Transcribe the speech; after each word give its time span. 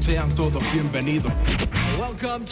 sean 0.00 0.32
todos 0.36 0.62
bienvenidos. 0.72 1.32
Welcome, 1.98 2.44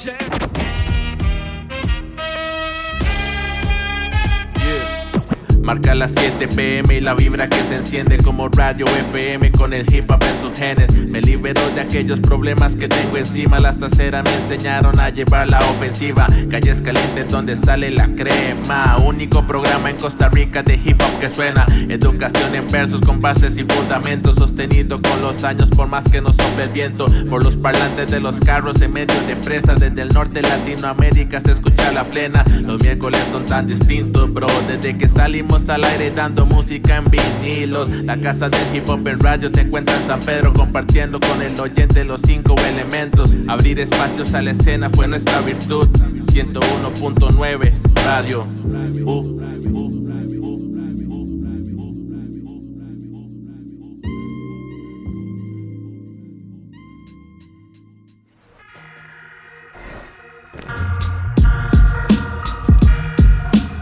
Marca 5.68 5.94
las 5.94 6.12
7 6.16 6.48
pm 6.48 6.96
y 6.96 7.00
la 7.02 7.12
vibra 7.12 7.46
que 7.46 7.58
se 7.58 7.76
enciende 7.76 8.16
como 8.16 8.48
radio 8.48 8.86
FM 8.86 9.52
con 9.52 9.74
el 9.74 9.84
hip 9.94 10.10
hop 10.10 10.18
en 10.22 10.40
sus 10.40 10.58
genes. 10.58 10.90
Me 11.08 11.20
libero 11.20 11.60
de 11.74 11.82
aquellos 11.82 12.20
problemas 12.20 12.74
que 12.74 12.88
tengo 12.88 13.18
encima. 13.18 13.58
Las 13.58 13.82
aceras 13.82 14.24
me 14.24 14.34
enseñaron 14.34 14.98
a 14.98 15.10
llevar 15.10 15.46
la 15.46 15.58
ofensiva. 15.58 16.26
Calles 16.50 16.80
calientes 16.80 17.28
donde 17.28 17.54
sale 17.54 17.90
la 17.90 18.06
crema. 18.06 18.96
Único 18.96 19.46
programa 19.46 19.90
en 19.90 19.96
Costa 19.96 20.30
Rica 20.30 20.62
de 20.62 20.80
hip 20.82 21.02
hop 21.02 21.20
que 21.20 21.28
suena. 21.28 21.66
Educación 21.90 22.54
en 22.54 22.66
versos 22.68 23.02
con 23.02 23.20
bases 23.20 23.58
y 23.58 23.64
fundamentos. 23.64 24.36
Sostenido 24.36 25.02
con 25.02 25.20
los 25.20 25.44
años 25.44 25.68
por 25.68 25.86
más 25.86 26.08
que 26.08 26.22
nos 26.22 26.34
sople 26.36 26.64
el 26.64 26.70
viento. 26.70 27.04
Por 27.28 27.44
los 27.44 27.58
parlantes 27.58 28.10
de 28.10 28.20
los 28.20 28.40
carros 28.40 28.80
en 28.80 28.94
medio 28.94 29.20
de 29.26 29.36
presas. 29.36 29.80
Desde 29.80 30.00
el 30.00 30.08
norte 30.08 30.40
de 30.40 30.48
Latinoamérica 30.48 31.42
se 31.42 31.52
escucha 31.52 31.92
la 31.92 32.04
plena. 32.04 32.42
Los 32.62 32.82
miércoles 32.82 33.22
son 33.30 33.44
tan 33.44 33.66
distintos, 33.66 34.32
bro. 34.32 34.46
Desde 34.66 34.96
que 34.96 35.08
salimos 35.08 35.57
al 35.68 35.84
aire 35.84 36.10
dando 36.10 36.46
música 36.46 36.96
en 36.96 37.06
vinilos. 37.10 37.88
La 38.04 38.20
casa 38.20 38.48
del 38.48 38.60
hip 38.74 38.88
hop 38.88 39.06
en 39.08 39.18
radio 39.18 39.50
se 39.50 39.62
encuentra 39.62 39.94
en 39.96 40.06
San 40.06 40.20
Pedro 40.20 40.52
compartiendo 40.52 41.18
con 41.18 41.42
el 41.42 41.58
oyente 41.58 42.04
los 42.04 42.20
cinco 42.22 42.54
elementos. 42.70 43.30
Abrir 43.48 43.80
espacios 43.80 44.34
a 44.34 44.42
la 44.42 44.52
escena 44.52 44.88
fue 44.90 45.08
nuestra 45.08 45.40
virtud. 45.40 45.88
101.9 46.32 47.72
Radio. 48.04 48.46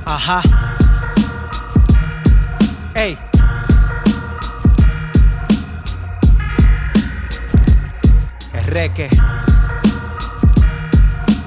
Ajá. 0.07 0.66
Reque. 8.77 9.09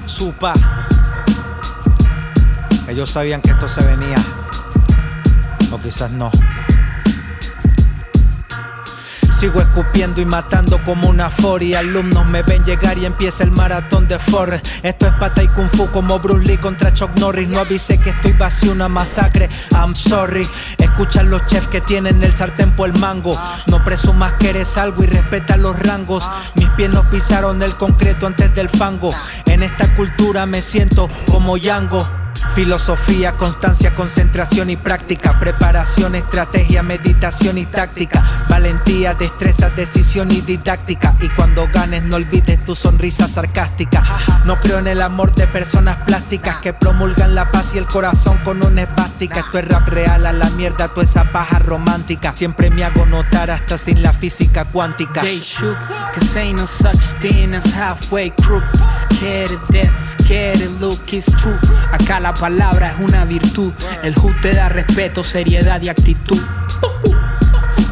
Supa. 0.04 0.52
Ellos 2.88 3.08
sabían 3.08 3.40
que 3.40 3.50
esto 3.50 3.68
se 3.68 3.82
venía. 3.82 4.16
O 5.70 5.78
quizás 5.78 6.10
no. 6.10 6.32
Sigo 9.38 9.62
escupiendo 9.62 10.20
y 10.20 10.26
matando 10.26 10.82
como 10.84 11.08
una 11.08 11.30
foria. 11.30 11.78
Alumnos 11.78 12.26
me 12.26 12.42
ven 12.42 12.64
llegar 12.64 12.98
y 12.98 13.06
empieza 13.06 13.44
el 13.44 13.52
maratón 13.52 14.08
de 14.08 14.18
Forrest. 14.18 14.66
Esto 14.82 15.06
es 15.06 15.12
pata 15.14 15.42
y 15.42 15.48
kung 15.48 15.70
fu 15.70 15.86
como 15.92 16.18
Bruce 16.18 16.46
Lee 16.46 16.58
contra 16.58 16.92
Chuck 16.92 17.16
Norris. 17.16 17.48
No 17.48 17.60
avisé 17.60 17.96
que 17.98 18.10
estoy 18.10 18.32
vacío, 18.32 18.72
una 18.72 18.88
masacre. 18.88 19.48
I'm 19.70 19.94
sorry. 19.94 20.46
Escuchan 21.00 21.30
los 21.30 21.46
chefs 21.46 21.66
que 21.68 21.80
tienen 21.80 22.22
el 22.22 22.36
sartén 22.36 22.72
por 22.72 22.90
el 22.90 22.98
mango. 22.98 23.34
No 23.68 23.82
presumas 23.82 24.34
que 24.34 24.50
eres 24.50 24.76
algo 24.76 25.02
y 25.02 25.06
respeta 25.06 25.56
los 25.56 25.78
rangos. 25.78 26.28
Mis 26.56 26.68
pies 26.72 26.90
no 26.90 27.08
pisaron 27.08 27.62
el 27.62 27.74
concreto 27.76 28.26
antes 28.26 28.54
del 28.54 28.68
fango. 28.68 29.10
En 29.46 29.62
esta 29.62 29.96
cultura 29.96 30.44
me 30.44 30.60
siento 30.60 31.08
como 31.24 31.56
Yango. 31.56 32.19
Filosofía, 32.54 33.32
constancia, 33.32 33.94
concentración 33.94 34.70
y 34.70 34.76
práctica. 34.76 35.38
Preparación, 35.38 36.14
estrategia, 36.14 36.82
meditación 36.82 37.58
y 37.58 37.66
táctica. 37.66 38.46
Valentía, 38.48 39.14
destreza, 39.14 39.70
decisión 39.70 40.30
y 40.30 40.40
didáctica. 40.40 41.14
Y 41.20 41.28
cuando 41.30 41.68
ganes, 41.72 42.02
no 42.02 42.16
olvides 42.16 42.64
tu 42.64 42.74
sonrisa 42.74 43.28
sarcástica. 43.28 44.04
No 44.44 44.60
creo 44.60 44.78
en 44.78 44.86
el 44.86 45.02
amor 45.02 45.32
de 45.34 45.46
personas 45.46 45.98
plásticas 46.06 46.58
que 46.58 46.72
promulgan 46.72 47.34
la 47.34 47.50
paz 47.50 47.72
y 47.74 47.78
el 47.78 47.86
corazón 47.86 48.38
con 48.38 48.64
una 48.64 48.82
esvástica. 48.82 49.40
Esto 49.40 49.58
es 49.58 49.68
rap 49.68 49.88
real 49.88 50.26
a 50.26 50.32
la 50.32 50.50
mierda, 50.50 50.88
toda 50.88 51.04
esa 51.04 51.24
paja 51.24 51.58
romántica. 51.58 52.34
Siempre 52.34 52.70
me 52.70 52.84
hago 52.84 53.06
notar 53.06 53.50
hasta 53.50 53.78
sin 53.78 54.02
la 54.02 54.12
física 54.12 54.64
cuántica. 54.64 55.20
They 55.20 55.40
shook, 55.40 55.78
cause 56.14 56.36
ain't 56.38 56.58
no 56.58 56.66
such 56.66 57.14
halfway 57.74 58.30
crook. 58.30 58.64
Scared 58.88 59.58
death, 59.70 59.90
scared 60.02 60.60
look 60.80 61.12
is 61.12 61.26
true. 61.38 61.58
Acá 61.92 62.20
la 62.20 62.29
palabra 62.34 62.92
es 62.92 63.00
una 63.00 63.24
virtud. 63.24 63.72
El 64.02 64.14
HUD 64.18 64.32
te 64.42 64.54
da 64.54 64.68
respeto, 64.68 65.22
seriedad 65.22 65.80
y 65.80 65.88
actitud. 65.88 66.40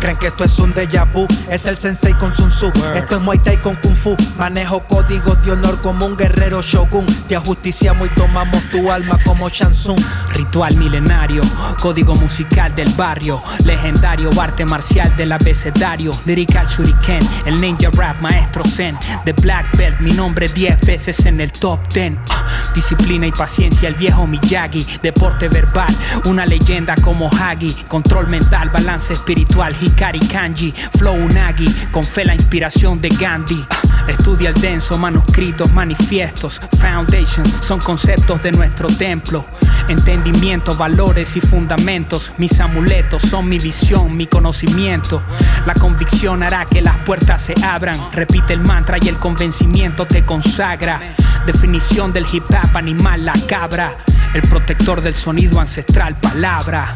Creen 0.00 0.16
que 0.16 0.28
esto 0.28 0.44
es 0.44 0.59
un 0.59 0.72
déjà 0.72 1.04
vu, 1.04 1.26
es 1.50 1.66
el 1.66 1.76
sensei 1.76 2.14
con 2.14 2.34
Sun 2.34 2.50
Tzu. 2.50 2.70
Esto 2.94 3.16
es 3.16 3.22
Muay 3.22 3.38
Thai 3.38 3.56
con 3.60 3.75
Kung 3.76 3.97
Fu. 3.97 4.16
Manejo 4.38 4.84
códigos 4.86 5.44
de 5.44 5.53
honor 5.53 5.81
como 5.81 6.06
un 6.06 6.16
guerrero 6.16 6.62
shogun. 6.62 7.04
Te 7.28 7.34
ajusticiamos 7.34 8.09
y 8.09 8.14
tomamos 8.14 8.62
tu 8.70 8.91
alma 8.91 9.16
como 9.25 9.48
Shansung. 9.48 10.00
Ritual 10.34 10.76
milenario, 10.76 11.42
código 11.81 12.14
musical 12.14 12.75
del 12.76 12.91
barrio. 12.91 13.42
Legendario 13.64 14.31
arte 14.41 14.64
marcial 14.64 15.14
del 15.16 15.32
abecedario. 15.32 16.12
Lyrical 16.26 16.66
shuriken, 16.66 17.28
el 17.47 17.60
ninja 17.60 17.88
rap 17.92 18.20
maestro 18.20 18.65
zen. 18.65 18.97
De 19.25 19.32
Black 19.32 19.76
Belt, 19.76 19.98
mi 20.00 20.12
nombre 20.12 20.48
10 20.48 20.80
veces 20.86 21.26
en 21.26 21.41
el 21.41 21.50
top 21.50 21.80
10. 21.92 22.15
Ah, 22.30 22.47
disciplina 22.75 23.26
y 23.26 23.32
paciencia, 23.32 23.88
el 23.88 23.94
viejo 23.94 24.26
Miyagi. 24.26 24.86
Deporte 25.03 25.48
verbal, 25.48 25.94
una 26.25 26.47
leyenda 26.47 26.94
como 27.03 27.28
Hagi. 27.28 27.72
Control 27.88 28.28
mental, 28.28 28.70
balance 28.70 29.12
espiritual, 29.12 29.75
Hikari 29.88 30.21
Kanji, 30.21 30.72
Flow 30.99 31.15
Unagi, 31.15 31.66
con 31.91 32.04
fe 32.04 32.25
la 32.25 32.34
inspiración 32.34 33.00
de 33.00 33.09
Gandhi. 33.09 33.65
Estudia 34.06 34.50
el 34.50 34.60
denso, 34.60 34.99
manuscritos, 34.99 35.72
manifiestos, 35.72 36.60
foundation, 36.78 37.44
son 37.62 37.78
conceptos 37.81 38.43
de 38.43 38.53
nuestro 38.53 38.88
templo. 38.88 39.44
Entendimiento, 39.88 40.77
valores 40.77 41.37
y 41.37 41.41
fundamentos, 41.41 42.32
mis 42.38 42.60
amuletos 42.60 43.22
son 43.22 43.48
mi 43.48 43.59
visión, 43.59 44.16
mi 44.16 44.27
conocimiento. 44.27 45.22
La 45.66 45.75
convicción 45.75 46.43
hará 46.43 46.66
que 46.66 46.82
las 46.82 46.97
puertas 46.98 47.43
se 47.43 47.54
abran. 47.62 47.98
Repite 48.12 48.53
el 48.53 48.60
mantra 48.60 48.98
y 49.00 49.09
el 49.09 49.19
convencimiento 49.19 50.06
te 50.06 50.25
consagra. 50.25 51.00
Definición 51.47 52.12
del 52.12 52.27
hip 52.31 52.44
hop, 52.50 52.77
animal, 52.77 53.25
la 53.25 53.34
cabra. 53.47 53.97
El 54.34 54.43
protector 54.43 55.00
del 55.00 55.15
sonido 55.15 55.59
ancestral, 55.59 56.16
palabra. 56.16 56.94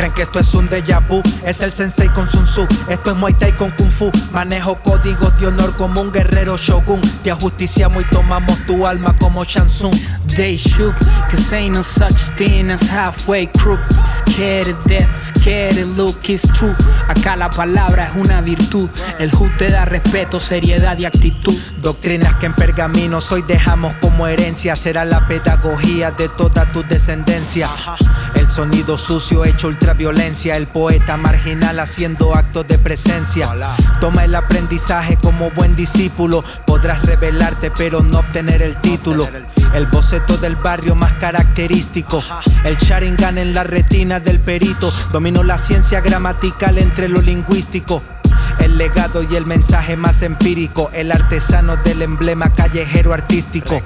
Creen 0.00 0.14
que 0.14 0.22
esto 0.22 0.40
es 0.40 0.54
un 0.54 0.66
déjà 0.66 0.98
vu, 0.98 1.22
es 1.44 1.60
el 1.60 1.74
sensei 1.74 2.08
con 2.08 2.26
Sun 2.30 2.46
Tzu. 2.46 2.66
Esto 2.88 3.10
es 3.10 3.16
Muay 3.18 3.34
Thai 3.34 3.54
con 3.54 3.70
Kung 3.72 3.90
Fu. 3.90 4.10
Manejo 4.32 4.80
códigos 4.82 5.38
de 5.38 5.48
honor 5.48 5.76
como 5.76 6.00
un 6.00 6.10
guerrero 6.10 6.56
shogun. 6.56 7.02
Te 7.22 7.30
ajusticiamos 7.30 8.04
y 8.04 8.06
tomamos 8.06 8.58
tu 8.64 8.86
alma 8.86 9.14
como 9.18 9.44
Shansung. 9.44 9.94
They 10.34 10.56
shook, 10.56 10.94
cause 11.28 11.52
ain't 11.52 11.74
no 11.74 11.82
such 11.82 12.30
thing 12.38 12.70
as 12.70 12.80
halfway 12.80 13.48
crook. 13.48 13.80
Scared 14.04 14.68
of 14.68 14.82
death, 14.86 15.18
scared 15.18 15.76
of 15.76 15.98
look 15.98 16.30
is 16.30 16.48
true. 16.54 16.74
Acá 17.08 17.36
la 17.36 17.50
palabra 17.50 18.06
es 18.06 18.16
una 18.16 18.40
virtud. 18.40 18.88
El 19.18 19.30
HUD 19.34 19.50
te 19.58 19.70
da 19.70 19.84
respeto, 19.84 20.40
seriedad 20.40 20.96
y 20.96 21.04
actitud. 21.04 21.58
Doctrinas 21.82 22.36
que 22.36 22.46
en 22.46 22.54
pergaminos 22.54 23.30
hoy 23.32 23.42
dejamos 23.42 23.94
como 24.00 24.26
herencia. 24.26 24.76
Será 24.76 25.04
la 25.04 25.28
pedagogía 25.28 26.10
de 26.12 26.30
toda 26.30 26.72
tu 26.72 26.82
descendencia. 26.84 27.68
El 28.34 28.50
sonido 28.50 28.96
sucio 28.96 29.44
hecho 29.44 29.68
ultraviolencia. 29.90 30.56
El 30.56 30.68
poeta 30.68 31.16
marginal 31.16 31.80
haciendo 31.80 32.34
actos 32.34 32.66
de 32.68 32.78
presencia. 32.78 33.48
Toma 34.00 34.24
el 34.24 34.34
aprendizaje 34.36 35.16
como 35.16 35.50
buen 35.50 35.74
discípulo. 35.74 36.44
Podrás 36.64 37.04
revelarte, 37.04 37.72
pero 37.72 38.00
no 38.00 38.20
obtener 38.20 38.62
el 38.62 38.76
título. 38.80 39.28
El 39.74 39.86
boceto 39.86 40.36
del 40.36 40.54
barrio 40.54 40.94
más 40.94 41.14
característico. 41.14 42.22
El 42.64 42.76
Sharingan 42.76 43.38
en 43.38 43.52
la 43.52 43.64
retina 43.64 44.20
del 44.20 44.38
perito. 44.38 44.92
Domino 45.12 45.42
la 45.42 45.58
ciencia 45.58 46.00
gramatical 46.00 46.78
entre 46.78 47.08
lo 47.08 47.20
lingüístico. 47.20 48.00
El 48.60 48.78
legado 48.78 49.24
y 49.24 49.34
el 49.34 49.44
mensaje 49.44 49.96
más 49.96 50.22
empírico. 50.22 50.90
El 50.92 51.10
artesano 51.10 51.76
del 51.78 52.02
emblema 52.02 52.52
callejero 52.52 53.12
artístico. 53.12 53.82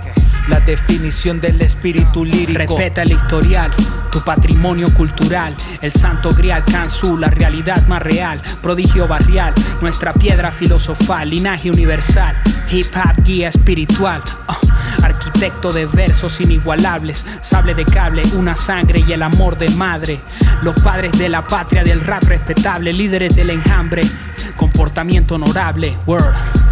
La 0.49 0.61
definición 0.61 1.41
del 1.41 1.61
espíritu 1.63 2.23
lírico. 2.23 2.77
Respeta 2.77 3.03
el 3.03 3.13
historial, 3.13 3.71
tu 4.13 4.21
patrimonio 4.21 4.93
cultural, 4.93 5.57
el 5.81 5.91
santo 5.91 6.31
grial 6.31 6.63
Kansu, 6.65 7.17
la 7.17 7.29
realidad 7.29 7.87
más 7.87 8.03
real, 8.03 8.43
prodigio 8.61 9.09
barrial, 9.09 9.55
nuestra 9.81 10.13
piedra 10.13 10.51
filosofal, 10.51 11.31
linaje 11.31 11.71
universal, 11.71 12.37
hip 12.71 12.87
hop 12.95 13.25
guía 13.25 13.49
espiritual, 13.49 14.23
ah, 14.47 14.59
arquitecto 15.03 15.73
de 15.73 15.87
versos 15.87 16.39
inigualables, 16.43 17.25
sable 17.41 17.75
de 17.75 17.87
cable, 17.87 18.23
una 18.35 18.55
sangre 18.55 19.03
y 19.07 19.13
el 19.13 19.23
amor 19.23 19.57
de 19.57 19.71
madre, 19.71 20.21
los 20.61 20.75
padres 20.81 21.13
de 21.13 21.31
la 21.31 21.43
patria 21.43 21.83
del 21.83 22.03
rap 22.03 22.23
respetable, 22.25 22.93
líderes 22.93 23.35
del 23.35 23.49
enjambre, 23.49 24.03
comportamiento 24.57 25.37
honorable, 25.37 25.97
word. 26.07 26.64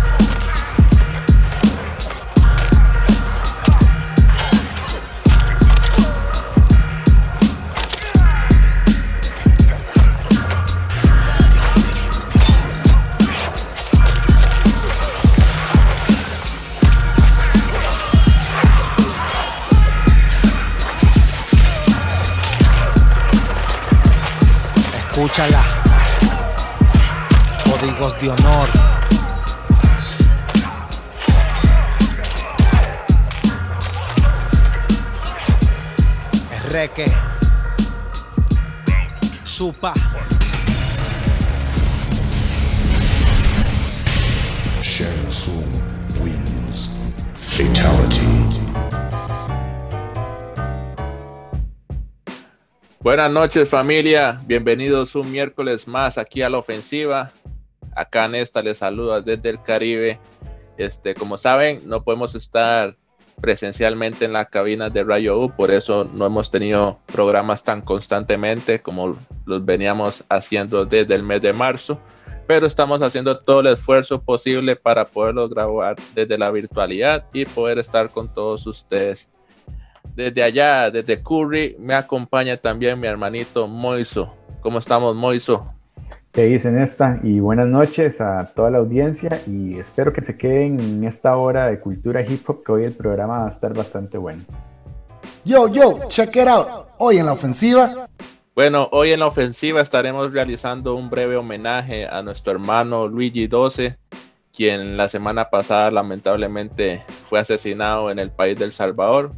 Escúchala. 25.33 25.65
Códigos 27.65 28.21
de 28.21 28.29
honor. 28.29 28.69
Reque. 36.69 37.11
Supa. 39.45 39.95
Fatality. 47.57 48.42
Buenas 53.03 53.33
noches 53.33 53.69
familia, 53.69 54.41
bienvenidos 54.47 55.17
un 55.17 55.33
miércoles 55.33 55.89
más 55.89 56.19
aquí 56.19 56.41
a 56.41 56.49
la 56.49 56.59
ofensiva. 56.59 57.33
Acá 57.97 58.29
Nesta 58.29 58.63
les 58.63 58.79
saluda 58.79 59.21
desde 59.21 59.51
el 59.51 59.61
Caribe. 59.61 60.21
Este, 60.79 61.17
como 61.17 61.37
saben, 61.37 61.83
no 61.85 62.05
podemos 62.05 62.37
estar 62.37 62.97
presencialmente 63.41 64.25
en 64.25 64.33
la 64.33 64.45
cabina 64.45 64.89
de 64.89 65.03
Rayo 65.03 65.37
U, 65.41 65.51
por 65.51 65.73
eso 65.73 66.05
no 66.15 66.27
hemos 66.27 66.53
tenido 66.53 67.01
programas 67.07 67.65
tan 67.65 67.83
constantemente 67.83 68.81
como 68.81 69.19
los 69.47 69.65
veníamos 69.65 70.23
haciendo 70.29 70.87
desde 70.87 71.17
el 71.17 71.25
mes 71.25 71.43
de 71.43 71.53
marzo, 71.53 71.99
pero 72.47 72.69
estamos 72.69 73.03
haciendo 73.03 73.41
todo 73.41 73.63
el 73.63 73.67
esfuerzo 73.67 74.23
posible 74.23 74.77
para 74.77 75.07
poderlos 75.07 75.51
grabar 75.51 75.97
desde 76.15 76.39
la 76.39 76.53
virtualidad 76.53 77.27
y 77.33 77.47
poder 77.47 77.81
estar 77.81 78.11
con 78.11 78.33
todos 78.33 78.65
ustedes 78.69 79.29
desde 80.15 80.43
allá, 80.43 80.91
desde 80.91 81.23
Curry, 81.23 81.77
me 81.79 81.95
acompaña 81.95 82.57
también 82.57 83.01
mi 83.01 83.07
hermanito 83.07 83.67
Moiso. 83.67 84.35
¿Cómo 84.61 84.79
estamos, 84.79 85.17
Moiso? 85.17 85.73
¿Qué 86.33 86.45
dicen 86.45 86.81
esta? 86.81 87.21
Y 87.23 87.41
buenas 87.41 87.67
noches 87.67 88.21
a 88.21 88.53
toda 88.55 88.71
la 88.71 88.79
audiencia 88.79 89.43
y 89.47 89.79
espero 89.79 90.13
que 90.13 90.23
se 90.23 90.37
queden 90.37 90.81
en 90.81 91.05
esta 91.05 91.37
hora 91.37 91.67
de 91.67 91.79
cultura 91.79 92.23
hip 92.23 92.49
hop 92.49 92.65
que 92.65 92.73
hoy 92.73 92.85
el 92.85 92.95
programa 92.95 93.41
va 93.41 93.47
a 93.47 93.51
estar 93.51 93.75
bastante 93.75 94.17
bueno. 94.17 94.43
Yo, 95.45 95.69
yo, 95.69 96.01
check 96.09 96.35
it 96.37 96.49
out. 96.49 96.87
Hoy 96.99 97.19
en 97.19 97.27
la 97.27 97.33
ofensiva. 97.33 98.09
Bueno, 98.55 98.89
hoy 98.93 99.13
en 99.13 99.21
la 99.21 99.27
ofensiva 99.27 99.81
estaremos 99.81 100.33
realizando 100.33 100.95
un 100.95 101.11
breve 101.11 101.37
homenaje 101.37 102.07
a 102.07 102.23
nuestro 102.23 102.53
hermano 102.53 103.09
Luigi 103.09 103.47
12, 103.47 103.99
quien 104.55 104.97
la 104.97 105.09
semana 105.09 105.51
pasada 105.51 105.91
lamentablemente 105.91 107.03
fue 107.29 107.41
asesinado 107.41 108.11
en 108.11 108.19
el 108.19 108.31
país 108.31 108.59
del 108.59 108.73
Salvador 108.73 109.33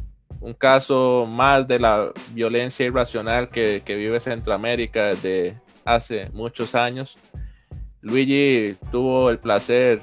un 0.45 0.53
caso 0.53 1.25
más 1.27 1.67
de 1.67 1.79
la 1.79 2.11
violencia 2.29 2.85
irracional 2.85 3.49
que, 3.49 3.81
vive 3.83 4.19
Centroamérica 4.19 5.15
desde 5.15 5.59
hace 5.83 6.29
muchos 6.33 6.75
años. 6.75 7.17
Luigi 8.01 8.77
tuvo 8.91 9.31
el 9.31 9.39
placer 9.39 10.01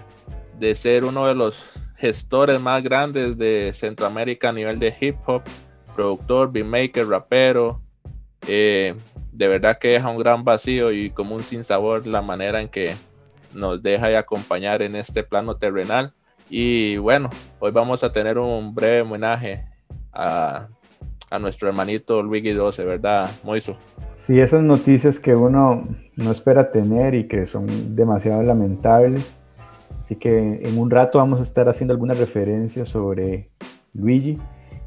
de 0.59 0.75
ser 0.75 1.05
uno 1.05 1.29
de 1.29 1.37
los 1.37 1.65
gestores 1.97 2.61
más 2.61 2.83
grandes 2.83 3.39
de 3.39 3.71
Centroamérica 3.73 4.49
a 4.49 4.53
nivel 4.53 4.81
de 4.81 4.93
hip 5.00 5.15
hop, 5.27 5.43
productor, 5.94 6.50
beatmaker, 6.50 7.06
rapero. 7.06 7.81
Eh, 8.49 8.97
de 9.31 9.47
verdad 9.47 9.79
que 9.79 9.91
deja 9.91 10.09
un 10.09 10.19
gran 10.19 10.43
vacío 10.43 10.91
y 10.91 11.11
como 11.11 11.37
un 11.37 11.44
sinsabor 11.44 12.05
la 12.09 12.21
manera 12.21 12.61
en 12.61 12.69
que 12.69 12.97
nos 13.53 13.81
deja 13.81 14.09
de 14.09 14.17
acompañar 14.17 14.83
en 14.83 14.97
este 14.97 15.23
plano 15.23 15.56
terrenal. 15.56 16.12
Y 16.50 16.97
bueno, 16.97 17.31
hoy 17.61 17.71
vamos 17.71 18.03
a 18.03 18.11
tener 18.11 18.39
un 18.39 18.75
breve 18.75 19.03
homenaje 19.03 19.72
a, 20.12 20.69
nuestro 21.41 21.69
hermanito 21.69 22.23
Luigi 22.23 22.53
12, 22.53 22.85
¿verdad, 22.85 23.31
Moiso? 23.43 23.76
Sí, 24.14 24.38
esas 24.38 24.62
noticias 24.62 25.19
que 25.19 25.35
uno 25.35 25.88
no 26.17 26.31
espera 26.31 26.70
tener 26.70 27.14
y 27.14 27.26
que 27.26 27.47
son 27.47 27.97
demasiado 27.97 28.43
lamentables. 28.43 29.32
Así 30.00 30.17
que 30.17 30.61
en 30.62 30.79
un 30.79 30.91
rato 30.91 31.19
vamos 31.19 31.41
a 31.41 31.43
estar 31.43 31.69
haciendo 31.69 31.94
algunas 31.94 32.19
referencias 32.19 32.88
sobre 32.88 33.49
Luigi. 33.94 34.38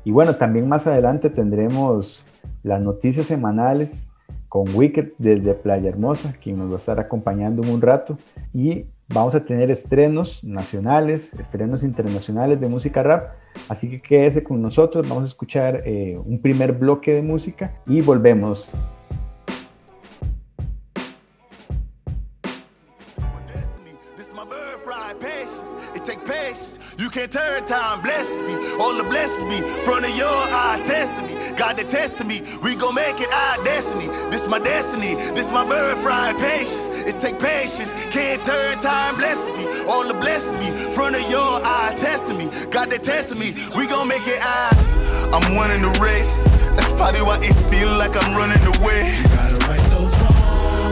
Y 0.04 0.12
bueno, 0.12 0.36
también 0.36 0.70
más 0.70 0.86
adelante 0.86 1.30
tendremos 1.30 2.28
las 2.62 2.80
noticias 2.80 3.26
semanales 3.26 4.08
con 4.48 4.74
Wicked 4.76 5.14
desde 5.18 5.54
Playa 5.54 5.90
Hermosa, 5.90 6.36
quien 6.42 6.58
nos 6.58 6.70
va 6.70 6.76
a 6.76 6.78
estar 6.78 7.00
acompañando 7.00 7.62
un 7.64 7.82
rato. 7.82 8.18
Y 8.54 8.86
Vamos 9.08 9.36
a 9.36 9.46
tener 9.46 9.70
estrenos 9.70 10.44
nacionales, 10.44 11.34
estrenos 11.36 11.84
internacionales 11.84 12.60
de 12.60 12.68
música 12.68 13.04
rap, 13.04 13.34
así 13.70 13.88
que 13.88 14.02
quédese 14.02 14.44
con 14.44 14.64
nosotros, 14.64 15.08
vamos 15.08 15.26
a 15.26 15.28
escuchar 15.28 15.84
eh, 15.86 16.18
un 16.18 16.42
primer 16.42 16.74
bloque 16.74 17.14
de 17.14 17.22
música 17.22 17.76
y 17.86 18.02
volvemos. 18.02 18.68
Can't 27.26 27.32
turn 27.32 27.66
time, 27.66 28.02
bless 28.02 28.30
me. 28.46 28.54
All 28.80 28.96
the 28.96 29.04
bless 29.04 29.42
me. 29.42 29.58
Front 29.82 30.06
of 30.06 30.16
your 30.16 30.28
eye, 30.30 30.82
testing 30.86 31.26
me. 31.26 31.34
God 31.58 31.78
to 31.78 31.84
test 31.84 32.24
me. 32.24 32.42
We 32.62 32.76
gon' 32.76 32.94
make 32.94 33.20
it 33.20 33.32
our 33.34 33.64
destiny. 33.64 34.08
This 34.30 34.48
my 34.48 34.60
destiny. 34.60 35.16
This 35.34 35.52
my 35.52 35.66
birthright 35.66 36.38
patience. 36.38 37.04
It 37.04 37.20
take 37.20 37.40
patience. 37.40 37.94
Can't 38.14 38.44
turn 38.44 38.78
time, 38.80 39.16
bless 39.16 39.48
me. 39.48 39.66
All 39.90 40.06
the 40.06 40.14
bless 40.14 40.54
me. 40.54 40.70
Front 40.94 41.16
of 41.16 41.26
your 41.32 41.62
eye, 41.66 41.94
testing 41.98 42.38
me. 42.38 42.50
God 42.70 42.92
to 42.92 43.00
test 43.00 43.34
me. 43.38 43.54
We 43.74 43.88
gon' 43.88 44.08
make 44.08 44.28
it 44.28 44.42
our. 44.46 44.70
I'm 45.34 45.58
winning 45.58 45.82
the 45.82 45.98
race. 46.02 46.46
That's 46.76 46.94
probably 46.94 47.22
why 47.22 47.40
it 47.42 47.58
feel 47.72 47.90
like 47.98 48.14
I'm 48.14 48.38
running 48.38 48.62
away. 48.78 49.10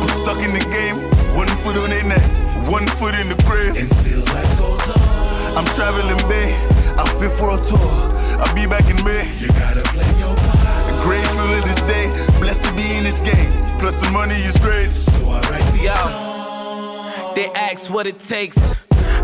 I'm 0.02 0.10
stuck 0.24 0.42
in 0.42 0.50
the 0.50 0.66
game. 0.74 0.98
One 1.38 1.50
foot 1.62 1.78
on 1.78 1.90
their 1.90 2.06
neck, 2.06 2.26
one 2.70 2.88
foot 2.98 3.14
in 3.14 3.30
the 3.30 3.38
grave. 3.46 3.78
And 3.78 3.88
still 3.90 4.22
life 4.34 4.60
goes 4.60 4.90
on. 4.98 5.23
I'm 5.54 5.66
traveling 5.78 6.18
big. 6.26 6.56
I'm 6.98 7.06
fit 7.22 7.30
for 7.38 7.54
a 7.54 7.60
tour. 7.62 7.94
I'll 8.42 8.56
be 8.58 8.66
back 8.66 8.90
in 8.90 8.98
May. 9.06 9.22
You 9.38 9.50
gotta 9.54 9.86
play 9.94 10.10
your 10.18 10.34
part. 10.34 11.06
Great 11.06 11.26
feeling 11.38 11.62
this 11.62 11.78
day. 11.86 12.10
Blessed 12.42 12.64
to 12.66 12.74
be 12.74 12.98
in 12.98 13.04
this 13.06 13.22
game. 13.22 13.54
Plus 13.78 13.94
the 14.02 14.10
money 14.10 14.34
is 14.34 14.58
great. 14.58 14.92
So 14.92 15.32
I 15.32 15.40
write 15.54 15.66
these 15.74 15.86
Yo, 15.86 15.94
songs. 15.94 17.36
They 17.36 17.46
ask 17.54 17.94
what 17.94 18.08
it 18.08 18.18
takes. 18.18 18.58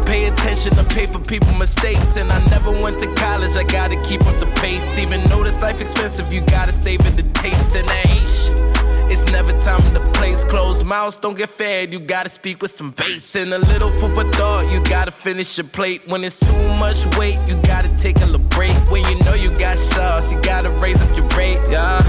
Pay 0.05 0.27
attention 0.27 0.73
to 0.73 0.83
pay 0.93 1.07
for 1.07 1.19
people 1.19 1.49
mistakes. 1.57 2.17
And 2.17 2.31
I 2.31 2.39
never 2.53 2.71
went 2.81 2.99
to 2.99 3.07
college, 3.15 3.55
I 3.57 3.63
gotta 3.63 3.99
keep 4.05 4.21
up 4.29 4.37
the 4.37 4.51
pace. 4.61 4.99
Even 4.99 5.23
though 5.25 5.41
this 5.41 5.63
life 5.63 5.81
expensive, 5.81 6.31
you 6.31 6.41
gotta 6.41 6.73
save 6.73 7.01
it 7.01 7.17
the 7.17 7.25
taste 7.41 7.75
and 7.75 7.85
the 7.85 7.99
age. 8.13 8.78
It's 9.11 9.25
never 9.31 9.51
time 9.59 9.81
to 9.95 10.11
place 10.13 10.43
closed 10.43 10.85
mouths 10.85 11.17
don't 11.17 11.37
get 11.37 11.49
fed. 11.49 11.91
You 11.91 11.99
gotta 11.99 12.29
speak 12.29 12.61
with 12.61 12.71
some 12.71 12.91
bass 12.91 13.35
and 13.35 13.53
a 13.53 13.57
little 13.57 13.89
food 13.89 14.13
for 14.15 14.23
thought. 14.23 14.71
You 14.71 14.83
gotta 14.83 15.11
finish 15.11 15.57
your 15.57 15.67
plate. 15.67 16.01
When 16.07 16.23
it's 16.23 16.39
too 16.39 16.67
much 16.79 17.05
weight, 17.17 17.37
you 17.47 17.55
gotta 17.63 17.89
take 17.97 18.17
a 18.21 18.25
little 18.25 18.47
break. 18.49 18.73
When 18.91 19.01
you 19.09 19.15
know 19.25 19.33
you 19.33 19.49
got 19.57 19.75
sauce, 19.75 20.31
you 20.31 20.39
gotta 20.41 20.69
raise 20.81 21.01
up 21.01 21.15
your 21.17 21.27
rate, 21.37 21.59
yeah. 21.71 22.01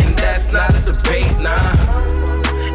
And 0.00 0.16
that's 0.16 0.52
not 0.52 0.70
a 0.70 0.80
debate, 0.84 1.32
nah. 1.40 1.56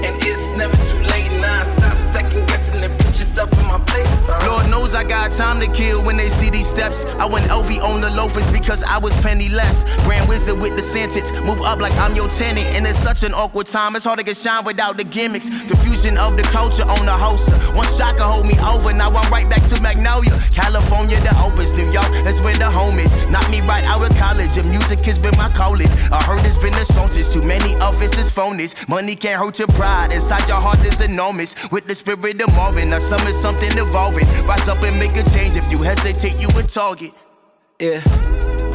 And 0.06 0.16
it's 0.26 0.58
never 0.58 0.76
too 0.90 1.06
late, 1.14 1.32
nah. 1.42 1.60
Stop 1.60 1.98
second 1.98 2.48
guessing 2.48 2.84
and 2.84 2.94
put 3.00 3.20
yourself 3.20 3.52
in 3.54 3.66
my 3.68 3.80
place. 3.86 4.30
Lord 4.48 4.70
knows 4.70 4.96
I 4.96 5.04
got 5.04 5.32
time 5.32 5.60
to 5.60 5.68
kill 5.68 6.04
when 6.04 6.18
they 6.18 6.30
see 6.30 6.49
steps. 6.80 7.04
I 7.20 7.26
went 7.28 7.46
LV 7.52 7.84
on 7.84 8.00
the 8.00 8.10
loafers 8.12 8.50
because 8.52 8.84
I 8.84 8.98
was 9.00 9.12
penny 9.20 9.50
less. 9.50 9.84
Grand 10.08 10.30
Wizard 10.30 10.60
with 10.62 10.76
the 10.80 10.82
sentence, 10.82 11.28
move 11.44 11.60
up 11.62 11.80
like 11.80 11.92
I'm 12.00 12.16
your 12.16 12.30
tenant. 12.30 12.68
And 12.72 12.88
it's 12.88 12.98
such 12.98 13.24
an 13.24 13.34
awkward 13.34 13.68
time, 13.68 13.96
it's 13.98 14.06
hard 14.06 14.20
to 14.20 14.26
get 14.26 14.38
shine 14.38 14.64
without 14.64 14.96
the 14.96 15.04
gimmicks. 15.04 15.50
The 15.50 15.76
fusion 15.76 16.18
of 16.18 16.38
the 16.40 16.44
culture 16.56 16.88
on 16.88 17.04
the 17.04 17.12
holster. 17.12 17.60
One 17.76 17.90
shot 18.00 18.16
can 18.16 18.32
hold 18.32 18.48
me 18.48 18.56
over, 18.64 18.94
now 18.96 19.12
I'm 19.12 19.28
right 19.28 19.48
back 19.52 19.64
to 19.68 19.76
Magnolia. 19.84 20.32
California, 20.56 21.20
the 21.20 21.36
opus, 21.44 21.76
New 21.76 21.90
York, 21.92 22.08
that's 22.24 22.40
where 22.40 22.56
the 22.56 22.72
home 22.72 22.96
is. 22.96 23.12
Knocked 23.28 23.52
me 23.52 23.60
right 23.68 23.84
out 23.84 24.00
of 24.00 24.16
college, 24.16 24.56
and 24.56 24.70
music 24.72 25.04
has 25.04 25.20
been 25.20 25.36
my 25.36 25.52
calling. 25.52 25.92
I 26.16 26.24
heard 26.24 26.40
it's 26.48 26.64
been 26.64 26.76
the 26.80 26.88
strongest, 26.88 27.36
too 27.36 27.44
many 27.44 27.76
of 27.84 28.00
it's 28.00 28.16
phonies. 28.32 28.72
Money 28.88 29.16
can't 29.16 29.36
hurt 29.36 29.60
your 29.60 29.68
pride, 29.76 30.16
inside 30.16 30.48
your 30.48 30.60
heart 30.60 30.80
is 30.88 31.02
enormous. 31.02 31.56
With 31.72 31.88
the 31.92 31.96
spirit 31.96 32.40
of 32.40 32.56
Marvin, 32.56 32.90
now 32.90 33.04
summon 33.04 33.36
something 33.36 33.72
evolving. 33.76 34.28
Rise 34.48 34.68
up 34.72 34.80
and 34.80 34.96
make 34.96 35.16
a 35.20 35.28
change. 35.36 35.60
If 35.60 35.68
you 35.72 35.80
hesitate, 35.84 36.40
you 36.40 36.48
target. 36.70 37.14
Yeah, 37.80 38.04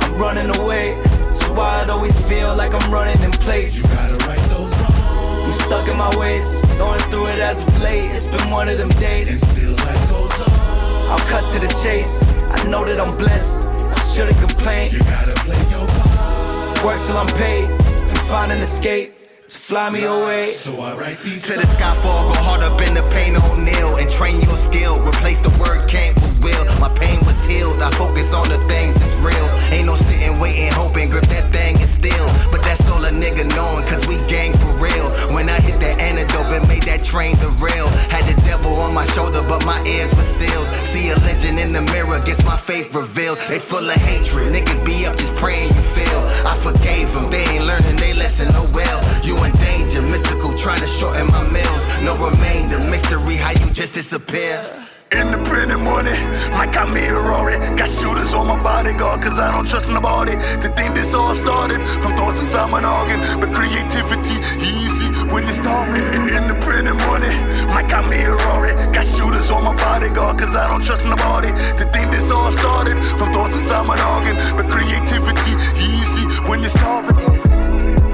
I'm 0.02 0.16
running 0.16 0.50
away. 0.58 0.88
So 1.30 1.46
why 1.54 1.78
I 1.78 1.88
always 1.94 2.14
feel 2.28 2.50
like 2.56 2.74
I'm 2.74 2.92
running 2.92 3.20
in 3.22 3.30
place. 3.30 3.78
You 3.78 3.86
gotta 3.94 4.18
right 4.26 4.42
those 4.50 4.74
wrongs. 4.82 5.46
I'm 5.46 5.52
stuck 5.62 5.86
in 5.86 5.96
my 5.96 6.10
ways, 6.18 6.58
going 6.76 6.98
through 7.14 7.28
it 7.28 7.38
as 7.38 7.62
of 7.62 7.70
late. 7.82 8.10
It's 8.10 8.26
been 8.26 8.50
one 8.50 8.68
of 8.68 8.76
them 8.76 8.88
days. 8.98 9.30
And 9.30 9.38
still 9.38 9.76
life 9.86 10.10
goes 10.10 10.34
on. 10.42 11.14
I'll 11.14 11.26
cut 11.30 11.46
to 11.52 11.60
the 11.60 11.70
chase. 11.86 12.26
I 12.50 12.66
know 12.66 12.84
that 12.84 12.98
I'm 12.98 13.14
blessed. 13.16 13.68
I 13.70 14.00
shouldn't 14.10 14.38
complain. 14.42 14.90
You 14.90 14.98
gotta 15.06 15.34
play 15.46 15.62
your 15.70 15.86
part. 15.86 16.82
Work 16.82 17.00
till 17.06 17.18
I'm 17.18 17.30
paid 17.38 17.66
and 17.70 18.18
find 18.26 18.50
an 18.50 18.58
escape 18.58 19.14
to 19.48 19.56
fly 19.56 19.90
me 19.90 20.02
away. 20.02 20.46
So 20.46 20.74
I 20.82 20.96
write 20.98 21.18
these 21.22 21.46
To 21.46 21.54
the 21.54 21.66
sky 21.66 21.94
fall, 22.02 22.26
go 22.26 22.34
hard 22.42 22.64
up 22.66 22.74
in 22.88 22.94
the 22.94 23.06
pain 23.14 23.36
on 23.38 23.62
nail 23.62 24.02
and 24.02 24.08
train 24.10 24.40
your 24.42 24.58
skill. 24.58 24.98
Replace 25.06 25.38
the 25.38 25.54
word 25.62 25.86
can't 25.86 26.14
with 26.16 26.23
will. 26.44 26.64
My 26.76 26.92
pain 27.00 27.16
was 27.24 27.40
healed. 27.48 27.80
I 27.80 27.88
focus 27.96 28.36
on 28.36 28.46
the 28.52 28.60
things 28.68 28.94
that's 29.00 29.16
real. 29.24 29.48
Ain't 29.72 29.88
no 29.88 29.96
sitting, 29.96 30.36
waiting, 30.36 30.68
hoping, 30.76 31.08
grip 31.08 31.24
that 31.32 31.48
thing 31.48 31.80
and 31.80 31.88
still. 31.88 32.28
But 32.52 32.60
that's 32.60 32.84
all 32.92 33.00
a 33.00 33.10
nigga 33.10 33.48
knowing, 33.56 33.88
cause 33.88 34.04
we 34.04 34.20
gang 34.28 34.52
for 34.52 34.76
real. 34.76 35.08
When 35.32 35.48
I 35.48 35.58
hit 35.64 35.80
that 35.80 35.96
antidote, 35.96 36.52
it 36.52 36.68
made 36.68 36.84
that 36.84 37.00
train 37.00 37.40
the 37.40 37.48
real. 37.58 37.88
Had 38.12 38.28
the 38.28 38.36
devil 38.44 38.76
on 38.84 38.92
my 38.92 39.08
shoulder, 39.16 39.40
but 39.48 39.64
my 39.64 39.80
ears 39.88 40.12
were 40.12 40.28
sealed. 40.28 40.68
See 40.84 41.08
a 41.08 41.16
legend 41.24 41.56
in 41.56 41.72
the 41.72 41.82
mirror, 41.90 42.20
gets 42.20 42.44
my 42.44 42.60
faith 42.60 42.92
revealed. 42.92 43.40
They 43.48 43.58
full 43.58 43.82
of 43.82 43.98
hatred, 44.04 44.52
niggas 44.52 44.84
be 44.84 45.08
up 45.08 45.16
just 45.16 45.34
praying 45.40 45.72
you 45.72 45.82
feel. 45.82 46.20
I 46.44 46.54
forgave 46.60 47.16
them, 47.16 47.26
they 47.32 47.42
ain't 47.56 47.64
learning 47.64 47.96
they 47.96 48.12
lesson, 48.14 48.52
oh 48.52 48.68
well. 48.76 49.00
You 49.24 49.34
in 49.48 49.52
danger, 49.64 50.04
mystical, 50.12 50.52
trying 50.52 50.84
to 50.84 50.90
shorten 50.90 51.26
my 51.32 51.42
meals. 51.48 51.88
No 52.04 52.12
remainder, 52.20 52.78
mystery, 52.92 53.40
how 53.40 53.56
you 53.56 53.72
just 53.72 53.96
disappear. 53.96 54.83
Independent 55.14 55.80
money, 55.80 56.10
Mike 56.58 56.72
got 56.72 56.90
me 56.90 57.06
a 57.06 57.14
Rory. 57.14 57.54
Got 57.78 57.88
shooters 57.88 58.34
on 58.34 58.48
my 58.48 58.60
bodyguard, 58.60 59.22
cause 59.22 59.38
I 59.38 59.52
don't 59.52 59.66
trust 59.66 59.88
nobody. 59.88 60.34
To 60.34 60.68
think 60.74 60.94
this 60.94 61.14
all 61.14 61.34
started 61.34 61.78
from 62.02 62.16
thoughts 62.18 62.40
inside 62.40 62.68
my 62.70 62.80
noggin. 62.80 63.20
But 63.38 63.54
creativity 63.54 64.42
easy 64.58 65.06
when 65.30 65.44
it's 65.44 65.58
starving. 65.58 66.02
Independent 66.26 66.98
money, 67.06 67.30
Mike 67.70 67.88
got 67.88 68.10
me 68.10 68.26
a 68.26 68.34
Rory. 68.34 68.74
Got 68.90 69.06
shooters 69.06 69.50
on 69.50 69.62
my 69.62 69.76
bodyguard, 69.76 70.38
cause 70.38 70.56
I 70.56 70.66
don't 70.66 70.82
trust 70.82 71.04
nobody. 71.04 71.54
To 71.78 71.84
think 71.94 72.10
this 72.10 72.32
all 72.32 72.50
started 72.50 72.98
from 73.14 73.30
thoughts 73.30 73.54
inside 73.54 73.86
my 73.86 73.94
noggin. 73.94 74.34
But 74.58 74.66
creativity 74.66 75.54
easy 75.78 76.26
when 76.50 76.58
you're 76.58 76.74
starving. 76.74 77.14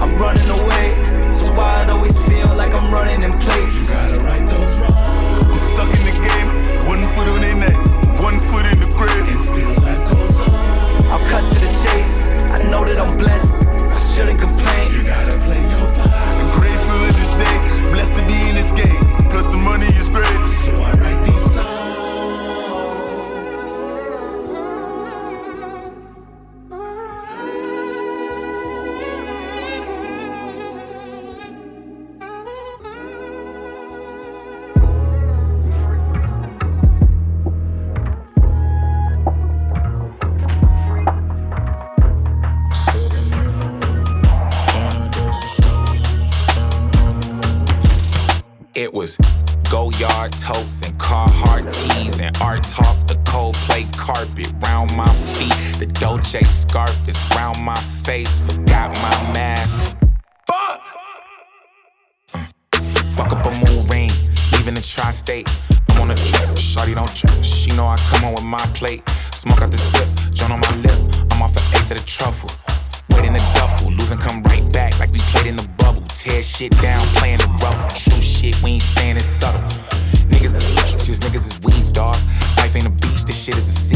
I'm 0.05 0.13
running 0.21 0.51
away, 0.53 0.93
so 1.33 1.49
why 1.57 1.81
I 1.81 1.89
always 1.97 2.17
feel 2.29 2.53
like 2.61 2.77
I'm 2.77 2.93
running 2.93 3.23
in 3.23 3.33
place. 3.33 3.89
You 3.89 3.97
gotta 3.97 4.25
right 4.29 4.45
those 4.45 4.81
wrongs. 4.85 5.49
I'm 5.49 5.59
stuck 5.59 5.89
in 5.97 6.05
the 6.05 6.17
game. 6.29 6.60
One 6.91 6.99
foot 7.15 7.29
on 7.29 7.41
their 7.41 7.55
neck, 7.55 7.77
one 8.19 8.37
foot 8.51 8.67
in 8.67 8.81
the 8.83 8.91
grave. 8.99 9.15
And 9.15 9.39
still 9.39 9.71
life 9.87 10.03
goes 10.11 10.43
on. 10.43 10.51
I'll 11.07 11.23
cut 11.31 11.47
to 11.53 11.59
the 11.63 11.71
chase. 11.87 12.35
I 12.51 12.67
know 12.67 12.85
that 12.85 12.99
I'm 12.99 13.17
blessed. 13.17 13.65
I 13.69 13.95
shouldn't 13.95 14.41
complain. 14.41 14.91
You 14.91 15.07
gotta 15.07 15.39
scarf 56.71 57.09
is 57.09 57.19
round 57.35 57.61
my 57.61 57.81
face. 58.07 58.41
Forgot 58.47 58.93
my 59.03 59.33
mask. 59.35 59.77
Fuck. 60.47 60.83
Uh, 62.33 62.45
fuck 63.17 63.33
up 63.33 63.45
a 63.45 63.51
mood 63.51 63.91
ring, 63.91 64.11
leaving 64.53 64.75
the 64.75 64.81
tri-state. 64.81 65.51
I'm 65.91 66.03
on 66.03 66.11
a 66.13 66.15
trip, 66.15 66.51
shawty 66.55 66.95
don't 66.95 67.13
trip. 67.13 67.43
She 67.43 67.71
know 67.73 67.87
I 67.87 67.97
come 68.11 68.25
on 68.25 68.35
with 68.35 68.45
my 68.45 68.65
plate. 68.79 69.03
Smoke 69.35 69.63
out 69.63 69.73
the 69.73 69.79
zip, 69.79 70.09
joint 70.33 70.53
on 70.53 70.61
my 70.61 70.75
lip. 70.77 70.99
I'm 71.33 71.43
off 71.43 71.57
an 71.57 71.65
eighth 71.75 71.91
of 71.91 71.99
the 71.99 72.07
truffle. 72.07 72.53
Wait 73.11 73.25
in 73.25 73.33
the 73.33 73.45
duffel, 73.57 73.93
losing 73.95 74.19
come 74.19 74.41
right 74.45 74.73
back 74.73 74.97
like 75.01 75.11
we 75.11 75.19
played 75.33 75.47
in 75.47 75.57
the 75.57 75.69
bubble. 75.77 76.03
Tear 76.15 76.41
shit 76.41 76.71
down, 76.81 77.05
playing 77.19 77.39
the 77.39 77.51
rubber. 77.65 77.89
True 77.95 78.23
shit, 78.23 78.55
we 78.63 78.79
ain't 78.79 78.83
saying 78.83 79.17
it's 79.17 79.27
subtle. 79.27 79.61
Niggas 80.31 80.55
is 80.55 80.71
leeches, 80.77 81.19
niggas 81.19 81.47
is 81.51 81.61
weeds, 81.63 81.91
dog. 81.91 82.15
Life 82.59 82.77
ain't 82.77 82.87
a 82.87 82.91
beach, 82.91 83.25
this 83.25 83.45
shit 83.45 83.57
is 83.57 83.67
a 83.67 83.90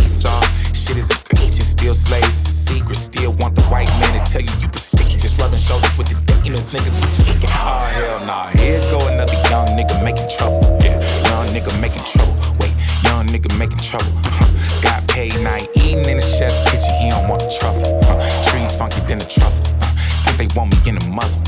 nigga 9.84 10.04
making 10.04 10.28
trouble. 10.28 10.60
Yeah, 10.80 11.00
young 11.28 11.46
nigga 11.54 11.80
making 11.80 12.04
trouble. 12.04 12.34
Wait, 12.60 12.72
young 13.04 13.26
nigga 13.26 13.56
making 13.58 13.78
trouble. 13.78 14.10
Huh. 14.24 14.48
Got 14.82 15.06
paid, 15.08 15.38
now 15.40 15.56
he 15.56 15.68
eating 15.74 16.08
in 16.08 16.16
the 16.16 16.22
chef 16.22 16.52
kitchen. 16.70 16.94
He 17.00 17.10
don't 17.10 17.28
want 17.28 17.42
the 17.42 17.50
truffle. 17.58 17.98
Huh. 18.04 18.18
Trees 18.50 18.74
funky 18.76 19.00
than 19.06 19.18
the 19.18 19.26
truffle. 19.26 19.64
Uh, 19.80 20.32
think 20.36 20.52
they 20.52 20.58
want 20.58 20.72
me 20.72 20.90
in 20.90 20.96
the 20.96 21.04
muzzle. 21.06 21.42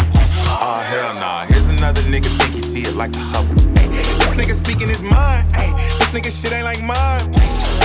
Oh 0.48 0.80
hell 0.88 1.14
nah, 1.14 1.44
here's 1.46 1.70
another 1.70 2.02
nigga 2.02 2.28
think 2.38 2.54
he 2.54 2.60
see 2.60 2.82
it 2.82 2.94
like 2.94 3.12
the 3.12 3.18
Hubble. 3.18 3.56
Ay, 3.78 3.88
this 4.20 4.34
nigga 4.34 4.52
speaking 4.52 4.88
his 4.88 5.02
mind. 5.02 5.50
Ay, 5.54 5.72
this 5.98 6.10
nigga 6.10 6.30
shit 6.30 6.52
ain't 6.52 6.64
like 6.64 6.82
mine. 6.82 7.30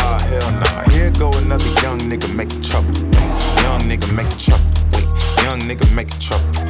Oh 0.04 0.20
hell 0.28 0.52
nah, 0.52 0.90
here 0.92 1.12
go 1.12 1.32
another 1.34 1.72
young 1.82 2.00
nigga 2.00 2.34
making 2.36 2.62
trouble. 2.62 2.96
Ay, 3.16 3.28
young 3.64 3.82
nigga 3.88 4.08
making 4.16 4.38
trouble. 4.38 4.68
Wait, 4.92 5.08
young 5.44 5.60
nigga 5.62 5.88
making 5.96 6.20
trouble. 6.20 6.61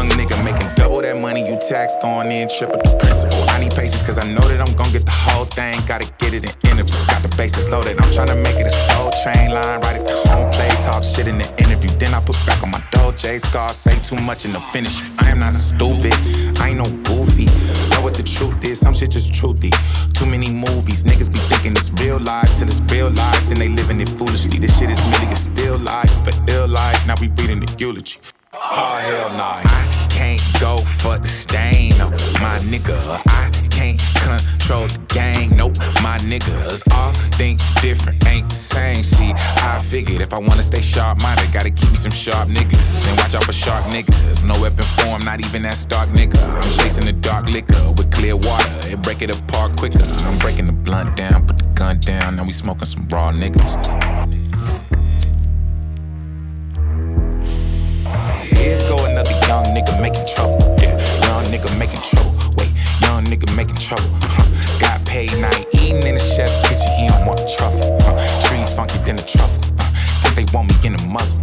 Young 0.00 0.08
nigga 0.16 0.42
making 0.42 0.66
double 0.76 1.02
that 1.02 1.18
money 1.18 1.46
you 1.46 1.58
taxed 1.58 2.02
on 2.02 2.32
in 2.32 2.48
triple 2.48 2.80
the 2.80 2.96
principal. 2.96 3.36
I 3.50 3.60
need 3.60 3.72
patience 3.72 4.02
cause 4.02 4.16
I 4.16 4.24
know 4.24 4.40
that 4.48 4.58
I'm 4.58 4.72
gon' 4.72 4.90
get 4.92 5.04
the 5.04 5.12
whole 5.12 5.44
thing. 5.44 5.78
Gotta 5.86 6.10
get 6.16 6.32
it 6.32 6.42
in 6.48 6.72
interviews, 6.72 7.04
Got 7.04 7.20
the 7.20 7.28
bases 7.36 7.68
loaded. 7.68 8.00
I'm 8.00 8.08
tryna 8.08 8.42
make 8.42 8.56
it 8.56 8.64
a 8.64 8.70
soul 8.88 9.12
train 9.22 9.50
line. 9.50 9.82
Right 9.82 10.00
at 10.00 10.06
the 10.06 10.16
home 10.24 10.50
play. 10.52 10.70
Talk 10.80 11.02
shit 11.02 11.28
in 11.28 11.36
the 11.36 11.44
interview. 11.60 11.90
Then 12.00 12.14
I 12.14 12.20
put 12.24 12.36
back 12.46 12.62
on 12.62 12.70
my 12.70 12.82
Dolce 12.90 13.36
scar. 13.40 13.68
Say 13.74 13.98
too 13.98 14.16
much 14.16 14.46
in 14.46 14.54
the 14.54 14.60
finish. 14.72 15.02
I 15.18 15.28
am 15.28 15.40
not 15.40 15.52
stupid. 15.52 16.16
I 16.56 16.70
ain't 16.72 16.78
no 16.78 16.88
goofy. 17.04 17.52
Know 17.92 18.00
what 18.00 18.14
the 18.14 18.24
truth 18.24 18.64
is. 18.64 18.80
Some 18.80 18.94
shit 18.94 19.10
just 19.10 19.34
truthy. 19.34 19.68
Too 20.14 20.24
many 20.24 20.48
movies. 20.48 21.04
Niggas 21.04 21.30
be 21.30 21.40
thinking 21.52 21.72
it's 21.76 21.92
real 22.00 22.18
life 22.18 22.48
till 22.56 22.68
it's 22.68 22.80
real 22.90 23.10
life. 23.10 23.44
Then 23.50 23.58
they 23.58 23.68
living 23.68 24.00
it 24.00 24.08
foolishly. 24.08 24.56
This 24.56 24.78
shit 24.78 24.88
is 24.88 25.00
merely 25.12 25.30
a 25.30 25.36
still 25.36 25.78
life. 25.78 26.10
but 26.24 26.48
ill 26.48 26.68
life. 26.68 27.06
Now 27.06 27.16
we 27.20 27.28
reading 27.36 27.60
the 27.60 27.68
eulogy. 27.78 28.16
Oh 28.62 28.96
hell 28.96 29.30
nah, 29.38 29.62
I 29.64 30.06
can't 30.10 30.42
go 30.60 30.82
for 30.82 31.16
the 31.16 31.26
stain, 31.26 31.96
no, 31.96 32.10
my 32.44 32.60
nigga. 32.68 32.94
I 33.26 33.50
can't 33.70 33.98
control 34.20 34.86
the 34.86 35.00
gang, 35.08 35.56
nope, 35.56 35.78
my 36.02 36.18
niggas 36.18 36.82
all 36.92 37.14
think 37.38 37.58
different, 37.80 38.22
ain't 38.26 38.50
the 38.50 38.54
same. 38.54 39.02
See, 39.02 39.32
I 39.34 39.80
figured 39.82 40.20
if 40.20 40.34
I 40.34 40.38
wanna 40.38 40.62
stay 40.62 40.82
sharp 40.82 41.18
minded, 41.22 41.50
gotta 41.52 41.70
keep 41.70 41.90
me 41.90 41.96
some 41.96 42.12
sharp 42.12 42.48
niggas 42.48 43.08
and 43.08 43.16
watch 43.18 43.34
out 43.34 43.44
for 43.44 43.52
sharp 43.52 43.86
niggas. 43.86 44.44
No 44.44 44.60
weapon 44.60 44.84
form, 44.84 45.24
not 45.24 45.40
even 45.40 45.62
that 45.62 45.78
stark 45.78 46.10
nigga. 46.10 46.38
I'm 46.62 46.70
chasing 46.70 47.06
the 47.06 47.12
dark 47.12 47.46
liquor 47.46 47.92
with 47.96 48.12
clear 48.12 48.36
water, 48.36 48.70
it 48.92 49.00
break 49.02 49.22
it 49.22 49.30
apart 49.30 49.78
quicker. 49.78 50.04
I'm 50.04 50.38
breaking 50.38 50.66
the 50.66 50.72
blunt 50.72 51.16
down, 51.16 51.46
put 51.46 51.56
the 51.56 51.64
gun 51.74 51.98
down, 52.00 52.36
now 52.36 52.44
we 52.44 52.52
smoking 52.52 52.84
some 52.84 53.08
raw 53.08 53.32
niggas. 53.32 53.78
Here 58.60 58.76
go 58.88 58.96
another 59.06 59.32
young 59.48 59.64
nigga 59.72 59.98
making 60.02 60.26
trouble. 60.28 60.60
Yeah, 60.76 60.92
young 61.24 61.48
nigga 61.48 61.72
making 61.78 62.02
trouble. 62.02 62.36
Wait, 62.58 62.68
young 63.00 63.24
nigga 63.24 63.48
making 63.56 63.76
trouble. 63.76 64.04
Huh. 64.20 64.44
Got 64.78 65.02
paid, 65.06 65.32
now 65.40 65.48
he 65.56 65.64
eating 65.88 66.06
in 66.06 66.14
the 66.16 66.20
chef 66.20 66.52
kitchen. 66.68 66.92
He 67.00 67.08
don't 67.08 67.24
want 67.24 67.40
truffle. 67.56 67.96
Huh. 68.04 68.20
Trees 68.44 68.68
funky 68.76 68.98
than 69.08 69.16
the 69.16 69.22
truffle. 69.22 69.64
Uh, 69.80 69.88
think 70.20 70.34
they 70.36 70.46
want 70.52 70.68
me 70.68 70.76
in 70.86 70.92
the 70.92 71.02
muzzle. 71.08 71.40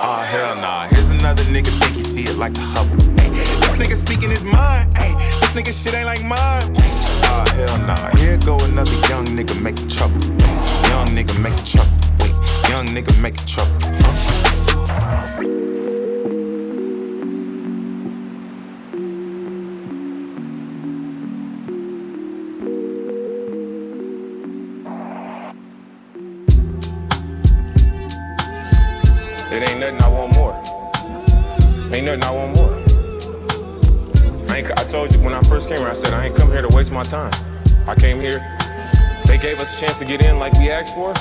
Oh 0.00 0.24
hell 0.32 0.56
nah, 0.56 0.86
here's 0.88 1.10
another 1.10 1.44
nigga 1.44 1.68
think 1.78 1.94
he 1.94 2.00
see 2.00 2.22
it 2.22 2.36
like 2.38 2.54
the 2.54 2.60
Hubble. 2.72 2.96
Ay, 3.20 3.28
this 3.60 3.76
nigga 3.76 3.92
speaking 3.92 4.30
his 4.30 4.44
mind. 4.44 4.88
Ay, 4.96 5.12
this 5.40 5.52
nigga 5.52 5.72
shit 5.76 5.92
ain't 5.92 6.06
like 6.06 6.24
mine. 6.24 6.72
Oh 7.28 7.44
hell 7.52 7.76
nah, 7.84 8.16
here 8.16 8.38
go 8.38 8.56
another 8.64 8.96
young 9.12 9.26
nigga 9.26 9.60
making 9.60 9.88
trouble. 9.88 10.24
Ay, 10.40 10.88
young 10.88 11.08
nigga 11.12 11.36
making 11.36 11.64
trouble. 11.68 11.92
Wait, 12.20 12.32
young 12.70 12.86
nigga 12.96 13.12
making 13.20 13.44
trouble. 13.44 13.76
Huh. 14.00 14.65
First 35.66 35.78
came 35.78 35.84
here, 35.84 35.90
I 35.90 35.94
said 35.94 36.12
I 36.14 36.26
ain't 36.26 36.36
come 36.36 36.50
here 36.50 36.62
to 36.62 36.76
waste 36.76 36.92
my 36.92 37.02
time. 37.02 37.32
I 37.86 37.94
came 37.94 38.20
here, 38.20 38.38
they 39.26 39.38
gave 39.38 39.58
us 39.58 39.74
a 39.74 39.78
chance 39.78 39.98
to 39.98 40.04
get 40.04 40.24
in 40.24 40.38
like 40.38 40.52
we 40.54 40.70
asked 40.70 40.94
for, 40.94 41.12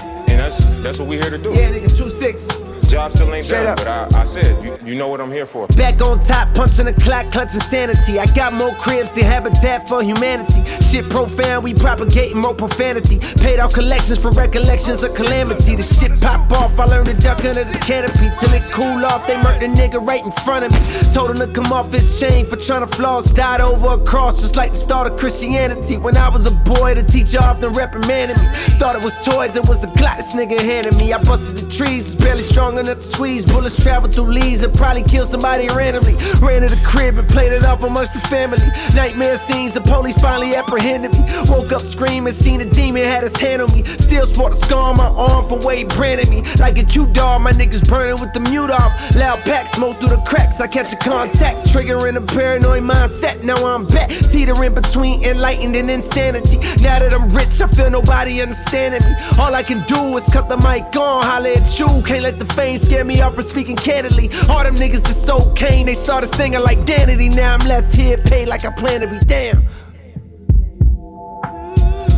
that's 0.85 0.99
what 0.99 1.07
we 1.07 1.17
here 1.17 1.31
to 1.31 1.37
do. 1.37 1.49
Yeah, 1.49 1.71
nigga, 1.71 1.89
two 1.97 2.09
six. 2.11 2.47
Job 2.85 3.11
still 3.11 3.33
ain't 3.33 3.45
Straight 3.45 3.63
done, 3.63 3.73
up. 3.73 3.77
but 3.77 3.87
I, 4.15 4.21
I 4.21 4.25
said, 4.25 4.63
you, 4.63 4.77
you 4.85 4.93
know 4.93 5.07
what 5.07 5.19
I'm 5.19 5.31
here 5.31 5.47
for. 5.47 5.65
Back 5.69 5.99
on 6.01 6.19
top, 6.19 6.53
punching 6.53 6.85
the 6.85 6.93
clock, 6.93 7.31
clutching 7.31 7.61
sanity. 7.61 8.19
I 8.19 8.27
got 8.27 8.53
more 8.53 8.71
cribs 8.75 9.09
than 9.13 9.23
Habitat 9.23 9.89
for 9.89 10.03
Humanity. 10.03 10.63
Shit 10.85 11.09
profound, 11.09 11.63
we 11.63 11.73
propagating 11.73 12.37
more 12.37 12.53
profanity. 12.53 13.17
Paid 13.41 13.57
out 13.57 13.73
collections 13.73 14.21
for 14.21 14.29
recollections 14.31 15.01
of 15.01 15.15
calamity. 15.15 15.75
The 15.75 15.81
shit 15.81 16.11
pop 16.21 16.51
off, 16.51 16.79
I 16.79 16.85
learned 16.85 17.07
to 17.07 17.15
duck 17.15 17.43
under 17.43 17.63
the 17.63 17.77
canopy. 17.79 18.29
Till 18.39 18.53
it 18.53 18.63
cool 18.71 19.03
off, 19.03 19.25
they 19.25 19.33
murked 19.37 19.61
the 19.61 19.67
nigga 19.67 20.05
right 20.05 20.23
in 20.23 20.31
front 20.45 20.65
of 20.65 20.71
me. 20.71 21.11
Told 21.11 21.31
him 21.31 21.37
to 21.37 21.47
come 21.47 21.73
off 21.73 21.91
his 21.91 22.19
chain 22.19 22.45
for 22.45 22.55
trying 22.55 22.87
to 22.87 22.95
floss. 22.95 23.31
Died 23.31 23.61
over 23.61 23.99
a 23.99 24.05
cross, 24.05 24.41
just 24.41 24.55
like 24.55 24.73
the 24.73 24.77
start 24.77 25.11
of 25.11 25.17
Christianity. 25.17 25.97
When 25.97 26.15
I 26.15 26.29
was 26.29 26.45
a 26.45 26.53
boy, 26.53 26.93
the 26.93 27.03
teacher 27.03 27.39
often 27.41 27.73
reprimanded 27.73 28.37
me. 28.37 28.47
Thought 28.77 28.95
it 28.95 29.03
was 29.03 29.13
toys, 29.25 29.57
it 29.57 29.67
was 29.67 29.83
a 29.83 29.87
Glock 29.95 30.17
this 30.25 30.35
nigga 30.35 30.59
handed 30.75 30.97
me. 30.97 31.13
I 31.13 31.23
busted 31.23 31.55
the 31.55 31.71
trees, 31.71 32.03
was 32.05 32.15
barely 32.15 32.43
strong 32.43 32.77
enough 32.77 32.99
to 32.99 33.07
squeeze. 33.15 33.45
Bullets 33.45 33.81
travel 33.81 34.11
through 34.11 34.31
leaves 34.39 34.63
and 34.63 34.73
probably 34.73 35.03
kill 35.03 35.25
somebody 35.25 35.67
randomly. 35.69 36.15
Ran 36.41 36.61
to 36.61 36.69
the 36.69 36.81
crib 36.83 37.17
and 37.17 37.27
played 37.29 37.53
it 37.53 37.65
off 37.65 37.81
amongst 37.83 38.13
the 38.13 38.19
family. 38.27 38.67
Nightmare 38.93 39.37
scenes, 39.37 39.71
the 39.71 39.81
police 39.81 40.19
finally 40.21 40.55
apprehended 40.55 41.13
me. 41.13 41.23
Woke 41.47 41.71
up 41.71 41.81
screaming, 41.81 42.33
seen 42.33 42.59
a 42.61 42.65
demon 42.65 43.03
had 43.03 43.23
his 43.23 43.35
hand 43.37 43.61
on 43.61 43.71
me. 43.71 43.83
Still 43.83 44.27
sport 44.27 44.53
a 44.53 44.55
scar 44.55 44.91
on 44.91 44.97
my 44.97 45.07
arm 45.07 45.47
from 45.47 45.61
he 45.71 45.85
branded 45.85 46.29
me. 46.29 46.43
Like 46.59 46.77
a 46.77 46.83
Q 46.83 47.07
dog, 47.13 47.41
my 47.41 47.51
niggas 47.51 47.87
burning 47.87 48.19
with 48.19 48.33
the 48.33 48.41
mute 48.41 48.71
off. 48.71 48.91
Loud 49.15 49.39
pack 49.45 49.69
smoke 49.69 49.97
through 49.97 50.09
the 50.09 50.23
cracks. 50.27 50.59
I 50.59 50.67
catch 50.67 50.91
a 50.91 50.97
contact, 50.97 51.67
triggering 51.71 52.17
a 52.17 52.21
paranoid 52.21 52.83
mindset. 52.83 53.43
Now 53.43 53.57
I'm 53.65 53.87
back, 53.87 54.09
teetering 54.09 54.73
between 54.73 55.23
enlightened 55.23 55.75
and 55.75 55.89
insanity. 55.89 56.57
Now 56.83 56.99
that 56.99 57.13
I'm 57.13 57.29
rich, 57.29 57.61
I 57.61 57.67
feel 57.67 57.89
nobody 57.89 58.41
understanding 58.41 59.03
me. 59.07 59.15
All 59.39 59.55
I 59.55 59.63
can 59.63 59.85
do 59.87 60.17
is 60.17 60.27
cut 60.29 60.49
the 60.49 60.64
mic 60.65 60.95
on, 60.95 61.23
holla 61.23 61.49
at 61.49 61.79
you. 61.79 61.87
Can't 62.03 62.23
let 62.23 62.39
the 62.39 62.45
fame 62.53 62.79
scare 62.79 63.05
me 63.05 63.21
off 63.21 63.35
for 63.35 63.43
speaking 63.43 63.75
candidly. 63.75 64.29
All 64.49 64.63
them 64.63 64.75
niggas 64.75 65.03
that 65.03 65.15
so 65.15 65.53
cane, 65.53 65.85
they 65.85 65.93
started 65.93 66.33
singing 66.35 66.61
like 66.61 66.79
Danity. 66.79 67.33
Now 67.33 67.55
I'm 67.55 67.67
left 67.67 67.93
here, 67.93 68.17
paid 68.17 68.47
like 68.47 68.65
I 68.65 68.71
plan 68.71 69.01
to 69.01 69.07
be 69.07 69.19
damn. 69.19 69.65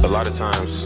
A 0.04 0.08
lot 0.08 0.28
of 0.28 0.36
times, 0.36 0.86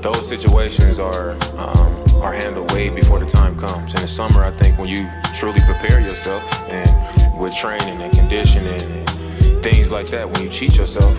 those 0.00 0.26
situations 0.26 0.98
are 0.98 1.32
um, 1.58 1.92
are 2.22 2.32
handled 2.32 2.72
way 2.72 2.88
before 2.88 3.18
the 3.18 3.26
time 3.26 3.58
comes. 3.58 3.94
In 3.94 4.00
the 4.00 4.08
summer, 4.08 4.42
I 4.42 4.50
think 4.50 4.78
when 4.78 4.88
you 4.88 5.10
truly 5.34 5.60
prepare 5.66 6.00
yourself 6.00 6.42
and 6.70 7.40
with 7.40 7.54
training 7.54 8.00
and 8.00 8.12
conditioning 8.12 8.80
and 8.80 9.62
things 9.62 9.90
like 9.90 10.06
that, 10.08 10.30
when 10.30 10.42
you 10.42 10.48
cheat 10.48 10.76
yourself, 10.76 11.16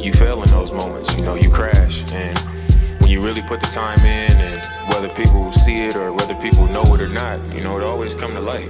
you 0.00 0.12
fail 0.12 0.42
in 0.42 0.48
those 0.48 0.72
moments. 0.72 1.14
You 1.16 1.22
know, 1.24 1.34
you 1.34 1.50
crash. 1.50 2.12
And 2.12 2.38
you 3.08 3.22
really 3.22 3.42
put 3.42 3.60
the 3.60 3.66
time 3.66 3.98
in, 4.00 4.32
and 4.38 4.62
whether 4.88 5.08
people 5.08 5.50
see 5.50 5.86
it 5.86 5.96
or 5.96 6.12
whether 6.12 6.34
people 6.34 6.66
know 6.66 6.84
it 6.94 7.00
or 7.00 7.08
not, 7.08 7.40
you 7.54 7.62
know, 7.62 7.78
it 7.78 7.82
always 7.82 8.14
come 8.14 8.34
to 8.34 8.40
light. 8.40 8.68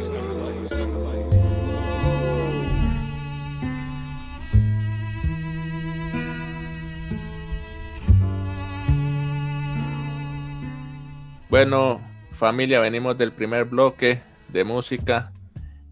Bueno, 11.50 12.00
familia, 12.32 12.78
venimos 12.78 13.18
del 13.18 13.32
primer 13.32 13.64
bloque 13.64 14.20
de 14.48 14.62
música. 14.62 15.32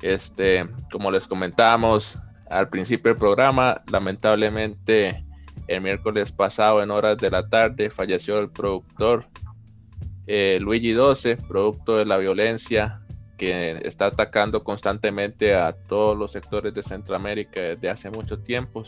Este, 0.03 0.69
como 0.93 1.11
les 1.11 1.27
comentamos 1.27 2.23
al 2.49 2.69
principio 2.69 3.11
del 3.11 3.19
programa, 3.19 3.83
lamentablemente 3.91 5.26
el 5.69 5.81
miércoles 5.81 6.33
pasado 6.33 6.83
en 6.83 6.91
horas 6.91 7.19
de 7.19 7.31
la 7.31 7.49
tarde 7.49 7.91
falleció 7.91 8.39
el 8.39 8.51
productor 8.51 9.27
eh, 10.27 10.59
Luigi 10.61 10.93
12, 10.93 11.37
producto 11.49 11.97
de 11.97 12.05
la 12.05 12.17
violencia 12.17 13.01
que 13.37 13.73
está 13.85 14.07
atacando 14.07 14.65
constantemente 14.65 15.55
a 15.55 15.73
todos 15.73 16.17
los 16.17 16.33
sectores 16.33 16.75
de 16.75 16.83
Centroamérica 16.83 17.61
desde 17.61 17.91
hace 17.91 18.11
mucho 18.11 18.39
tiempo. 18.39 18.85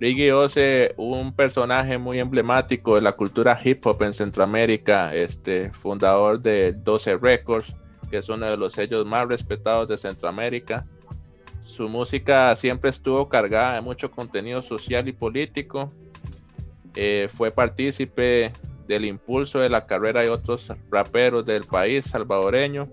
Luigi 0.00 0.26
12, 0.26 0.94
un 0.96 1.32
personaje 1.34 1.98
muy 1.98 2.18
emblemático 2.18 2.94
de 2.94 3.02
la 3.02 3.12
cultura 3.12 3.58
hip 3.62 3.84
hop 3.84 4.02
en 4.02 4.14
Centroamérica, 4.14 5.14
este, 5.14 5.70
fundador 5.72 6.40
de 6.40 6.72
12 6.72 7.18
Records, 7.18 7.76
que 8.08 8.18
es 8.18 8.28
uno 8.28 8.46
de 8.46 8.56
los 8.56 8.72
sellos 8.72 9.08
más 9.08 9.28
respetados 9.28 9.88
de 9.88 9.98
Centroamérica. 9.98 10.86
Su 11.78 11.88
música 11.88 12.56
siempre 12.56 12.90
estuvo 12.90 13.28
cargada 13.28 13.74
de 13.74 13.82
mucho 13.82 14.10
contenido 14.10 14.62
social 14.62 15.06
y 15.06 15.12
político. 15.12 15.88
Eh, 16.96 17.28
fue 17.32 17.52
partícipe 17.52 18.52
del 18.88 19.04
impulso 19.04 19.60
de 19.60 19.70
la 19.70 19.86
carrera 19.86 20.22
de 20.22 20.28
otros 20.28 20.72
raperos 20.90 21.46
del 21.46 21.62
país 21.62 22.06
salvadoreño. 22.06 22.88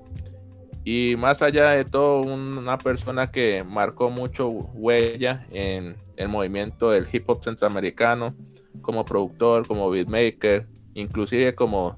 Y 0.83 1.15
más 1.17 1.41
allá 1.41 1.71
de 1.71 1.83
todo, 1.83 2.19
una 2.19 2.77
persona 2.77 3.31
que 3.31 3.63
marcó 3.67 4.11
mucho 4.11 4.49
huella 4.49 5.47
en 5.49 5.97
el 6.15 6.29
movimiento 6.29 6.91
del 6.91 7.07
hip 7.11 7.27
hop 7.27 7.43
centroamericano, 7.43 8.35
como 8.83 9.03
productor, 9.03 9.65
como 9.65 9.89
beatmaker, 9.89 10.67
inclusive 10.93 11.55
como 11.55 11.97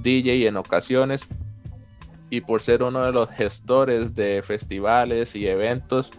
DJ 0.00 0.48
en 0.48 0.56
ocasiones, 0.56 1.28
y 2.30 2.40
por 2.40 2.62
ser 2.62 2.82
uno 2.82 3.04
de 3.04 3.12
los 3.12 3.28
gestores 3.28 4.14
de 4.14 4.42
festivales 4.42 5.36
y 5.36 5.46
eventos 5.46 6.10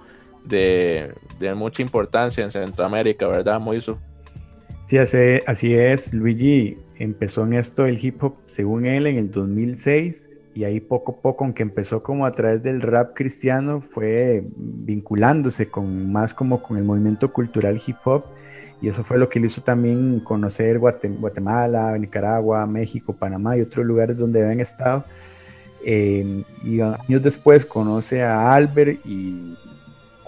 de, 0.46 1.14
de 1.40 1.54
mucha 1.54 1.82
importancia 1.82 2.44
en 2.44 2.52
Centroamérica, 2.52 3.28
¿verdad, 3.28 3.60
Moiso? 3.60 4.00
Sí, 4.88 4.98
así, 4.98 5.74
es. 5.74 6.14
Luigi 6.14 6.78
empezó 7.00 7.44
en 7.46 7.54
esto 7.54 7.84
del 7.84 8.04
hip 8.04 8.24
hop, 8.24 8.36
según 8.48 8.86
él, 8.86 9.08
en 9.08 9.18
el 9.18 9.32
2006 9.32 10.30
y 10.56 10.66
ahí 10.66 10.80
poco 10.80 11.14
a 11.14 11.22
poco, 11.22 11.46
aunque 11.46 11.64
empezó 11.64 12.04
como 12.04 12.28
a 12.28 12.32
través 12.34 12.62
del 12.62 12.82
rap 12.82 13.16
cristiano, 13.16 13.82
fue 13.82 14.44
vinculándose 14.56 15.68
con 15.68 16.12
más 16.12 16.34
como 16.34 16.62
con 16.62 16.78
el 16.78 16.84
movimiento 16.84 17.34
cultural 17.34 17.82
hip 17.84 17.98
hop 18.06 18.26
y 18.84 18.90
eso 18.90 19.04
fue 19.04 19.18
lo 19.18 19.30
que 19.30 19.40
le 19.40 19.48
hizo 19.48 19.62
también 19.62 20.20
conocer 20.20 20.78
Guatemala, 20.78 21.98
Nicaragua, 21.98 22.68
México, 22.68 23.14
Panamá 23.14 23.58
y 23.58 23.62
otros 23.62 23.86
lugares 23.86 24.18
donde 24.18 24.44
habían 24.44 24.60
estado. 24.60 25.06
Eh, 25.86 26.44
y 26.66 26.82
años 26.82 27.22
después 27.22 27.66
conoce 27.66 28.24
a 28.24 28.54
Albert 28.54 29.00
y 29.06 29.58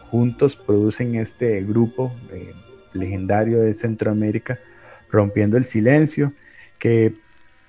juntos 0.09 0.55
producen 0.55 1.15
este 1.15 1.61
grupo 1.61 2.11
eh, 2.31 2.53
legendario 2.93 3.61
de 3.61 3.73
Centroamérica, 3.73 4.59
Rompiendo 5.09 5.57
el 5.57 5.65
Silencio, 5.65 6.33
que 6.79 7.13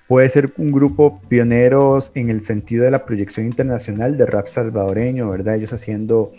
puede 0.07 0.29
ser 0.29 0.51
un 0.57 0.71
grupo 0.71 1.21
pioneros 1.27 2.11
en 2.15 2.29
el 2.29 2.41
sentido 2.41 2.85
de 2.85 2.91
la 2.91 3.05
proyección 3.05 3.45
internacional 3.45 4.17
de 4.17 4.25
rap 4.25 4.47
salvadoreño, 4.47 5.29
¿verdad? 5.29 5.55
Ellos 5.55 5.73
haciendo 5.73 6.31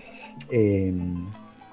eh, 0.50 0.92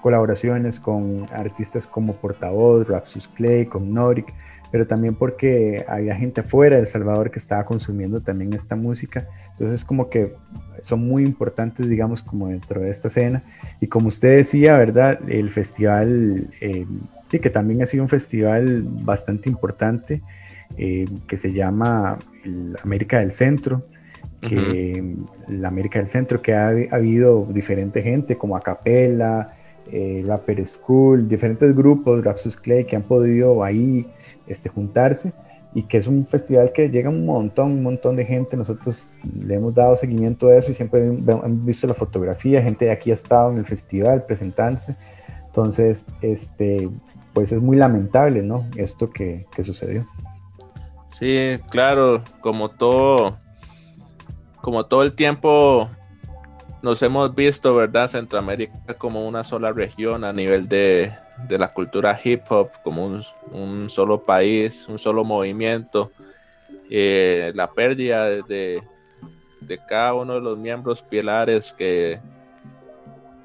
colaboraciones 0.02 0.78
con 0.78 1.26
artistas 1.32 1.86
como 1.86 2.16
Portavoz, 2.16 2.86
Rapsus 2.86 3.28
Clay, 3.28 3.66
con 3.66 3.92
Noric, 3.92 4.32
pero 4.70 4.86
también 4.86 5.14
porque 5.14 5.84
había 5.88 6.14
gente 6.14 6.42
fuera 6.42 6.76
de 6.76 6.86
Salvador 6.86 7.30
que 7.30 7.38
estaba 7.38 7.64
consumiendo 7.64 8.20
también 8.20 8.52
esta 8.52 8.76
música. 8.76 9.26
Entonces 9.58 9.86
como 9.86 10.10
que 10.10 10.34
son 10.80 11.06
muy 11.08 11.24
importantes, 11.24 11.88
digamos, 11.88 12.22
como 12.22 12.48
dentro 12.48 12.82
de 12.82 12.90
esta 12.90 13.08
escena. 13.08 13.42
Y 13.80 13.86
como 13.86 14.08
usted 14.08 14.36
decía, 14.36 14.76
¿verdad? 14.76 15.18
El 15.28 15.50
festival, 15.50 16.50
eh, 16.60 16.84
sí, 17.30 17.38
que 17.38 17.48
también 17.48 17.82
ha 17.82 17.86
sido 17.86 18.02
un 18.02 18.10
festival 18.10 18.82
bastante 18.82 19.48
importante, 19.48 20.20
eh, 20.76 21.06
que 21.26 21.38
se 21.38 21.52
llama 21.52 22.18
el 22.44 22.76
América 22.84 23.20
del 23.20 23.32
Centro, 23.32 23.86
que 24.42 24.56
uh 24.56 24.58
-huh. 24.58 25.58
la 25.60 25.68
América 25.68 25.98
del 26.00 26.08
Centro, 26.08 26.42
que 26.42 26.52
ha, 26.52 26.68
ha, 26.68 26.94
habido 26.94 27.46
diferente 27.50 28.02
gente 28.02 28.36
como 28.36 28.58
Acapella, 28.58 29.54
eh, 29.90 30.22
Rapper 30.26 30.66
School, 30.66 31.28
diferentes 31.28 31.74
grupos, 31.74 32.22
Rapsus 32.22 32.58
Clay, 32.58 32.84
que 32.84 32.96
han 32.96 33.04
podido 33.04 33.64
ahí 33.64 34.06
este, 34.46 34.68
juntarse 34.68 35.32
y 35.76 35.82
que 35.82 35.98
es 35.98 36.06
un 36.06 36.26
festival 36.26 36.72
que 36.72 36.88
llega 36.88 37.10
un 37.10 37.26
montón, 37.26 37.72
un 37.72 37.82
montón 37.82 38.16
de 38.16 38.24
gente. 38.24 38.56
Nosotros 38.56 39.14
le 39.44 39.56
hemos 39.56 39.74
dado 39.74 39.94
seguimiento 39.94 40.48
a 40.48 40.56
eso 40.56 40.70
y 40.70 40.74
siempre 40.74 41.04
hemos 41.04 41.66
visto 41.66 41.86
la 41.86 41.92
fotografía, 41.92 42.62
gente 42.62 42.86
de 42.86 42.92
aquí 42.92 43.10
ha 43.10 43.14
estado 43.14 43.50
en 43.50 43.58
el 43.58 43.66
festival 43.66 44.24
presentándose. 44.24 44.96
Entonces, 45.44 46.06
este, 46.22 46.88
pues 47.34 47.52
es 47.52 47.60
muy 47.60 47.76
lamentable, 47.76 48.40
¿no? 48.40 48.64
Esto 48.78 49.10
que, 49.10 49.44
que 49.54 49.64
sucedió. 49.64 50.08
Sí, 51.18 51.56
claro, 51.68 52.22
como 52.40 52.70
todo, 52.70 53.36
como 54.62 54.86
todo 54.86 55.02
el 55.02 55.12
tiempo 55.12 55.90
nos 56.82 57.02
hemos 57.02 57.34
visto, 57.34 57.74
¿verdad? 57.74 58.08
Centroamérica 58.08 58.94
como 58.96 59.28
una 59.28 59.44
sola 59.44 59.74
región 59.74 60.24
a 60.24 60.32
nivel 60.32 60.70
de, 60.70 61.12
de 61.48 61.58
la 61.58 61.72
cultura 61.72 62.18
hip 62.22 62.42
hop, 62.48 62.70
como 62.82 63.22
un, 63.52 63.90
solo 63.90 64.22
país, 64.22 64.86
un 64.88 64.98
solo 64.98 65.24
movimiento. 65.24 66.10
Eh, 66.90 67.52
la 67.54 67.70
pérdida 67.72 68.26
de, 68.26 68.82
de, 69.60 69.78
cada 69.88 70.14
uno 70.14 70.34
de 70.34 70.40
los 70.40 70.56
miembros 70.56 71.02
pilares 71.02 71.72
que, 71.72 72.20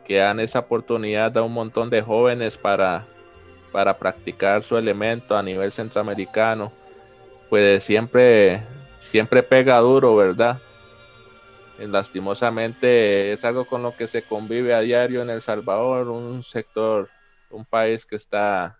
que 0.06 0.18
dan 0.18 0.40
esa 0.40 0.60
oportunidad 0.60 1.36
a 1.38 1.42
un 1.42 1.54
montón 1.54 1.90
de 1.90 2.02
jóvenes 2.02 2.58
para, 2.58 3.06
para 3.72 3.98
practicar 3.98 4.64
su 4.64 4.78
elemento 4.78 5.36
a 5.36 5.44
nivel 5.44 5.72
centroamericano, 5.72 6.72
pues 7.50 7.84
siempre, 7.84 8.62
siempre 9.00 9.44
pega 9.44 9.80
duro, 9.80 10.16
¿verdad? 10.16 10.60
lastimosamente 11.88 13.32
es 13.32 13.44
algo 13.44 13.66
con 13.66 13.82
lo 13.82 13.96
que 13.96 14.08
se 14.08 14.22
convive 14.22 14.74
a 14.74 14.82
diario 14.82 15.22
en 15.22 15.30
El 15.30 15.42
Salvador, 15.42 16.10
un 16.10 16.44
sector, 16.44 17.10
un 17.52 17.66
país 17.66 18.06
que 18.06 18.16
está 18.16 18.78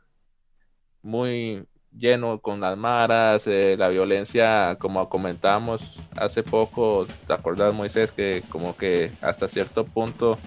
muy 1.02 1.66
lleno 1.98 2.40
con 2.40 2.62
las 2.62 2.78
maras, 2.78 3.48
eh, 3.48 3.76
la 3.78 3.90
violencia, 3.90 4.78
como 4.80 5.08
comentamos 5.10 6.00
hace 6.16 6.44
poco, 6.44 7.08
¿te 7.28 7.34
acordás 7.34 7.74
Moisés? 7.74 8.12
Que 8.12 8.44
como 8.50 8.76
que 8.78 9.12
hasta 9.22 9.48
cierto 9.48 9.86
punto 9.86 10.38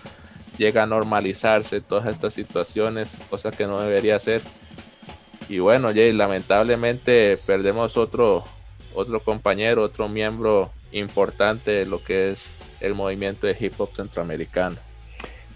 llega 0.57 0.85
a 0.85 0.87
normalizarse 0.87 1.81
todas 1.81 2.07
estas 2.07 2.33
situaciones, 2.33 3.17
cosa 3.29 3.51
que 3.51 3.67
no 3.67 3.81
debería 3.81 4.19
ser. 4.21 4.43
Y 5.49 5.59
bueno, 5.59 5.89
Jay, 5.89 6.13
lamentablemente 6.13 7.39
perdemos 7.47 7.97
otro, 7.97 8.45
otro 8.95 9.21
compañero, 9.21 9.83
otro 9.83 10.09
miembro 10.09 10.71
importante 10.93 11.71
de 11.71 11.87
lo 11.87 12.03
que 12.03 12.31
es 12.31 12.55
el 12.81 12.95
movimiento 12.95 13.47
de 13.47 13.57
hip 13.59 13.79
hop 13.79 13.91
centroamericano. 13.95 14.84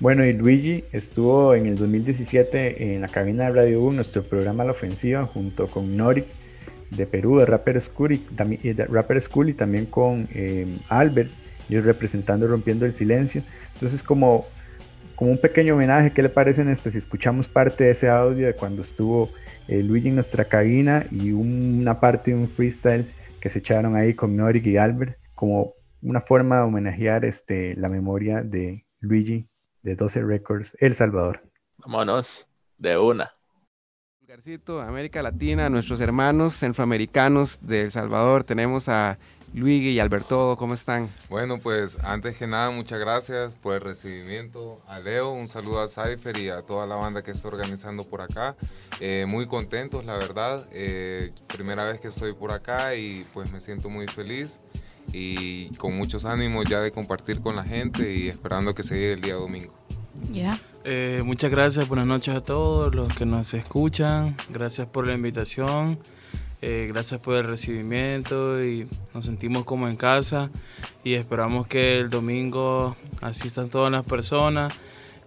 Bueno, 0.01 0.25
y 0.25 0.33
Luigi 0.33 0.85
estuvo 0.93 1.57
en 1.57 1.67
el 1.67 1.75
2017 1.77 2.95
en 2.95 3.01
la 3.01 3.09
cabina 3.09 3.47
de 3.47 3.51
Radio 3.51 3.83
1, 3.83 3.97
nuestro 3.97 4.23
programa 4.23 4.63
La 4.63 4.71
Ofensiva, 4.71 5.27
junto 5.27 5.67
con 5.67 5.97
Nori 5.97 6.25
de 6.91 7.05
Perú, 7.05 7.39
de 7.39 7.47
Rapper 7.47 7.81
School 7.81 8.13
y, 8.13 8.19
también, 8.19 8.77
de 8.77 8.87
Rapper 8.87 9.21
School, 9.21 9.49
y 9.49 9.55
también 9.55 9.87
con 9.87 10.29
eh, 10.33 10.79
Albert, 10.89 11.33
ellos 11.69 11.85
representando 11.85 12.47
Rompiendo 12.47 12.87
el 12.87 12.93
Silencio. 12.93 13.43
Entonces, 13.75 14.05
como, 14.05 14.47
como 15.17 15.33
un 15.33 15.39
pequeño 15.39 15.75
homenaje, 15.75 16.13
¿qué 16.13 16.23
le 16.23 16.29
parece 16.29 16.63
en 16.63 16.69
este? 16.69 16.93
Si 16.93 16.99
escuchamos 16.99 17.49
parte 17.49 17.83
de 17.83 17.91
ese 17.91 18.09
audio 18.09 18.47
de 18.47 18.55
cuando 18.55 18.83
estuvo 18.83 19.31
eh, 19.67 19.83
Luigi 19.83 20.11
en 20.11 20.15
nuestra 20.15 20.45
cabina 20.45 21.07
y 21.11 21.33
una 21.33 21.99
parte 21.99 22.31
de 22.31 22.37
un 22.37 22.47
freestyle 22.47 23.13
que 23.41 23.49
se 23.49 23.59
echaron 23.59 23.97
ahí 23.97 24.15
con 24.15 24.37
Nori 24.37 24.63
y 24.65 24.77
Albert, 24.77 25.19
como 25.35 25.75
una 26.03 26.21
forma 26.21 26.59
de 26.59 26.63
homenajear 26.63 27.25
este, 27.25 27.75
la 27.75 27.89
memoria 27.89 28.45
de 28.45 28.85
Luigi 29.01 29.49
de 29.83 29.95
12 29.95 30.23
Records, 30.23 30.77
El 30.81 30.95
Salvador. 30.95 31.43
Vámonos, 31.79 32.47
de 32.77 32.99
una. 32.99 33.33
Garcito, 34.27 34.83
América 34.83 35.23
Latina, 35.23 35.71
nuestros 35.71 36.01
hermanos 36.03 36.55
centroamericanos 36.55 37.67
de 37.67 37.83
El 37.83 37.91
Salvador, 37.91 38.45
tenemos 38.45 38.89
a 38.91 39.19
Luigi 39.55 39.91
y 39.91 40.01
Alberto, 40.01 40.57
¿cómo 40.59 40.75
están? 40.75 41.09
Bueno, 41.31 41.59
pues 41.59 41.97
antes 42.05 42.37
que 42.37 42.47
nada, 42.47 42.71
muchas 42.71 43.01
gracias 43.01 43.55
por 43.55 43.77
el 43.77 43.81
recibimiento. 43.81 44.83
A 44.87 45.01
Leo, 45.01 45.31
un 45.31 45.49
saludo 45.49 45.81
a 45.81 45.89
Cypher 45.89 46.37
y 46.37 46.51
a 46.51 46.61
toda 46.63 46.87
la 46.87 46.97
banda 46.97 47.23
que 47.23 47.31
está 47.31 47.49
organizando 47.49 48.05
por 48.05 48.21
acá. 48.21 48.57
Eh, 49.01 49.25
muy 49.27 49.47
contentos, 49.47 50.05
la 50.05 50.19
verdad. 50.19 50.67
Eh, 50.73 51.33
primera 51.47 51.85
vez 51.85 51.99
que 51.99 52.09
estoy 52.09 52.35
por 52.35 52.53
acá 52.53 52.95
y 52.95 53.25
pues 53.33 53.51
me 53.51 53.61
siento 53.61 53.89
muy 53.89 54.07
feliz 54.07 54.61
y 55.13 55.71
con 55.77 55.97
muchos 55.97 56.25
ánimos 56.25 56.67
ya 56.67 56.81
de 56.81 56.93
compartir 56.93 57.41
con 57.41 57.57
la 57.57 57.65
gente 57.65 58.15
y 58.15 58.29
esperando 58.29 58.75
que 58.75 58.85
se 58.85 58.95
llegue 58.95 59.13
el 59.15 59.21
día 59.21 59.35
domingo. 59.35 59.73
Ya. 60.33 60.59
Eh, 60.85 61.23
muchas 61.25 61.51
gracias, 61.51 61.89
buenas 61.89 62.07
noches 62.07 62.35
a 62.35 62.41
todos 62.41 62.95
los 62.95 63.15
que 63.15 63.27
nos 63.27 63.55
escuchan, 63.55 64.37
gracias 64.51 64.87
por 64.87 65.07
la 65.07 65.15
invitación, 65.15 65.99
eh, 66.61 66.87
gracias 66.91 67.21
por 67.21 67.37
el 67.37 67.45
recibimiento 67.45 68.63
y 68.65 68.89
nos 69.15 69.27
sentimos 69.27 69.65
como 69.65 69.89
en 69.89 69.97
casa 69.97 70.51
y 71.05 71.15
esperamos 71.15 71.67
que 71.67 71.99
el 71.99 72.11
domingo 72.11 72.97
asistan 73.21 73.69
todas 73.69 73.93
las 73.93 74.05
personas 74.05 74.75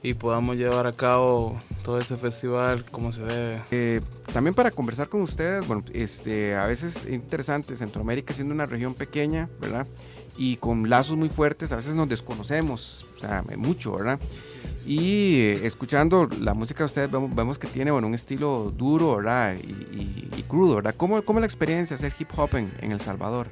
y 0.04 0.14
podamos 0.16 0.58
llevar 0.58 0.88
a 0.88 0.94
cabo 0.94 1.60
todo 1.84 2.00
ese 2.00 2.16
festival 2.16 2.86
como 2.86 3.12
se 3.12 3.24
debe. 3.24 3.62
Eh, 3.72 4.02
también 4.34 4.54
para 4.54 4.72
conversar 4.72 5.10
con 5.10 5.22
ustedes, 5.22 5.68
bueno, 5.68 5.84
este, 5.94 6.56
a 6.56 6.66
veces 6.66 7.06
es 7.06 7.12
interesante, 7.12 7.76
Centroamérica 7.76 8.34
siendo 8.34 8.54
una 8.54 8.66
región 8.66 8.94
pequeña, 8.94 9.50
¿verdad? 9.60 9.88
Y 10.38 10.58
con 10.58 10.90
lazos 10.90 11.18
muy 11.18 11.30
fuertes, 11.30 11.72
a 11.72 11.76
veces 11.76 11.94
nos 11.94 12.10
desconocemos, 12.10 13.06
o 13.16 13.20
sea, 13.20 13.44
mucho, 13.58 13.96
¿verdad? 13.96 14.20
Y 14.86 15.42
eh, 15.42 15.66
escuchando 15.66 16.28
la 16.40 16.54
música 16.54 16.80
de 16.80 16.86
ustedes 16.86 17.12
vemos, 17.12 17.34
vemos, 17.36 17.60
que 17.60 17.68
tiene 17.68 17.92
bueno, 17.92 18.08
un 18.08 18.14
estilo 18.14 18.74
duro, 18.76 19.18
¿verdad? 19.18 19.58
Y, 19.62 20.44
crudo, 20.48 20.76
¿verdad? 20.76 20.96
¿Cómo, 20.98 21.22
¿Cómo, 21.22 21.40
la 21.40 21.46
experiencia 21.46 21.96
hacer 21.96 22.14
hip 22.20 22.28
hop 22.36 22.56
en, 22.56 22.70
en 22.82 22.92
El 22.92 23.00
Salvador? 23.00 23.48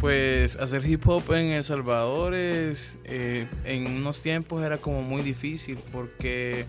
Pues 0.00 0.56
hacer 0.56 0.84
hip 0.84 1.06
hop 1.06 1.32
en 1.32 1.52
El 1.52 1.62
Salvador 1.62 2.34
es, 2.34 2.98
eh, 3.04 3.46
en 3.64 3.86
unos 3.86 4.20
tiempos 4.20 4.64
era 4.64 4.78
como 4.78 5.02
muy 5.02 5.22
difícil 5.22 5.78
porque 5.92 6.66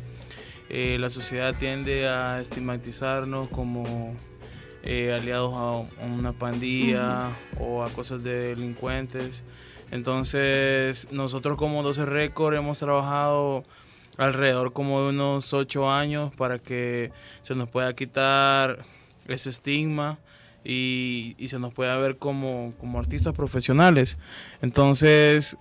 eh, 0.69 0.97
la 0.99 1.09
sociedad 1.09 1.55
tiende 1.57 2.07
a 2.07 2.41
estigmatizarnos 2.41 3.49
como 3.49 4.15
eh, 4.83 5.13
aliados 5.13 5.55
a, 5.55 6.05
una 6.05 6.33
pandilla 6.33 7.35
o 7.59 7.83
a 7.83 7.89
cosas 7.89 8.23
de 8.23 8.49
delincuentes. 8.49 9.43
Entonces 9.93 11.07
nosotros 11.11 11.55
como 11.55 11.83
12 11.83 12.07
Record 12.07 12.55
hemos 12.55 12.79
trabajado 12.79 13.63
alrededor 14.17 14.73
como 14.73 14.99
de 15.03 15.09
unos 15.09 15.53
8 15.53 15.91
años 15.91 16.33
para 16.33 16.57
que 16.57 17.11
se 17.43 17.53
nos 17.53 17.69
pueda 17.69 17.93
quitar 17.93 18.83
ese 19.27 19.51
estigma 19.51 20.17
y, 20.63 21.35
se 21.47 21.59
nos 21.59 21.75
puede 21.75 21.95
ver 22.01 22.17
como, 22.17 22.73
artistas 22.97 23.35
profesionales. 23.35 24.17
Entonces, 24.63 25.59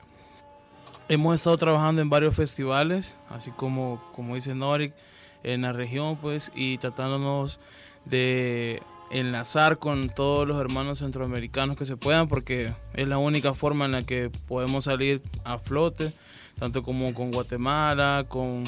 hemos 1.11 1.35
estado 1.35 1.59
trabajando 1.59 2.01
en 2.01 2.09
varios 2.09 2.35
festivales, 2.35 3.15
así 3.29 3.51
como, 3.51 4.03
como 4.15 4.35
dice 4.35 4.55
Norik, 4.55 4.95
en 5.43 5.61
la 5.61 5.75
región, 5.75 6.17
pues, 6.17 6.53
y 6.55 6.79
tratándonos 6.79 7.61
de 8.07 8.81
enlazar 9.13 9.79
con 9.79 10.09
todos 10.09 10.49
los 10.49 10.61
hermanos 10.61 10.99
centroamericanos 10.99 11.77
que 11.77 11.85
se 11.85 11.97
puedan, 11.97 12.29
porque 12.29 12.73
es 12.95 13.07
la 13.07 13.19
única 13.19 13.55
forma 13.55 13.85
en 13.85 13.93
la 13.93 14.03
que 14.05 14.31
podemos 14.49 14.85
salir 14.85 15.23
a 15.45 15.59
flote, 15.59 16.15
tanto 16.59 16.83
como 16.83 17.13
con 17.15 17.31
Guatemala, 17.31 18.25
con 18.29 18.65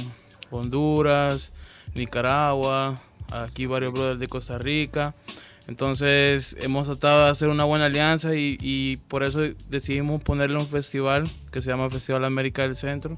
Honduras, 0.50 1.52
Nicaragua, 1.94 3.00
aquí 3.30 3.66
varios 3.66 3.92
brothers 3.94 4.20
de 4.20 4.28
Costa 4.28 4.58
Rica. 4.58 5.14
Entonces 5.66 6.56
hemos 6.60 6.86
tratado 6.86 7.24
de 7.24 7.30
hacer 7.30 7.48
una 7.48 7.64
buena 7.64 7.86
alianza 7.86 8.34
y, 8.34 9.00
por 9.08 9.22
eso 9.22 9.40
decidimos 9.70 10.22
ponerle 10.22 10.58
un 10.58 10.68
festival 10.68 11.30
que 11.50 11.62
se 11.62 11.70
llama 11.70 11.88
Festival 11.88 12.24
América 12.26 12.62
del 12.62 12.76
Centro. 12.76 13.16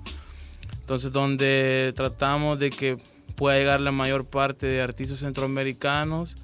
Entonces 0.81 1.11
donde 1.11 1.93
tratamos 1.97 2.61
de 2.61 2.71
que 2.71 2.99
pueda 3.35 3.59
llegar 3.59 3.81
la 3.81 3.91
mayor 3.91 4.25
parte 4.25 4.67
de 4.67 4.81
artistas 4.81 5.19
centroamericanos 5.19 6.37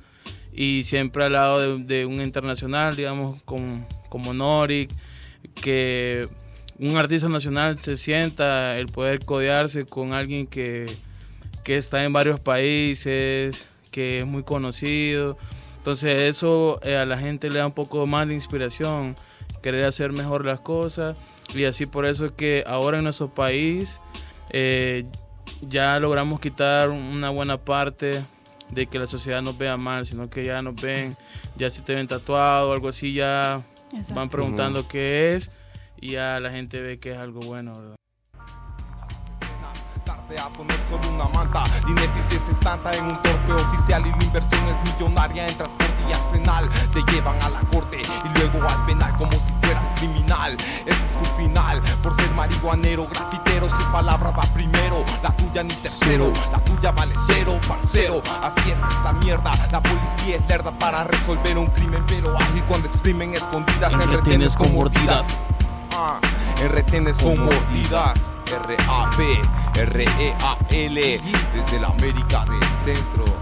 y 0.53 0.83
siempre 0.85 1.25
al 1.25 1.33
lado 1.33 1.79
de, 1.79 2.07
un 2.07 2.21
internacional, 2.21 2.97
digamos, 2.97 3.43
como, 3.45 3.87
como 4.09 4.35
Norik, 4.35 4.91
que 5.55 6.29
un 6.79 6.97
artista 6.97 7.29
nacional 7.29 7.79
se 7.79 7.97
sienta 7.97 8.79
el 8.79 8.87
poder 8.87 9.25
codearse 9.25 9.87
con 9.87 10.13
alguien 10.13 10.47
que, 10.47 10.97
que 11.65 11.77
está 11.77 12.05
en 12.05 12.13
varios 12.13 12.41
países, 12.41 13.67
que 13.91 14.21
es 14.21 14.27
muy 14.27 14.43
conocido. 14.43 15.39
Entonces 15.79 16.15
eso 16.15 16.81
eh, 16.83 16.97
a 16.97 17.07
la 17.07 17.19
gente 17.19 17.51
le 17.51 17.59
da 17.59 17.67
un 17.67 17.73
poco 17.73 18.07
más 18.07 18.29
de 18.29 18.35
inspiración, 18.35 19.17
querer 19.63 19.85
hacer 19.85 20.13
mejor 20.13 20.45
las 20.45 20.61
cosas. 20.61 21.17
Y 21.55 21.65
así 21.65 21.87
por 21.87 22.07
eso 22.07 22.27
es 22.27 22.33
que 22.33 22.65
ahora 22.67 22.99
en 22.99 23.05
nuestro 23.05 23.33
país 23.33 24.01
eh, 24.51 25.05
ya 25.61 25.99
logramos 25.99 26.41
quitar 26.41 26.91
una 26.91 27.31
buena 27.31 27.59
parte 27.59 28.25
de 28.73 28.87
que 28.87 28.99
la 28.99 29.07
sociedad 29.07 29.43
nos 29.43 29.57
vea 29.57 29.77
mal, 29.77 30.07
sino 30.07 30.29
que 30.29 30.45
ya 30.45 30.63
nos 30.63 30.75
ven, 30.75 31.17
ya 31.57 31.71
si 31.71 31.83
te 31.83 31.95
ven 31.95 32.09
tatuado 32.09 32.71
o 32.71 32.73
algo 32.73 32.89
así, 32.89 33.13
ya 33.13 33.63
van 34.15 34.29
preguntando 34.29 34.89
qué 34.89 35.35
es 35.35 35.51
y 36.01 36.13
ya 36.13 36.41
la 36.41 36.51
gente 36.51 36.81
ve 36.81 36.99
que 36.99 37.13
es 37.13 37.19
algo 37.19 37.41
bueno 37.41 37.95
a 40.39 40.49
poner 40.51 40.81
solo 40.89 41.09
una 41.09 41.25
manta. 41.27 41.65
Linetis 41.87 42.33
es 42.33 42.61
tanta 42.61 42.93
en 42.95 43.05
un 43.05 43.17
torpe 43.23 43.53
oficial 43.53 44.07
y 44.07 44.11
la 44.11 44.25
inversión 44.25 44.67
es 44.69 44.93
millonaria 44.93 45.49
en 45.49 45.57
transporte 45.57 46.05
y 46.09 46.13
arsenal. 46.13 46.69
Te 46.93 47.03
llevan 47.13 47.41
a 47.43 47.49
la 47.49 47.61
corte 47.61 48.01
y 48.01 48.39
luego 48.39 48.69
al 48.69 48.85
penal 48.87 49.17
como 49.17 49.33
si 49.33 49.53
fueras 49.61 49.89
criminal. 49.97 50.57
Ese 50.87 51.05
es 51.05 51.19
tu 51.19 51.25
final 51.37 51.83
por 52.03 52.15
ser 52.17 52.31
marihuanero, 52.33 53.07
grafitero. 53.09 53.69
Su 53.69 53.93
palabra 53.93 54.31
va 54.31 54.43
primero, 54.55 55.05
la 55.23 55.31
tuya 55.37 55.63
ni 55.63 55.75
tercero. 55.75 56.33
La 56.51 56.59
tuya 56.59 56.93
vale 56.93 57.13
cero, 57.27 57.59
parcero. 57.67 58.23
Así 58.43 58.71
es 58.71 58.79
esta 58.79 59.13
mierda. 59.15 59.53
La 59.71 59.83
policía 59.83 60.37
es 60.37 60.47
lerda 60.49 60.77
para 60.79 61.05
resolver 61.05 61.59
un 61.59 61.67
crimen, 61.69 62.05
pero 62.07 62.37
ágil 62.37 62.65
cuando 62.65 62.89
exprimen 62.89 63.35
escondidas 63.35 63.93
en 63.93 64.11
retenes 64.11 64.57
con 64.57 64.75
mordidas. 64.75 65.27
Ah, 65.95 66.21
en 66.61 66.71
retenes 66.71 67.19
con 67.19 67.39
mordidas. 67.45 68.32
R-A-P, 68.51 69.23
R-E-A-L, 69.81 71.21
desde 71.55 71.81
la 71.81 71.89
América 71.89 72.45
del 72.45 72.75
Centro. 72.83 73.42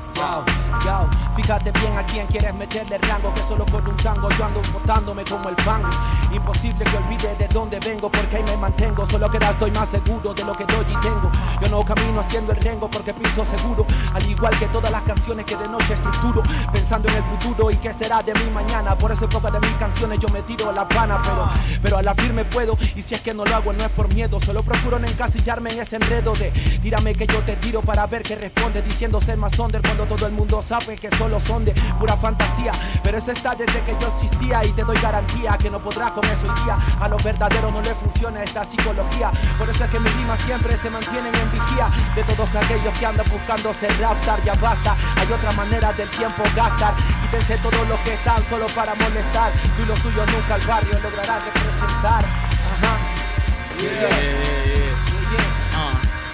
Fíjate 1.35 1.73
bien 1.73 1.97
a 1.97 2.05
quién 2.05 2.27
quieres 2.27 2.55
meterle 2.55 2.99
rango, 2.99 3.33
que 3.33 3.41
solo 3.43 3.65
por 3.65 3.89
un 3.89 3.97
tango 3.97 4.29
yo 4.37 4.45
ando 4.45 4.61
botándome 4.73 5.25
como 5.25 5.49
el 5.49 5.57
fango. 5.57 5.89
Imposible 6.33 6.85
que 6.85 6.97
olvide 6.97 7.35
de 7.37 7.49
dónde 7.49 7.81
vengo, 7.81 8.11
porque 8.11 8.37
ahí 8.37 8.43
me 8.43 8.57
mantengo. 8.57 9.07
Solo 9.07 9.31
que 9.31 9.39
ahora 9.39 9.51
estoy 9.51 9.71
más 9.71 9.89
seguro 9.89 10.35
de 10.35 10.45
lo 10.45 10.53
que 10.53 10.65
doy 10.65 10.85
y 10.89 10.97
tengo. 11.01 11.31
Yo 11.61 11.69
no 11.69 11.85
camino 11.85 12.21
haciendo 12.21 12.53
el 12.53 12.59
rengo 12.59 12.91
porque 12.91 13.15
piso 13.15 13.45
seguro, 13.45 13.87
al 14.13 14.31
igual 14.31 14.57
que 14.59 14.67
todas 14.67 14.93
las 14.93 15.03
canciones 15.03 15.45
que 15.45 15.57
de 15.57 15.69
noche 15.69 15.95
estructuro, 15.95 16.43
pensando 16.73 17.09
en 17.09 17.17
el 17.17 17.25
futuro 17.25 17.71
y 17.71 17.77
qué 17.77 17.93
será 17.93 18.23
de 18.23 18.35
mí 18.35 18.51
mañana. 18.51 18.95
Por 18.97 19.11
eso 19.11 19.25
en 19.25 19.31
pocas 19.31 19.53
de 19.53 19.61
mis 19.61 19.77
canciones 19.77 20.19
yo 20.19 20.29
me 20.29 20.43
tiro 20.43 20.71
la 20.73 20.87
pana, 20.87 21.21
pero, 21.23 21.49
pero 21.83 21.99
a 21.99 22.03
la 22.03 22.15
firme 22.15 22.45
puedo. 22.45 22.77
Y 22.95 23.03
si 23.03 23.15
es 23.15 23.23
que 23.23 23.33
no 23.33 23.45
lo 23.45 23.57
hago, 23.57 23.73
no 23.73 23.83
es 23.83 23.91
por 23.91 24.13
miedo, 24.13 24.39
solo 24.41 24.63
procuro 24.63 24.99
no 24.99 25.07
encasillarme 25.07 25.71
en 25.71 25.81
ese 25.81 25.97
enredo 25.97 26.35
de 26.35 26.51
tírame 26.83 27.15
que 27.15 27.27
yo 27.27 27.43
te 27.45 27.57
tiro 27.57 27.81
para 27.81 28.07
ver 28.07 28.23
qué 28.23 28.37
responde, 28.37 28.83
diciendo 28.83 29.21
ser 29.21 29.39
más 29.39 29.59
under 29.59 29.81
cuando 29.81 30.07
todo 30.17 30.27
el 30.27 30.33
mundo 30.33 30.61
sabe 30.61 30.97
que 30.97 31.09
solo 31.17 31.39
son 31.39 31.65
de 31.65 31.73
pura 31.97 32.17
fantasía. 32.17 32.73
Pero 33.05 33.19
eso 33.19 33.31
está 33.31 33.55
desde 33.55 33.81
que 33.85 33.97
yo 34.01 34.09
existía 34.09 34.65
y 34.65 34.73
te 34.73 34.83
doy 34.83 35.01
garantía 35.01 35.57
que 35.57 35.71
no 35.71 35.81
podrás 35.81 36.11
con 36.11 36.25
eso 36.25 36.49
hoy 36.49 36.65
día. 36.65 36.77
A 37.01 37.09
los 37.09 37.23
verdaderos 37.23 37.73
no 37.73 37.81
les 37.81 37.95
funciona 37.95 38.43
esta 38.43 38.65
psicología. 38.65 39.31
Por 39.57 39.71
eso 39.71 39.85
es 39.85 39.91
que 39.91 40.01
mis 40.01 40.13
rimas 40.15 40.41
siempre 40.41 40.77
se 40.77 40.91
mantienen 40.91 41.33
en 41.33 41.53
vigía. 41.53 41.89
De 42.17 42.25
todos 42.25 42.49
aquellos 42.57 42.99
que 42.99 43.07
andan 43.07 43.27
buscando 43.31 43.73
ser 43.73 43.97
rapstar, 44.01 44.43
ya 44.43 44.55
basta. 44.55 44.97
Hay 45.17 45.31
otra 45.33 45.53
manera 45.53 45.93
del 45.93 46.11
tiempo 46.11 46.43
gastar. 46.57 46.95
Quítense 47.23 47.57
todos 47.59 47.87
los 47.87 47.99
que 48.01 48.15
están 48.15 48.43
solo 48.49 48.67
para 48.75 48.97
molestar. 48.97 49.53
Tú 49.77 49.83
y 49.83 49.87
los 49.87 50.01
tuyos 50.01 50.27
nunca 50.33 50.55
al 50.55 50.63
barrio 50.63 50.99
lograrán 50.99 51.41
representar. 51.45 52.25
Ajá. 52.25 52.99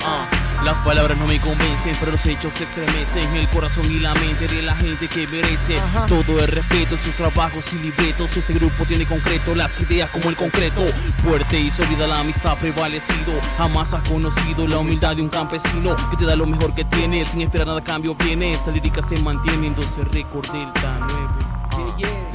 Ah, 0.09 0.36
Las 0.65 0.75
palabras 0.85 1.17
no 1.19 1.27
me 1.27 1.41
convencen, 1.41 1.95
pero 2.01 2.13
los 2.13 2.27
hechos 2.27 2.55
se 2.55 2.65
estremecen 2.65 3.35
el 3.37 3.49
corazón 3.49 3.91
y 3.91 4.01
la 4.01 4.15
mente 4.15 4.49
de 4.49 4.63
la 4.63 4.75
gente 4.75 5.09
que 5.09 5.27
merece 5.27 5.79
todo 6.09 6.41
el 6.41 6.49
respeto, 6.49 6.97
sus 6.97 7.15
trabajos 7.15 7.73
y 7.73 7.79
libretos. 7.79 8.37
Este 8.37 8.55
grupo 8.55 8.85
tiene 8.85 9.07
concreto 9.07 9.55
las 9.55 9.79
ideas 9.81 10.11
como 10.11 10.31
el 10.31 10.37
concreto. 10.37 10.83
Fuerte 11.23 11.61
y 11.61 11.71
sólida 11.71 12.07
la 12.07 12.21
amistad 12.21 12.57
prevalecido. 12.59 13.41
Jamás 13.59 13.95
has 13.95 14.09
conocido 14.09 14.67
la 14.67 14.79
humildad 14.79 15.17
de 15.17 15.23
un 15.23 15.29
campesino 15.29 15.95
que 16.11 16.17
te 16.17 16.25
da 16.25 16.37
lo 16.37 16.47
mejor 16.47 16.75
que 16.75 16.85
tiene. 16.85 17.25
Sin 17.27 17.43
esperar 17.43 17.67
nada 17.67 17.81
a 17.81 17.85
cambio 17.85 18.15
viene. 18.15 18.53
Esta 18.53 18.71
lírica 18.71 19.03
se 19.03 19.17
mantiene 19.19 19.69
en 19.69 19.75
12 19.75 20.05
récord 20.05 20.47
Delta 20.51 20.99
9. 21.01 21.97
Delta 21.97 22.26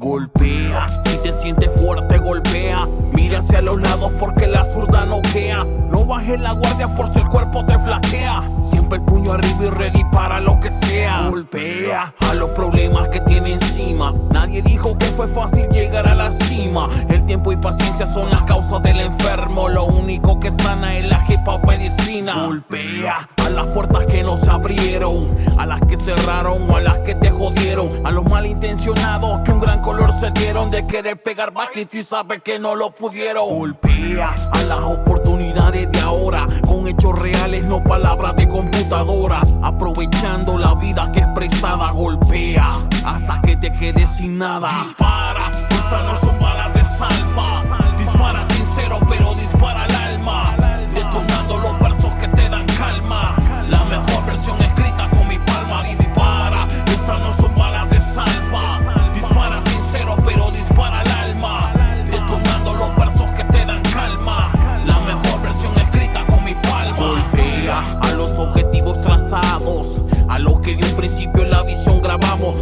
Golpea, 0.00 0.88
si 1.04 1.18
te 1.18 1.38
sientes 1.42 1.70
fuerte, 1.78 2.16
golpea. 2.16 2.86
Mira 3.12 3.40
hacia 3.40 3.60
los 3.60 3.78
lados 3.82 4.10
porque 4.18 4.46
la 4.46 4.64
zurda 4.64 5.04
noquea. 5.04 5.66
No 5.90 6.06
bajes 6.06 6.40
la 6.40 6.52
guardia 6.52 6.94
por 6.94 7.06
si 7.12 7.18
el 7.18 7.28
cuerpo 7.28 7.66
te 7.66 7.78
flaquea. 7.78 8.40
Siempre 8.70 8.96
el 8.96 9.04
puño 9.04 9.32
arriba 9.32 9.66
y 9.66 9.68
ready 9.68 10.02
para 10.10 10.40
lo 10.40 10.58
que 10.58 10.70
sea. 10.70 11.28
Golpea 11.28 12.14
a 12.18 12.32
los 12.32 12.48
problemas 12.50 13.08
que 13.08 13.20
tiene 13.20 13.52
encima. 13.52 14.10
Nadie 14.32 14.62
dijo 14.62 14.96
que 14.96 15.04
fue 15.04 15.28
fácil 15.28 15.68
llegar 15.68 16.08
a 16.08 16.14
la 16.14 16.32
cima. 16.32 16.88
El 17.10 17.26
tiempo 17.26 17.52
y 17.52 17.58
paciencia 17.58 18.06
son 18.06 18.30
las 18.30 18.44
causas 18.44 18.82
del 18.82 19.00
enfermo. 19.00 19.68
Lo 19.68 19.84
único 19.84 20.40
que 20.40 20.50
sana 20.50 20.96
es 20.96 21.10
la 21.10 21.22
hip 21.28 21.46
hop 21.46 21.66
medicina. 21.66 22.46
Golpea 22.46 23.28
a 23.50 23.64
las 23.64 23.66
puertas 23.68 24.06
que 24.06 24.22
no 24.22 24.36
se 24.36 24.48
abrieron, 24.48 25.26
a 25.58 25.66
las 25.66 25.80
que 25.80 25.96
cerraron 25.96 26.70
o 26.70 26.76
a 26.76 26.80
las 26.80 26.98
que 26.98 27.14
te 27.14 27.30
jodieron, 27.30 27.90
a 28.06 28.10
los 28.12 28.24
malintencionados 28.24 29.40
que 29.40 29.50
un 29.50 29.60
gran 29.60 29.82
color 29.82 30.12
se 30.12 30.30
dieron 30.30 30.70
de 30.70 30.86
querer 30.86 31.20
pegar 31.20 31.52
baquito 31.52 31.96
y 31.96 32.02
sabe 32.02 32.40
que 32.40 32.58
no 32.58 32.76
lo 32.76 32.92
pudieron. 32.94 33.48
Golpea 33.48 34.34
a 34.52 34.62
las 34.62 34.80
oportunidades 34.80 35.90
de 35.90 36.00
ahora 36.00 36.46
con 36.66 36.86
hechos 36.86 37.18
reales, 37.18 37.64
no 37.64 37.82
palabras 37.82 38.36
de 38.36 38.48
computadora. 38.48 39.42
Aprovechando 39.62 40.56
la 40.56 40.74
vida 40.74 41.10
que 41.12 41.20
es 41.20 41.28
prestada, 41.34 41.90
golpea 41.90 42.76
hasta 43.04 43.40
que 43.42 43.56
te 43.56 43.72
quedes 43.72 44.08
sin 44.16 44.38
nada. 44.38 44.70
Dispara, 44.84 45.50
estas 45.68 46.04
no 46.04 46.16
son 46.16 46.38
balas 46.38 46.74
de 46.74 46.84
salva. 46.84 47.29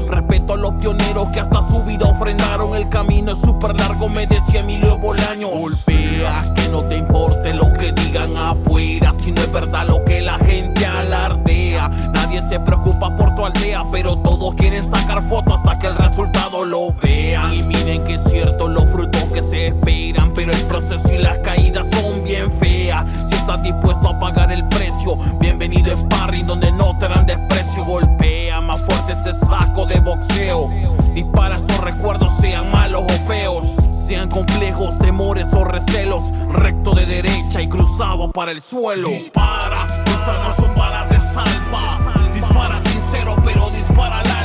Respeto 0.09 0.55
a 0.55 0.57
los 0.57 0.75
pioneros 0.75 1.29
que 1.31 1.41
hasta 1.41 1.67
su 1.69 1.83
vida 1.83 2.07
ofrendaron. 2.07 2.75
El 2.75 2.89
camino 2.89 3.33
es 3.33 3.39
súper 3.39 3.77
largo, 3.77 4.09
me 4.09 4.27
decía 4.27 4.61
Emilio 4.61 4.99
Bolaños. 4.99 5.51
Golpea, 5.51 6.53
que 6.55 6.69
no 6.69 6.83
te 6.85 6.97
importe 6.97 7.55
lo 7.55 7.73
que 7.73 7.93
digan 7.93 8.37
afuera. 8.37 9.13
Si 9.19 9.33
no 9.33 9.41
es 9.41 9.53
verdad 9.53 9.87
lo 9.87 10.05
que 10.05 10.21
la 10.21 10.39
gente 10.39 10.87
alardea. 10.87 11.89
Nadie 12.13 12.43
se 12.49 12.61
preocupa 12.61 13.15
por 13.17 13.35
tu 13.35 13.45
aldea, 13.45 13.85
pero 13.91 14.17
todos 14.17 14.55
quieren 14.55 14.89
sacar 14.89 15.23
fotos 15.29 15.55
hasta 15.57 15.79
que 15.79 15.87
el 15.87 15.97
resultado 15.97 16.65
lo 16.65 16.93
vean. 17.03 17.55
Y 17.55 17.63
miren 17.63 18.05
que 18.05 18.15
es 18.15 18.25
cierto 18.25 18.69
los 18.69 18.85
frutos 18.91 19.23
que 19.33 19.43
se 19.43 19.69
esperan, 19.69 20.33
pero 20.35 20.53
el 20.53 20.63
proceso 20.63 21.13
y 21.13 21.19
las 21.19 21.39
caídas 21.39 21.87
son 21.91 22.25
bien 22.25 22.51
feas. 22.53 23.07
Si 23.27 23.35
estás 23.35 23.63
dispuesto 23.63 24.08
ese 29.29 29.47
saco 29.47 29.87
de 29.87 30.01
boxeo. 30.01 30.69
Dispara 31.15 31.57
esos 31.57 31.81
recuerdos, 31.81 32.33
sean 32.41 32.71
malos 32.71 33.03
o 33.03 33.27
feos, 33.27 33.77
sean 33.91 34.29
complejos, 34.29 34.99
temores 34.99 35.53
o 35.53 35.65
recelos. 35.65 36.33
Recto 36.53 36.93
de 36.93 37.07
derecha 37.07 37.61
y 37.61 37.69
cruzado 37.69 38.31
para 38.31 38.53
el 38.53 38.63
suelo. 38.63 39.09
Dispara, 39.09 39.85
estas 40.05 40.45
no 40.45 40.53
son 40.53 40.75
balas 40.77 41.09
de 41.11 41.21
salva. 41.21 42.31
Dispara 42.33 42.81
sincero, 42.91 43.35
pero 43.45 43.71
dispara 43.71 44.21
al 44.21 44.38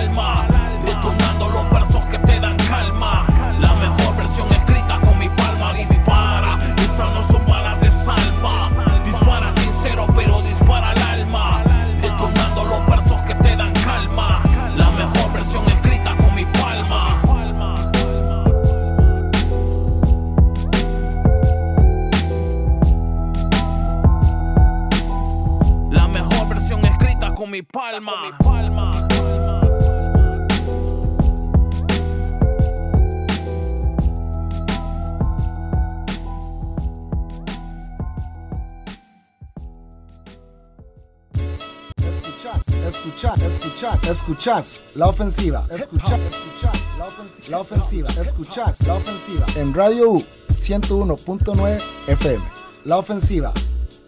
escuchás, 43.63 44.04
escuchás, 44.10 44.91
la 44.95 45.08
ofensiva. 45.08 45.65
Escuchás, 45.69 46.19
escuchás 46.19 46.80
la 46.97 47.06
ofensiva. 47.06 47.49
La 47.49 47.60
ofensiva, 47.60 48.10
escuchás 48.10 48.88
la 48.88 48.95
ofensiva. 48.95 49.45
En 49.56 49.73
Radio 49.73 50.12
U 50.12 50.17
101.9 50.19 51.82
FM. 52.08 52.43
La 52.86 52.97
ofensiva. 52.97 53.54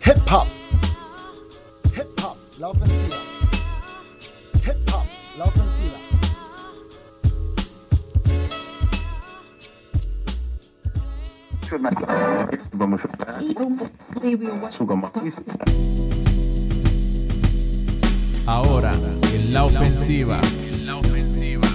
Hip 0.06 0.18
hop. 0.30 0.48
Hip 1.96 2.22
hop, 2.22 2.36
la 2.60 2.68
ofensiva. 2.70 3.16
Hip 4.66 4.94
hop, 4.94 5.06
la 5.38 5.46
ofensiva. 5.46 5.96
Ahora, 18.48 18.94
en 19.56 20.86
la 20.86 20.98
ofensiva. 20.98 21.70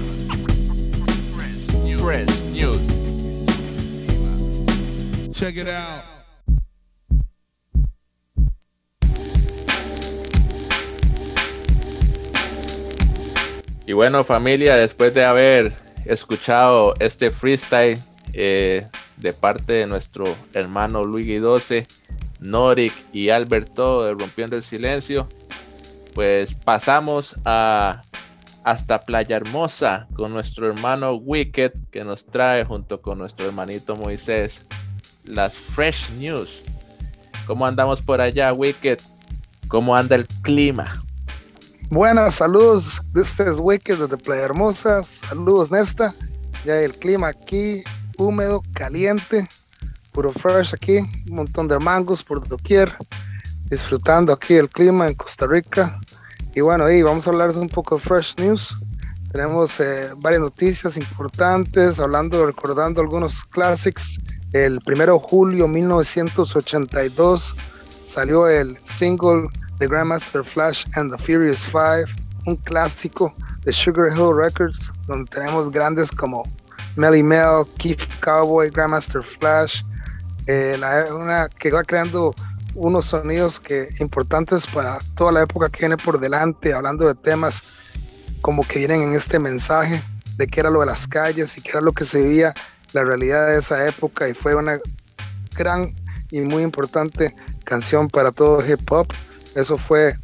Fresh 1.98 2.42
News. 2.52 2.86
Check 5.32 5.56
it 5.56 5.68
out. 5.68 6.04
Y 13.86 13.92
bueno 13.94 14.24
familia, 14.24 14.76
después 14.76 15.14
de 15.14 15.24
haber 15.24 15.72
escuchado 16.04 16.92
este 17.00 17.30
freestyle 17.30 17.98
eh, 18.34 18.86
de 19.16 19.32
parte 19.32 19.72
de 19.72 19.86
nuestro 19.86 20.24
hermano 20.52 21.04
Luigi 21.04 21.36
12, 21.36 21.86
Norik 22.40 22.92
y 23.14 23.30
Alberto 23.30 24.04
de 24.04 24.12
Rompiendo 24.12 24.58
el 24.58 24.64
Silencio, 24.64 25.28
pues 26.14 26.54
pasamos 26.54 27.36
a 27.44 28.02
hasta 28.64 29.00
Playa 29.00 29.36
Hermosa 29.36 30.06
con 30.14 30.32
nuestro 30.32 30.68
hermano 30.68 31.14
Wicked 31.14 31.72
que 31.90 32.04
nos 32.04 32.26
trae 32.26 32.64
junto 32.64 33.00
con 33.00 33.18
nuestro 33.18 33.46
hermanito 33.46 33.96
Moisés 33.96 34.66
las 35.24 35.54
Fresh 35.54 36.10
News. 36.12 36.62
¿Cómo 37.46 37.66
andamos 37.66 38.02
por 38.02 38.20
allá, 38.20 38.52
Wicked? 38.52 38.98
¿Cómo 39.68 39.96
anda 39.96 40.16
el 40.16 40.26
clima? 40.42 41.02
Buenas, 41.90 42.36
saludos. 42.36 43.02
Este 43.14 43.44
es 43.44 43.58
Wicked 43.58 43.98
desde 43.98 44.16
Playa 44.16 44.42
Hermosa. 44.42 45.02
Saludos, 45.02 45.70
Nesta. 45.70 46.14
Ya 46.64 46.76
el 46.76 46.92
clima 46.92 47.28
aquí, 47.28 47.82
húmedo, 48.18 48.62
caliente, 48.74 49.48
puro 50.12 50.30
fresh 50.32 50.74
aquí, 50.74 50.98
un 51.28 51.36
montón 51.36 51.68
de 51.68 51.78
mangos 51.78 52.22
por 52.22 52.46
doquier. 52.46 52.92
Disfrutando 53.70 54.32
aquí 54.32 54.54
el 54.54 54.68
clima 54.68 55.08
en 55.08 55.14
Costa 55.14 55.46
Rica. 55.46 55.98
Y 56.54 56.60
bueno, 56.60 56.84
vamos 57.04 57.26
a 57.26 57.30
hablar 57.30 57.50
un 57.50 57.68
poco 57.68 57.94
de 57.96 58.02
Fresh 58.02 58.36
News. 58.38 58.76
Tenemos 59.32 59.78
eh, 59.78 60.10
varias 60.16 60.42
noticias 60.42 60.96
importantes, 60.96 62.00
hablando, 62.00 62.44
recordando 62.44 63.00
algunos 63.00 63.44
classics. 63.44 64.18
El 64.52 64.80
1 64.84 65.06
de 65.06 65.20
julio 65.22 65.64
de 65.66 65.70
1982 65.70 67.54
salió 68.02 68.48
el 68.48 68.76
single 68.82 69.48
The 69.78 69.86
Grandmaster 69.86 70.42
Flash 70.42 70.84
and 70.96 71.16
the 71.16 71.22
Furious 71.22 71.64
Five, 71.66 72.06
un 72.46 72.56
clásico 72.56 73.32
de 73.62 73.72
Sugar 73.72 74.10
Hill 74.10 74.34
Records, 74.34 74.92
donde 75.06 75.30
tenemos 75.30 75.70
grandes 75.70 76.10
como 76.10 76.42
Melly 76.96 77.22
Mel, 77.22 77.64
Keith 77.78 78.02
Cowboy, 78.20 78.68
Grandmaster 78.70 79.22
Flash, 79.22 79.82
eh, 80.48 80.76
una 81.12 81.48
que 81.48 81.70
va 81.70 81.84
creando 81.84 82.34
unos 82.74 83.06
sonidos 83.06 83.60
que 83.60 83.88
importantes 84.00 84.66
para 84.66 84.98
toda 85.16 85.32
la 85.32 85.42
época 85.42 85.68
que 85.68 85.80
viene 85.80 85.96
por 85.96 86.20
delante, 86.20 86.72
hablando 86.72 87.06
de 87.06 87.14
temas 87.14 87.62
como 88.40 88.66
que 88.66 88.78
vienen 88.78 89.02
en 89.02 89.14
este 89.14 89.38
mensaje 89.38 90.02
de 90.36 90.46
qué 90.46 90.60
era 90.60 90.70
lo 90.70 90.80
de 90.80 90.86
las 90.86 91.06
calles 91.06 91.56
y 91.58 91.60
qué 91.60 91.70
era 91.70 91.80
lo 91.80 91.92
que 91.92 92.04
se 92.04 92.22
vivía, 92.22 92.54
la 92.92 93.04
realidad 93.04 93.48
de 93.48 93.58
esa 93.58 93.86
época 93.86 94.28
y 94.28 94.34
fue 94.34 94.54
una 94.54 94.78
gran 95.56 95.94
y 96.30 96.40
muy 96.40 96.62
importante 96.62 97.34
canción 97.64 98.08
para 98.08 98.32
todo 98.32 98.64
hip 98.66 98.90
hop. 98.90 99.12
Eso 99.54 99.76
fue 99.76 100.14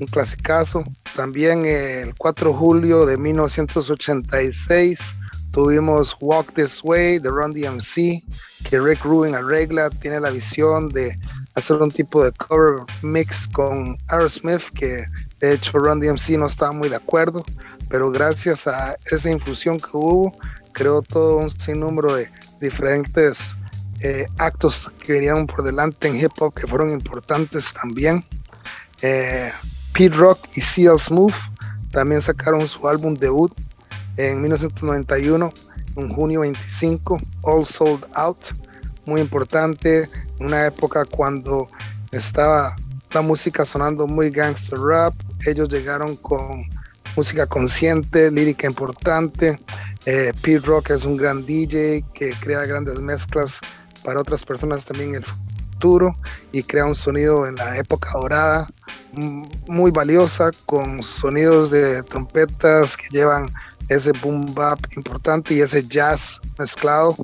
un 0.00 0.06
clasicazo. 0.06 0.84
También 1.14 1.66
el 1.66 2.14
4 2.16 2.50
de 2.50 2.56
julio 2.56 3.06
de 3.06 3.16
1986 3.18 5.16
tuvimos 5.52 6.16
Walk 6.20 6.54
This 6.54 6.80
Way 6.82 7.18
de 7.18 7.28
Run 7.28 7.52
DMC, 7.52 8.22
que 8.68 8.80
Rick 8.80 9.04
Rubin 9.04 9.34
arregla, 9.34 9.90
tiene 9.90 10.20
la 10.20 10.30
visión 10.30 10.88
de 10.88 11.18
hacer 11.54 11.76
un 11.76 11.90
tipo 11.90 12.24
de 12.24 12.32
cover 12.32 12.84
mix 13.02 13.48
con 13.48 13.98
Aerosmith, 14.08 14.62
que 14.74 15.04
de 15.40 15.54
hecho 15.54 15.78
Run 15.78 16.00
DMC 16.00 16.30
no 16.38 16.46
estaba 16.46 16.72
muy 16.72 16.88
de 16.88 16.96
acuerdo, 16.96 17.44
pero 17.88 18.10
gracias 18.10 18.66
a 18.66 18.96
esa 19.10 19.30
infusión 19.30 19.78
que 19.78 19.90
hubo, 19.92 20.32
creó 20.72 21.02
todo 21.02 21.38
un 21.38 21.50
sinnúmero 21.50 22.14
de 22.14 22.30
diferentes 22.60 23.54
eh, 24.00 24.26
actos 24.38 24.90
que 25.02 25.14
venían 25.14 25.46
por 25.46 25.62
delante 25.62 26.08
en 26.08 26.16
hip 26.16 26.32
hop 26.38 26.54
que 26.54 26.66
fueron 26.66 26.90
importantes 26.90 27.72
también. 27.74 28.24
Eh, 29.02 29.50
Pete 29.92 30.14
Rock 30.14 30.38
y 30.54 30.60
CL 30.60 30.98
Smooth 30.98 31.34
también 31.90 32.22
sacaron 32.22 32.66
su 32.68 32.86
álbum 32.88 33.14
debut 33.14 33.52
en 34.16 34.40
1991, 34.40 35.52
en 35.96 36.08
junio 36.08 36.40
25, 36.40 37.18
All 37.42 37.64
Sold 37.64 38.06
Out, 38.14 38.52
muy 39.10 39.20
importante, 39.20 40.08
una 40.38 40.66
época 40.66 41.04
cuando 41.04 41.68
estaba 42.12 42.76
la 43.12 43.22
música 43.22 43.66
sonando 43.66 44.06
muy 44.06 44.30
gangster 44.30 44.78
rap, 44.78 45.14
ellos 45.46 45.68
llegaron 45.68 46.14
con 46.14 46.62
música 47.16 47.44
consciente, 47.44 48.30
lírica 48.30 48.68
importante, 48.68 49.58
eh, 50.06 50.32
Pete 50.40 50.64
Rock 50.64 50.90
es 50.90 51.04
un 51.04 51.16
gran 51.16 51.44
DJ 51.44 52.04
que 52.14 52.30
crea 52.40 52.64
grandes 52.66 53.00
mezclas 53.00 53.58
para 54.04 54.20
otras 54.20 54.44
personas 54.44 54.84
también 54.84 55.10
en 55.10 55.16
el 55.16 55.24
futuro 55.24 56.14
y 56.52 56.62
crea 56.62 56.86
un 56.86 56.94
sonido 56.94 57.48
en 57.48 57.56
la 57.56 57.76
época 57.78 58.12
dorada 58.14 58.68
muy 59.66 59.90
valiosa 59.90 60.52
con 60.66 61.02
sonidos 61.02 61.72
de 61.72 62.04
trompetas 62.04 62.96
que 62.96 63.08
llevan 63.10 63.52
ese 63.88 64.12
boom 64.22 64.54
bap 64.54 64.78
importante 64.96 65.52
y 65.54 65.62
ese 65.62 65.84
jazz 65.88 66.40
mezclado 66.60 67.16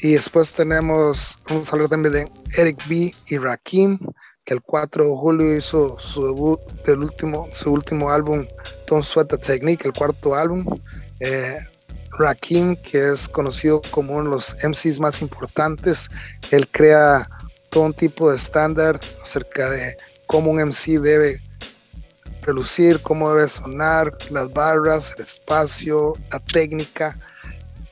y 0.00 0.12
después 0.12 0.52
tenemos, 0.52 1.38
vamos 1.48 1.72
a 1.72 1.88
también 1.88 2.12
de 2.12 2.32
Eric 2.56 2.86
B. 2.88 3.14
y 3.26 3.38
Rakim, 3.38 3.98
que 4.44 4.54
el 4.54 4.62
4 4.62 5.04
de 5.04 5.10
julio 5.10 5.56
hizo 5.56 5.98
su 6.00 6.24
debut 6.24 6.60
del 6.84 7.00
último, 7.00 7.48
su 7.52 7.72
último 7.72 8.10
álbum, 8.10 8.46
Don't 8.86 9.04
Sweat 9.04 9.28
the 9.28 9.38
Technique, 9.38 9.86
el 9.86 9.92
cuarto 9.92 10.34
álbum. 10.34 10.64
Eh, 11.20 11.56
Rakim, 12.18 12.76
que 12.76 13.12
es 13.12 13.28
conocido 13.28 13.82
como 13.90 14.14
uno 14.14 14.30
de 14.30 14.36
los 14.36 14.56
MCs 14.64 15.00
más 15.00 15.20
importantes, 15.20 16.08
él 16.50 16.68
crea 16.68 17.28
todo 17.70 17.84
un 17.84 17.94
tipo 17.94 18.30
de 18.30 18.36
estándar 18.36 19.00
acerca 19.22 19.70
de 19.70 19.96
cómo 20.26 20.50
un 20.50 20.60
MC 20.60 21.00
debe 21.00 21.40
relucir, 22.42 23.00
cómo 23.02 23.34
debe 23.34 23.48
sonar, 23.48 24.16
las 24.30 24.52
barras, 24.52 25.14
el 25.16 25.24
espacio, 25.24 26.14
la 26.30 26.40
técnica 26.40 27.16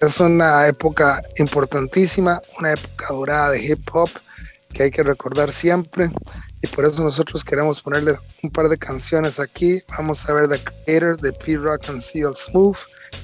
es 0.00 0.20
una 0.20 0.66
época 0.66 1.22
importantísima, 1.38 2.40
una 2.58 2.72
época 2.72 3.06
dorada 3.10 3.50
de 3.50 3.64
hip 3.64 3.88
hop 3.92 4.10
que 4.72 4.84
hay 4.84 4.90
que 4.90 5.02
recordar 5.02 5.52
siempre 5.52 6.10
y 6.62 6.66
por 6.66 6.84
eso 6.84 7.02
nosotros 7.02 7.44
queremos 7.44 7.80
ponerle 7.80 8.14
un 8.42 8.50
par 8.50 8.68
de 8.68 8.78
canciones 8.78 9.38
aquí. 9.40 9.80
Vamos 9.96 10.28
a 10.28 10.32
ver 10.32 10.48
The 10.48 10.58
Creator 10.58 11.20
de 11.20 11.32
P-Rock 11.32 11.88
and 11.88 12.00
Seal 12.00 12.34
Smooth 12.34 12.78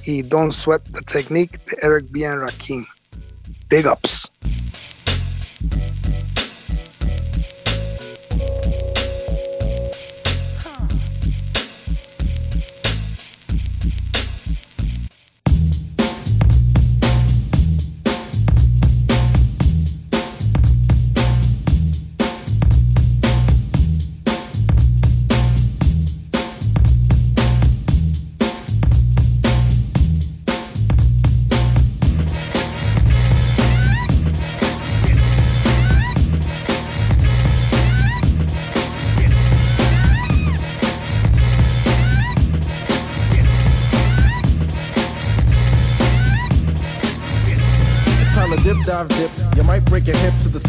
y 0.04 0.22
Don't 0.22 0.52
Sweat 0.52 0.82
the 0.92 1.02
Technique 1.02 1.58
de 1.66 1.86
Eric 1.86 2.06
B. 2.10 2.24
and 2.26 2.42
Rakim. 2.42 2.86
Big 3.68 3.86
ups. 3.86 4.30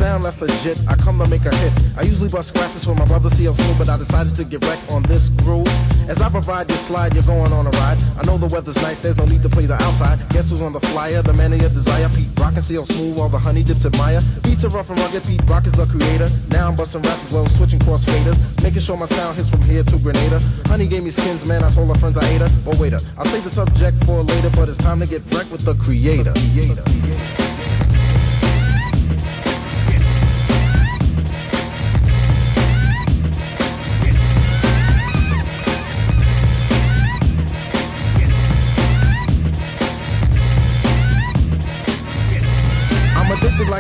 Sound 0.03 0.23
that's 0.23 0.41
legit. 0.41 0.77
I 0.91 0.95
come 0.95 1.17
to 1.19 1.27
make 1.29 1.45
a 1.45 1.55
hit. 1.55 1.73
I 1.97 2.01
usually 2.01 2.29
bust 2.29 2.49
scratches 2.49 2.83
for 2.83 2.93
my 2.93 3.05
brother 3.05 3.29
CL 3.29 3.53
Smooth, 3.53 3.77
but 3.77 3.87
I 3.87 3.97
decided 3.97 4.35
to 4.35 4.43
get 4.43 4.61
wrecked 4.65 4.91
on 4.91 5.01
this 5.03 5.29
groove. 5.43 5.71
As 6.09 6.19
I 6.21 6.27
provide 6.29 6.67
this 6.67 6.81
slide, 6.87 7.13
you're 7.15 7.29
going 7.35 7.53
on 7.53 7.67
a 7.67 7.73
ride. 7.81 7.99
I 8.19 8.21
know 8.27 8.37
the 8.37 8.51
weather's 8.53 8.75
nice, 8.87 8.99
there's 8.99 9.15
no 9.15 9.25
need 9.25 9.43
to 9.43 9.49
play 9.49 9.65
the 9.65 9.79
outside. 9.85 10.17
Guess 10.29 10.49
who's 10.49 10.61
on 10.61 10.73
the 10.73 10.81
flyer? 10.91 11.21
The 11.21 11.33
man 11.33 11.53
of 11.53 11.61
your 11.61 11.69
desire. 11.69 12.09
Pete 12.09 12.27
Rock 12.37 12.53
and 12.55 12.63
CL 12.63 12.85
Smooth, 12.85 13.17
all 13.17 13.29
the 13.29 13.39
honey 13.39 13.63
dips 13.63 13.85
admire. 13.85 14.21
Beats 14.43 14.65
are 14.65 14.73
rough 14.75 14.89
and 14.89 14.99
rugged, 14.99 15.23
Pete 15.23 15.45
Rock 15.49 15.65
is 15.65 15.71
the 15.71 15.85
creator. 15.85 16.29
Now 16.49 16.67
I'm 16.67 16.75
busting 16.75 17.01
raps 17.03 17.25
as 17.25 17.31
well, 17.31 17.47
switching 17.47 17.79
cross 17.79 18.03
faders. 18.03 18.37
Making 18.61 18.81
sure 18.81 18.97
my 18.97 19.05
sound 19.05 19.37
hits 19.37 19.49
from 19.49 19.61
here 19.61 19.83
to 19.85 19.97
Grenada. 19.97 20.39
Honey 20.65 20.87
gave 20.87 21.03
me 21.03 21.11
skins, 21.11 21.45
man, 21.45 21.63
I 21.63 21.69
told 21.71 21.87
her 21.87 21.99
friends 22.03 22.17
I 22.17 22.27
ate 22.27 22.41
her. 22.41 22.51
Oh, 22.67 22.75
waiter, 22.77 22.99
I'll 23.17 23.25
save 23.25 23.45
the 23.45 23.49
subject 23.49 24.03
for 24.03 24.21
later, 24.21 24.49
but 24.49 24.67
it's 24.67 24.77
time 24.77 24.99
to 24.99 25.07
get 25.07 25.21
wrecked 25.33 25.51
with 25.51 25.63
the 25.63 25.75
creator. 25.75 26.33
creator. 26.33 26.83
creator. 26.83 27.42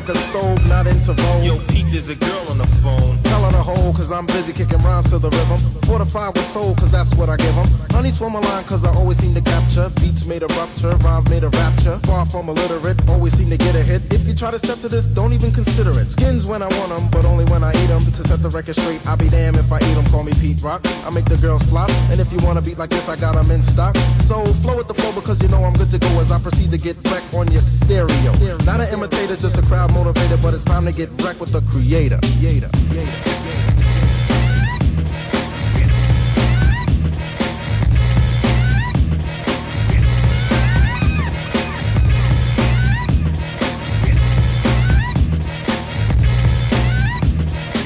Like 0.07 0.15
a 0.15 0.19
stove, 0.19 0.67
not 0.67 0.87
into 0.87 1.13
roll. 1.13 1.43
Yo, 1.43 1.57
Pete, 1.67 1.85
there's 1.91 2.09
a 2.09 2.15
girl 2.15 2.45
on 2.49 2.57
the 2.57 2.67
phone. 2.67 3.17
Tell 3.23 3.41
her 3.43 3.52
to 3.63 3.71
hold, 3.71 3.95
cause 3.95 4.11
I'm 4.11 4.25
busy 4.25 4.53
kicking 4.53 4.79
rhymes 4.79 5.09
to 5.11 5.19
the 5.19 5.29
rhythm. 5.29 5.59
Fortified 5.83 6.35
with 6.35 6.45
soul, 6.45 6.75
cause 6.75 6.91
that's 6.91 7.13
what 7.15 7.29
I 7.29 7.37
give 7.37 7.55
them. 7.55 7.67
Honey 7.91 8.11
swim 8.11 8.35
a 8.35 8.39
line, 8.39 8.63
cause 8.65 8.83
I 8.85 8.89
always 8.89 9.17
seem 9.17 9.33
to 9.35 9.41
capture. 9.41 9.89
Beats 10.01 10.25
made 10.25 10.43
a 10.43 10.47
rupture, 10.47 10.95
rhymes 10.97 11.29
made 11.29 11.43
a 11.43 11.49
rapture. 11.49 11.99
Far 12.03 12.25
from 12.25 12.49
illiterate, 12.49 12.97
always 13.09 13.33
seem 13.37 13.49
to 13.49 13.57
get 13.57 13.75
a 13.75 13.83
hit. 13.83 14.01
If 14.13 14.27
you 14.27 14.33
try 14.33 14.51
to 14.51 14.59
step 14.59 14.79
to 14.79 14.89
this, 14.89 15.07
don't 15.07 15.33
even 15.33 15.51
consider 15.51 15.97
it. 15.99 16.11
Skins 16.11 16.45
when 16.45 16.61
I 16.61 16.67
want 16.79 16.93
them, 16.93 17.09
but 17.11 17.25
only 17.25 17.45
when 17.45 17.63
I 17.63 17.71
eat 17.83 17.87
them. 17.87 18.03
To 18.11 18.23
set 18.23 18.41
the 18.41 18.49
record 18.49 18.75
straight, 18.75 19.05
I'll 19.07 19.17
be 19.17 19.29
damned 19.29 19.57
if 19.57 19.71
I 19.71 19.77
eat 19.77 19.95
them. 19.95 20.05
Call 20.05 20.23
me 20.23 20.33
Pete 20.39 20.61
Rock. 20.61 20.81
I 21.05 21.09
make 21.11 21.25
the 21.25 21.37
girls 21.37 21.63
flop. 21.63 21.89
And 22.11 22.19
if 22.19 22.31
you 22.31 22.39
wanna 22.39 22.61
beat 22.61 22.77
like 22.77 22.89
this, 22.89 23.07
I 23.09 23.15
got 23.15 23.35
them 23.35 23.51
in 23.51 23.61
stock. 23.61 23.95
So 24.27 24.43
flow 24.63 24.77
with 24.77 24.87
the 24.87 24.93
flow 24.93 25.11
because 25.13 25.41
you 25.41 25.49
know 25.49 25.63
I'm 25.63 25.73
good 25.73 25.91
to 25.91 25.99
go 25.99 26.07
as 26.19 26.31
I 26.31 26.39
proceed 26.39 26.71
to 26.71 26.77
get 26.77 26.97
wrecked 27.09 27.33
on 27.33 27.51
your 27.51 27.61
stereo. 27.61 28.31
Not 28.65 28.79
an 28.79 28.93
imitator, 28.93 29.35
just 29.35 29.57
a 29.57 29.61
crowd 29.61 29.91
motivator, 29.91 30.41
but 30.41 30.53
it's 30.53 30.65
time 30.65 30.85
to 30.85 30.91
get 30.91 31.09
wrecked 31.21 31.39
with 31.39 31.51
the 31.51 31.61
creator. 31.61 32.19
creator. 32.19 32.69
creator. 32.89 33.52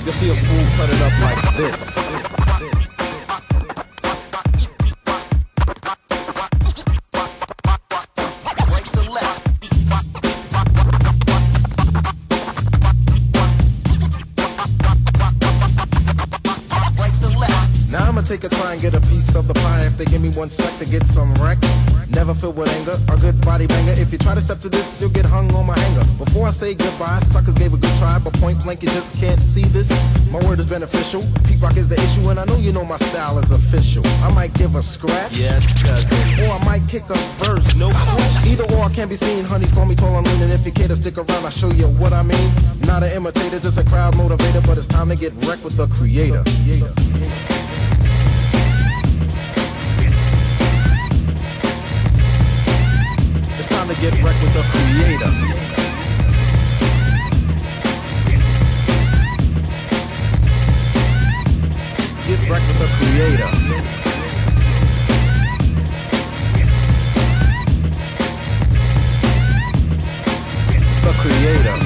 You'll 0.08 0.14
see 0.14 0.30
a 0.30 0.36
spoon 0.36 0.66
cut 0.78 0.90
it 0.90 1.02
up 1.02 1.20
like 1.20 1.58
this. 1.58 2.47
Try 19.28 19.40
and 19.40 19.48
get 19.48 19.48
a 19.48 19.48
piece 19.48 19.48
of 19.48 19.48
the 19.48 19.54
pie 19.54 19.86
if 19.86 19.98
they 19.98 20.06
give 20.06 20.22
me 20.22 20.30
one 20.32 20.50
sec 20.50 20.78
to 20.80 20.86
get 20.86 21.06
some 21.06 21.34
wreck. 21.36 21.58
Never 22.10 22.34
filled 22.34 22.58
with 22.58 22.70
anger, 22.70 22.98
a 23.10 23.18
good 23.18 23.40
body 23.42 23.68
banger. 23.68 23.92
If 23.92 24.12
you 24.12 24.18
try 24.18 24.34
to 24.34 24.42
step 24.42 24.60
to 24.62 24.70
this, 24.70 25.00
you'll 25.02 25.10
get 25.12 25.26
hung 25.26 25.54
on 25.54 25.66
my 25.66 25.78
hanger. 25.78 26.06
Before 26.18 26.48
I 26.48 26.52
say 26.52 26.74
goodbye, 26.74 27.20
suckers 27.20 27.56
gave 27.56 27.74
a 27.74 27.78
good 27.78 27.96
try, 27.98 28.18
but 28.20 28.34
point 28.40 28.64
blank 28.64 28.82
you 28.82 28.90
just 28.90 29.14
can't 29.18 29.40
see 29.40 29.64
this. 29.64 29.90
My 30.32 30.40
word 30.48 30.60
is 30.60 30.70
beneficial. 30.70 31.22
Pete 31.46 31.62
Rock 31.62 31.78
is 31.78 31.88
the 31.88 32.02
issue, 32.02 32.30
and 32.30 32.40
I 32.40 32.46
know 32.46 32.56
you 32.58 32.72
know 32.72 32.86
my 32.86 32.98
style 32.98 33.38
is 33.40 33.52
official. 33.52 34.06
I 34.24 34.34
might 34.34 34.54
give 34.54 34.76
a 34.76 34.82
scratch, 34.82 35.38
Yes, 35.38 35.62
cousin. 35.84 36.18
or 36.46 36.54
I 36.54 36.66
might 36.66 36.88
kick 36.88 37.04
a 37.10 37.18
verse. 37.44 37.76
No 37.78 37.90
question. 37.92 38.52
Either 38.52 38.66
or 38.76 38.86
I 38.86 38.94
can 38.94 39.10
be 39.10 39.16
seen. 39.16 39.44
Honeys 39.44 39.74
call 39.74 39.86
me 39.86 39.96
tall 39.96 40.18
and 40.18 40.26
lean, 40.28 40.42
and 40.42 40.52
if 40.52 40.66
you 40.66 40.72
care 40.72 40.88
to 40.88 40.96
stick 40.96 41.18
around, 41.18 41.44
I'll 41.44 41.50
show 41.52 41.72
you 41.72 41.88
what 41.88 42.14
I 42.14 42.24
mean. 42.24 42.52
Not 42.86 43.04
an 43.04 43.12
imitator, 43.12 43.60
just 43.60 43.78
a 43.78 43.84
crowd 43.84 44.14
motivator, 44.16 44.66
but 44.66 44.78
it's 44.78 44.88
time 44.88 45.10
to 45.10 45.16
get 45.16 45.34
wrecked 45.46 45.64
with 45.64 45.76
the 45.76 45.88
creator. 45.88 46.44
creator. 46.44 46.94
It's 53.60 53.68
time 53.70 53.88
to 53.88 53.96
get 53.96 54.14
wrecked 54.24 54.40
with 54.44 54.54
the 54.54 54.62
creator. 54.70 55.32
Get 62.28 62.50
wrecked 62.50 62.68
with 62.68 62.78
the 62.78 62.88
creator. 62.98 63.50
The 71.02 71.14
creator. 71.18 71.78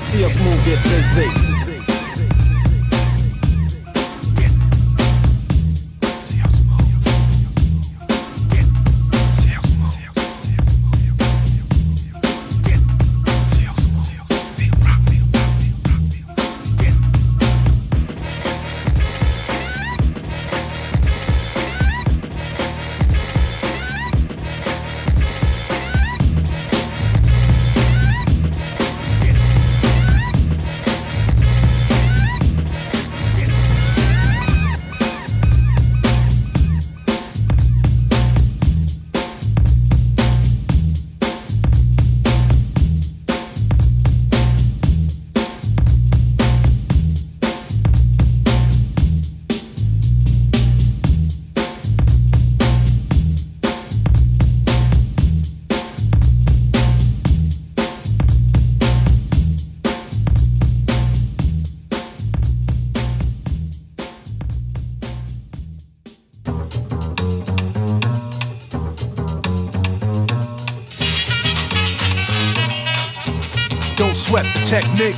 See 0.00 0.24
us 0.24 0.38
move, 0.38 0.64
get 0.66 0.82
busy. 0.84 1.53
Technique. 74.80 75.14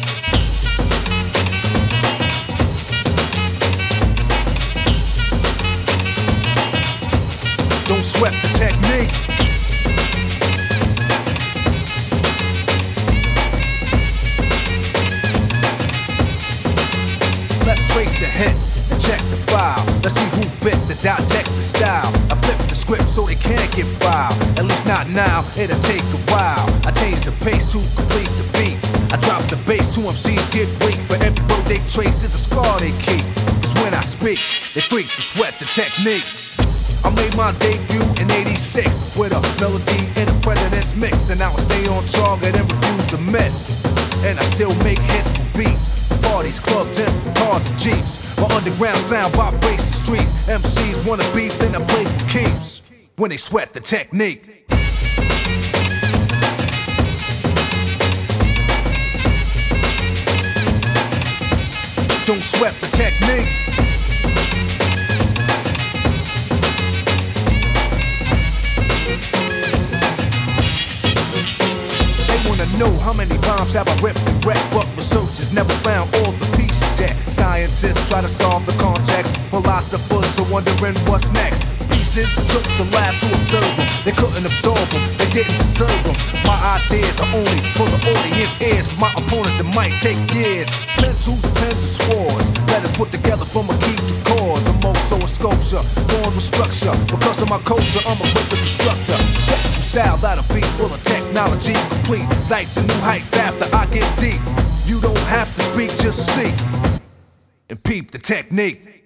Don't 7.87 8.03
sweat 8.03 8.35
the 8.43 8.51
technique. 8.53 9.09
Let's 17.65 17.87
trace 17.95 18.13
the 18.21 18.27
hits 18.27 18.91
and 18.91 19.01
check 19.01 19.21
the 19.31 19.37
file. 19.49 19.83
Let's 20.03 20.17
see 20.17 20.29
who 20.37 20.43
bit 20.63 20.77
the 20.87 21.01
dissect 21.03 21.49
the 21.57 21.63
style. 21.63 22.09
I 22.31 22.35
flip 22.45 22.59
the 22.69 22.75
script 22.75 23.09
so 23.09 23.27
it 23.29 23.41
can't 23.41 23.75
get 23.75 23.87
filed. 23.87 24.37
At 24.59 24.67
least 24.67 24.85
not 24.87 25.09
now, 25.09 25.41
it'll 25.57 25.81
take 25.81 26.03
a 26.03 26.21
while. 26.31 26.67
I 26.85 26.91
change 26.91 27.25
the 27.25 27.33
pace 27.43 27.73
to 27.73 27.79
complete 27.97 28.29
the 28.37 28.47
beat. 28.53 28.76
I 29.17 29.21
drop 29.21 29.43
the 29.49 29.57
bass 29.65 29.95
to 29.97 30.01
MCs 30.01 30.45
get 30.53 30.69
weak. 30.85 31.01
For 31.09 31.17
every 31.25 31.41
road 31.49 31.65
they 31.65 31.81
trace 31.89 32.21
is 32.21 32.37
a 32.37 32.43
scar 32.49 32.69
they 32.79 32.93
keep. 33.01 33.25
Cause 33.65 33.73
when 33.81 33.95
I 33.95 34.05
speak, 34.05 34.37
they 34.77 34.85
freak 34.85 35.09
to 35.09 35.23
sweat 35.23 35.57
the 35.59 35.65
technique. 35.65 36.29
I 37.01 37.09
made 37.17 37.33
my 37.33 37.49
debut 37.57 38.05
in 38.21 38.29
86 38.29 39.17
with 39.17 39.33
a 39.33 39.41
melody 39.57 40.05
in 40.21 40.29
a 40.29 40.37
president's 40.45 40.95
mix. 40.95 41.31
And 41.31 41.41
I 41.41 41.49
I 41.49 41.57
stay 41.57 41.89
on 41.89 42.05
target 42.13 42.61
and 42.61 42.69
refuse 42.69 43.07
to 43.09 43.19
miss. 43.33 43.81
And 44.29 44.39
I 44.39 44.45
still 44.53 44.75
make 44.85 45.01
hits 45.17 45.33
for 45.33 45.49
beats. 45.57 46.05
Parties, 46.29 46.61
clubs, 46.61 47.01
and 47.01 47.37
cars 47.41 47.65
and 47.65 47.79
jeeps. 47.79 48.37
My 48.37 48.53
underground 48.53 49.01
sound 49.01 49.33
vibrates 49.33 49.89
the 49.89 49.97
streets. 49.97 50.33
MCs 50.45 51.09
wanna 51.09 51.25
beef, 51.33 51.57
then 51.57 51.73
I 51.73 51.81
play 51.89 52.05
for 52.05 52.29
keeps. 52.29 52.83
When 53.17 53.31
they 53.31 53.39
sweat 53.39 53.73
the 53.73 53.81
technique. 53.81 54.67
Don't 62.27 62.41
sweat 62.41 62.75
the 62.81 62.89
technique. 62.89 63.47
They 72.27 72.49
wanna 72.49 72.67
know 72.79 72.91
how 72.99 73.13
many 73.13 73.39
bombs 73.39 73.75
have 73.75 73.89
I 73.89 73.95
ripped 74.01 74.29
and 74.29 74.45
wrecked, 74.45 74.69
but 74.73 74.89
researchers 74.97 75.53
never 75.53 75.73
found 75.85 76.13
all 76.17 76.33
the 76.33 76.57
pieces 76.57 76.99
yet. 76.99 77.17
Scientists 77.31 78.09
try 78.09 78.23
to 78.23 78.29
solve 78.29 78.67
the 78.67 78.73
context, 78.73 79.37
philosophers 79.51 80.41
are 80.41 80.51
wondering 80.51 80.97
what's 81.07 81.33
next. 81.33 81.76
Pieces 82.17 82.49
took 82.49 82.65
to 82.81 82.85
labs 82.97 83.21
to 83.21 83.29
observe 83.29 83.77
them. 83.77 83.89
They 84.09 84.13
couldn't 84.17 84.49
absorb 84.49 84.81
them, 84.89 85.05
they 85.21 85.29
didn't 85.37 85.53
deserve 85.61 86.01
them. 86.01 86.17
My 86.49 86.57
ideas 86.81 87.13
are 87.21 87.29
only 87.37 87.61
for 87.77 87.85
the 87.93 88.01
audience 88.09 88.57
ears. 88.57 88.89
For 88.89 89.05
my 89.05 89.13
opponents, 89.21 89.61
it 89.61 89.69
might 89.77 89.93
take 90.01 90.17
years. 90.33 90.65
Pencils, 90.97 91.45
pens, 91.61 91.77
and 91.77 91.93
swords. 92.01 92.57
Letters 92.73 92.97
put 92.97 93.13
together 93.13 93.45
from 93.45 93.69
a 93.69 93.77
key 93.85 94.01
to 94.01 94.17
cause. 94.33 94.65
Alamo, 94.65 94.97
so 94.97 95.21
a 95.21 95.29
sculpture. 95.29 95.85
Born 96.09 96.33
with 96.33 96.41
structure. 96.41 96.97
Because 97.05 97.43
of 97.45 97.53
my 97.53 97.61
culture, 97.69 98.01
I'm 98.09 98.17
a 98.17 98.25
quick 98.33 98.65
instructor. 98.65 99.21
Technical 99.53 99.85
style 99.85 100.17
that'll 100.17 100.49
be 100.57 100.65
full 100.81 100.89
of 100.89 101.03
technology. 101.05 101.77
Complete 102.01 102.33
sights 102.41 102.81
and 102.81 102.89
new 102.89 103.01
heights 103.05 103.37
after 103.37 103.69
I 103.77 103.85
get 103.93 104.09
deep. 104.17 104.41
You 104.89 105.05
don't 105.05 105.27
have 105.29 105.53
to 105.53 105.61
speak, 105.69 105.93
just 106.01 106.25
see. 106.33 106.49
And 107.69 107.77
peep 107.85 108.13
the 108.13 108.19
technique. 108.19 109.05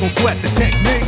Don't 0.00 0.10
sweat 0.12 0.40
the 0.40 0.48
technique. 0.48 1.04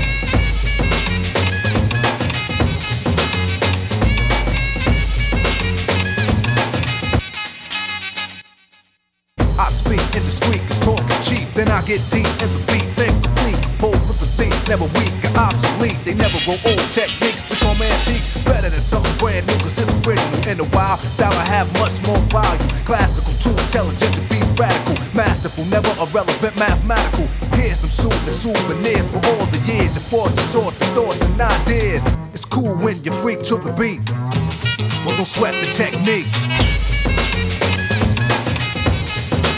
I 9.59 9.71
speak 9.71 10.01
indiscreet, 10.15 10.61
cause 10.69 10.79
talking 10.81 11.09
cheap. 11.23 11.49
Then 11.55 11.69
I 11.69 11.81
get 11.83 12.05
deep 12.11 12.27
in 12.43 12.53
the 12.53 12.63
beat, 12.69 12.85
then 12.97 13.13
complete. 13.23 13.57
Pull 13.79 13.91
with 13.91 14.21
the 14.21 14.27
Z, 14.27 14.51
never 14.69 14.85
weak 14.99 15.15
or 15.25 15.41
obsolete. 15.41 15.97
They 16.05 16.15
never 16.15 16.39
grow 16.45 16.59
old. 16.67 16.93
Techniques 16.93 17.52
antiques. 17.83 18.29
Better 18.45 18.71
than 18.71 18.81
something 18.81 19.13
brand 19.19 19.47
new, 19.47 19.59
cause 19.59 19.79
it's 19.79 19.91
original. 20.07 20.49
In 20.49 20.57
the 20.59 20.69
wild 20.73 21.01
style, 21.01 21.35
I 21.35 21.47
have 21.47 21.67
much 21.83 21.99
more 22.07 22.19
value. 22.31 22.63
Classical, 22.87 23.35
too 23.43 23.51
intelligent 23.51 24.15
to 24.15 24.23
be 24.31 24.39
radical. 24.55 24.97
Masterful, 25.15 25.65
never 25.67 25.91
irrelevant, 25.99 26.55
mathematical. 26.59 27.27
Here's 27.59 27.79
some 27.83 28.11
soothing 28.11 28.33
souvenirs 28.33 29.11
for 29.11 29.21
all 29.35 29.47
the 29.51 29.61
years. 29.67 29.95
You 29.95 30.03
fought 30.03 30.31
to 30.31 30.43
sort 30.55 30.75
the 30.79 30.87
thoughts 30.97 31.21
and 31.21 31.41
ideas. 31.41 32.05
It's 32.33 32.45
cool 32.45 32.75
when 32.77 33.03
you 33.05 33.13
freak 33.23 33.43
to 33.51 33.57
the 33.57 33.73
beat. 33.75 34.01
but 35.05 35.17
don't 35.17 35.27
sweat 35.27 35.55
the 35.61 35.71
technique. 35.75 36.31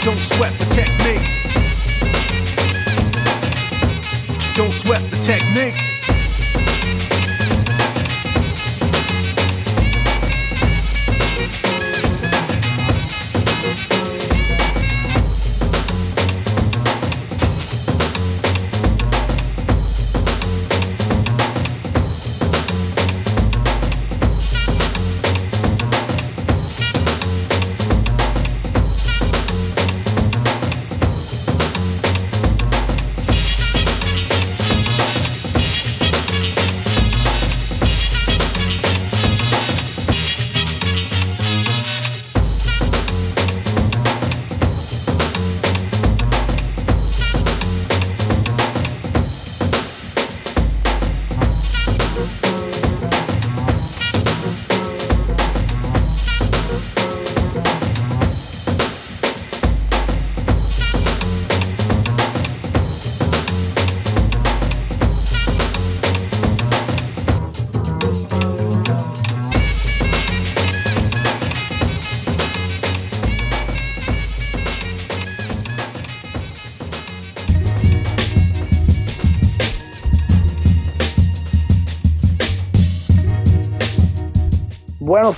Don't 0.03 0.17
sweat 0.17 0.53
the 0.59 0.65
technique. 0.69 1.25
Don't 4.55 4.71
sweat 4.71 5.01
the 5.09 5.17
technique. 5.17 5.94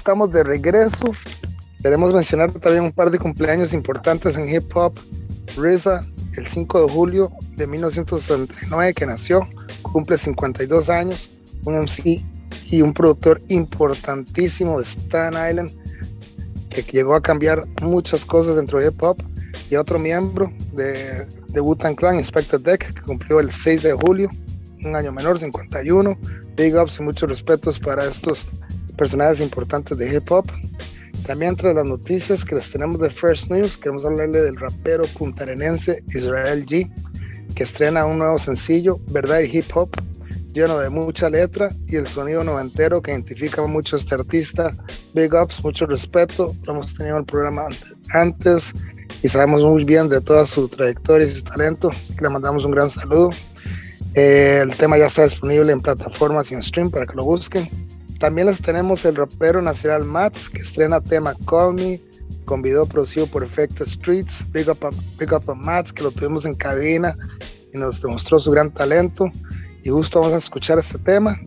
Estamos 0.07 0.31
de 0.31 0.41
regreso. 0.41 1.07
Queremos 1.83 2.13
mencionar 2.13 2.53
también 2.53 2.85
un 2.85 2.93
par 2.93 3.11
de 3.11 3.19
cumpleaños 3.19 3.73
importantes 3.73 4.37
en 4.37 4.47
hip 4.47 4.71
hop. 4.73 4.97
RZA, 5.57 6.07
el 6.37 6.47
5 6.47 6.83
de 6.83 6.93
julio 6.93 7.31
de 7.57 7.67
1969 7.67 8.93
que 8.93 9.05
nació, 9.05 9.45
cumple 9.81 10.17
52 10.17 10.89
años, 10.89 11.29
un 11.65 11.75
MC 11.81 12.23
y 12.71 12.81
un 12.81 12.93
productor 12.93 13.41
importantísimo 13.49 14.79
de 14.79 14.85
Staten 14.85 15.33
Island 15.33 15.71
que 16.69 16.83
llegó 16.83 17.13
a 17.13 17.21
cambiar 17.21 17.67
muchas 17.81 18.23
cosas 18.23 18.55
dentro 18.55 18.79
de 18.79 18.87
hip 18.87 19.03
hop 19.03 19.21
y 19.69 19.75
otro 19.75 19.99
miembro 19.99 20.49
de, 20.71 21.25
de 21.49 21.59
Wu-Tang 21.59 21.97
Clan, 21.97 22.15
Inspector 22.15 22.61
Deck, 22.61 22.93
que 22.93 23.01
cumplió 23.01 23.41
el 23.41 23.51
6 23.51 23.83
de 23.83 23.91
julio, 23.91 24.29
un 24.85 24.95
año 24.95 25.11
menor, 25.11 25.37
51. 25.37 26.15
Big 26.55 26.75
ups 26.75 26.97
y 26.97 27.03
muchos 27.03 27.29
respetos 27.29 27.77
para 27.77 28.05
estos 28.05 28.45
personajes 28.97 29.39
importantes 29.39 29.97
de 29.97 30.15
hip 30.15 30.31
hop. 30.31 30.51
También 31.25 31.51
entre 31.51 31.73
las 31.73 31.85
noticias 31.85 32.43
que 32.43 32.55
les 32.55 32.71
tenemos 32.71 32.99
de 32.99 33.09
First 33.09 33.49
News, 33.49 33.77
queremos 33.77 34.05
hablarle 34.05 34.41
del 34.41 34.57
rapero 34.57 35.03
puntarenense 35.17 36.03
Israel 36.09 36.65
G, 36.65 36.89
que 37.55 37.63
estrena 37.63 38.05
un 38.05 38.19
nuevo 38.19 38.37
sencillo, 38.39 38.99
Verdad 39.07 39.41
y 39.41 39.57
Hip 39.57 39.65
Hop, 39.75 39.89
lleno 40.53 40.79
de 40.79 40.89
mucha 40.89 41.29
letra 41.29 41.69
y 41.87 41.95
el 41.95 42.07
sonido 42.07 42.43
noventero 42.43 43.01
que 43.01 43.11
identifica 43.11 43.65
mucho 43.65 43.95
a 43.95 43.99
este 43.99 44.15
artista. 44.15 44.75
Big 45.13 45.33
ups, 45.33 45.63
mucho 45.63 45.85
respeto, 45.85 46.55
lo 46.65 46.73
hemos 46.73 46.95
tenido 46.95 47.15
en 47.15 47.21
el 47.21 47.25
programa 47.25 47.67
antes 48.13 48.73
y 49.21 49.27
sabemos 49.27 49.61
muy 49.61 49.83
bien 49.83 50.09
de 50.09 50.21
toda 50.21 50.45
su 50.45 50.67
trayectoria 50.67 51.27
y 51.27 51.31
su 51.31 51.43
talento, 51.43 51.89
así 51.89 52.15
que 52.15 52.21
le 52.21 52.29
mandamos 52.29 52.65
un 52.65 52.71
gran 52.71 52.89
saludo. 52.89 53.29
Eh, 54.13 54.61
el 54.63 54.75
tema 54.75 54.97
ya 54.97 55.05
está 55.05 55.23
disponible 55.23 55.71
en 55.71 55.81
plataformas 55.81 56.51
y 56.51 56.55
en 56.55 56.63
stream 56.63 56.89
para 56.89 57.05
que 57.05 57.15
lo 57.15 57.23
busquen. 57.23 57.69
También 58.19 58.47
les 58.47 58.61
tenemos 58.61 59.05
el 59.05 59.15
rapero 59.15 59.61
nacional 59.61 60.03
Mats, 60.03 60.49
que 60.49 60.59
estrena 60.59 60.99
tema 61.01 61.35
Call 61.47 61.75
Me, 61.75 62.01
con 62.45 62.61
video 62.61 62.85
producido 62.85 63.27
por 63.27 63.43
Effect 63.43 63.81
Streets. 63.81 64.43
Big 64.51 64.67
up, 64.69 64.79
big 65.19 65.33
up 65.33 65.49
a 65.49 65.53
Mats, 65.53 65.93
que 65.93 66.03
lo 66.03 66.11
tuvimos 66.11 66.45
en 66.45 66.55
cabina 66.55 67.15
y 67.73 67.77
nos 67.77 68.01
demostró 68.01 68.39
su 68.39 68.51
gran 68.51 68.73
talento. 68.73 69.29
Y 69.83 69.89
justo 69.89 70.19
vamos 70.19 70.33
a 70.33 70.37
escuchar 70.37 70.79
este 70.79 70.97
tema. 70.97 71.37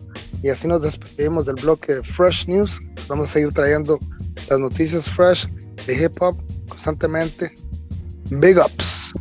Y 0.41 0.49
así 0.49 0.67
nos 0.67 0.81
despedimos 0.81 1.45
del 1.45 1.55
bloque 1.55 1.95
de 1.95 2.03
Fresh 2.03 2.47
News. 2.47 2.79
Vamos 3.07 3.29
a 3.29 3.33
seguir 3.33 3.53
trayendo 3.53 3.99
las 4.49 4.59
noticias 4.59 5.09
fresh 5.09 5.47
de 5.85 6.05
hip 6.05 6.21
hop 6.21 6.37
constantemente. 6.69 7.53
Big 8.29 8.57
ups. 8.57 9.13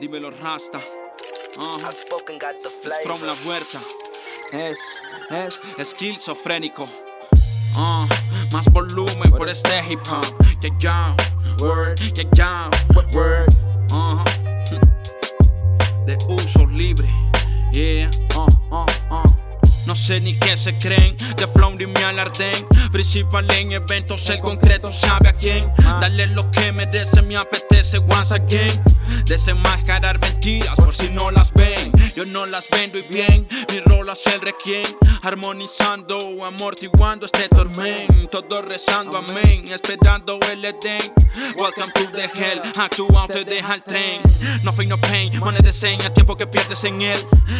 Dímelo 0.00 0.30
Rasta. 0.30 0.78
Uh 1.58 1.84
Outspoken 1.84 2.38
got 2.38 2.54
the 2.62 2.70
flavor. 2.70 3.02
from 3.04 3.26
la 3.26 3.34
huerta. 3.44 3.80
Es, 4.50 4.78
es 5.30 5.78
esquizofrénico. 5.78 6.88
Uh, 7.76 8.06
más 8.52 8.66
volumen 8.72 9.30
por 9.30 9.48
este 9.48 9.82
hip 9.86 10.00
hop. 10.08 10.24
Yeah, 10.62 10.70
yeah, 10.80 11.16
word, 11.60 12.00
yeah, 12.00 12.24
yeah, 12.34 12.70
word. 13.14 13.48
Uh 13.92 14.24
-huh. 14.24 16.06
De 16.06 16.16
uso 16.28 16.66
libre. 16.66 17.08
Yeah. 17.72 18.10
No 19.90 19.96
sé 19.96 20.20
ni 20.20 20.38
qué 20.38 20.56
se 20.56 20.72
creen, 20.78 21.16
de 21.16 21.48
flow 21.48 21.72
ni 21.72 21.84
me 21.84 22.04
alarden. 22.04 22.64
Principal 22.92 23.50
en 23.50 23.72
eventos, 23.72 24.30
el 24.30 24.38
concreto 24.38 24.92
sabe 24.92 25.30
a 25.30 25.32
quién. 25.32 25.68
Darle 25.78 26.28
lo 26.28 26.48
que 26.52 26.70
merece, 26.70 27.20
me 27.22 27.36
apetece 27.36 27.98
once 27.98 28.32
again. 28.32 28.70
Desenmascarar 29.24 30.20
mentiras 30.20 30.76
por 30.76 30.94
si 30.94 31.08
no 31.10 31.32
las 31.32 31.52
ven. 31.54 31.90
Yo 32.14 32.24
no 32.24 32.46
las 32.46 32.68
vendo 32.70 32.98
y 32.98 33.02
bien, 33.12 33.48
mi 33.68 33.80
rol 33.80 34.08
es 34.10 34.24
el 34.32 34.40
requiem. 34.40 34.86
Armonizando 35.22 36.18
amortiguando 36.44 37.26
este 37.26 37.48
tormento. 37.48 38.20
Todos 38.30 38.64
rezando 38.64 39.16
amén, 39.16 39.64
esperando 39.72 40.38
el 40.52 40.64
Edén. 40.64 41.02
Welcome 41.58 41.92
to 41.94 42.10
the 42.12 42.30
hell, 42.34 42.60
actúa 42.78 43.26
te 43.26 43.44
deja 43.44 43.74
el 43.74 43.82
tren. 43.82 44.20
No 44.62 44.72
fake, 44.72 44.88
no 44.88 44.96
pain, 44.98 45.38
money 45.38 45.60
de 45.62 45.72
seña, 45.72 46.12
tiempo 46.12 46.36
que 46.36 46.46
pierdes 46.46 46.84
en 46.84 47.02
él. 47.02 47.18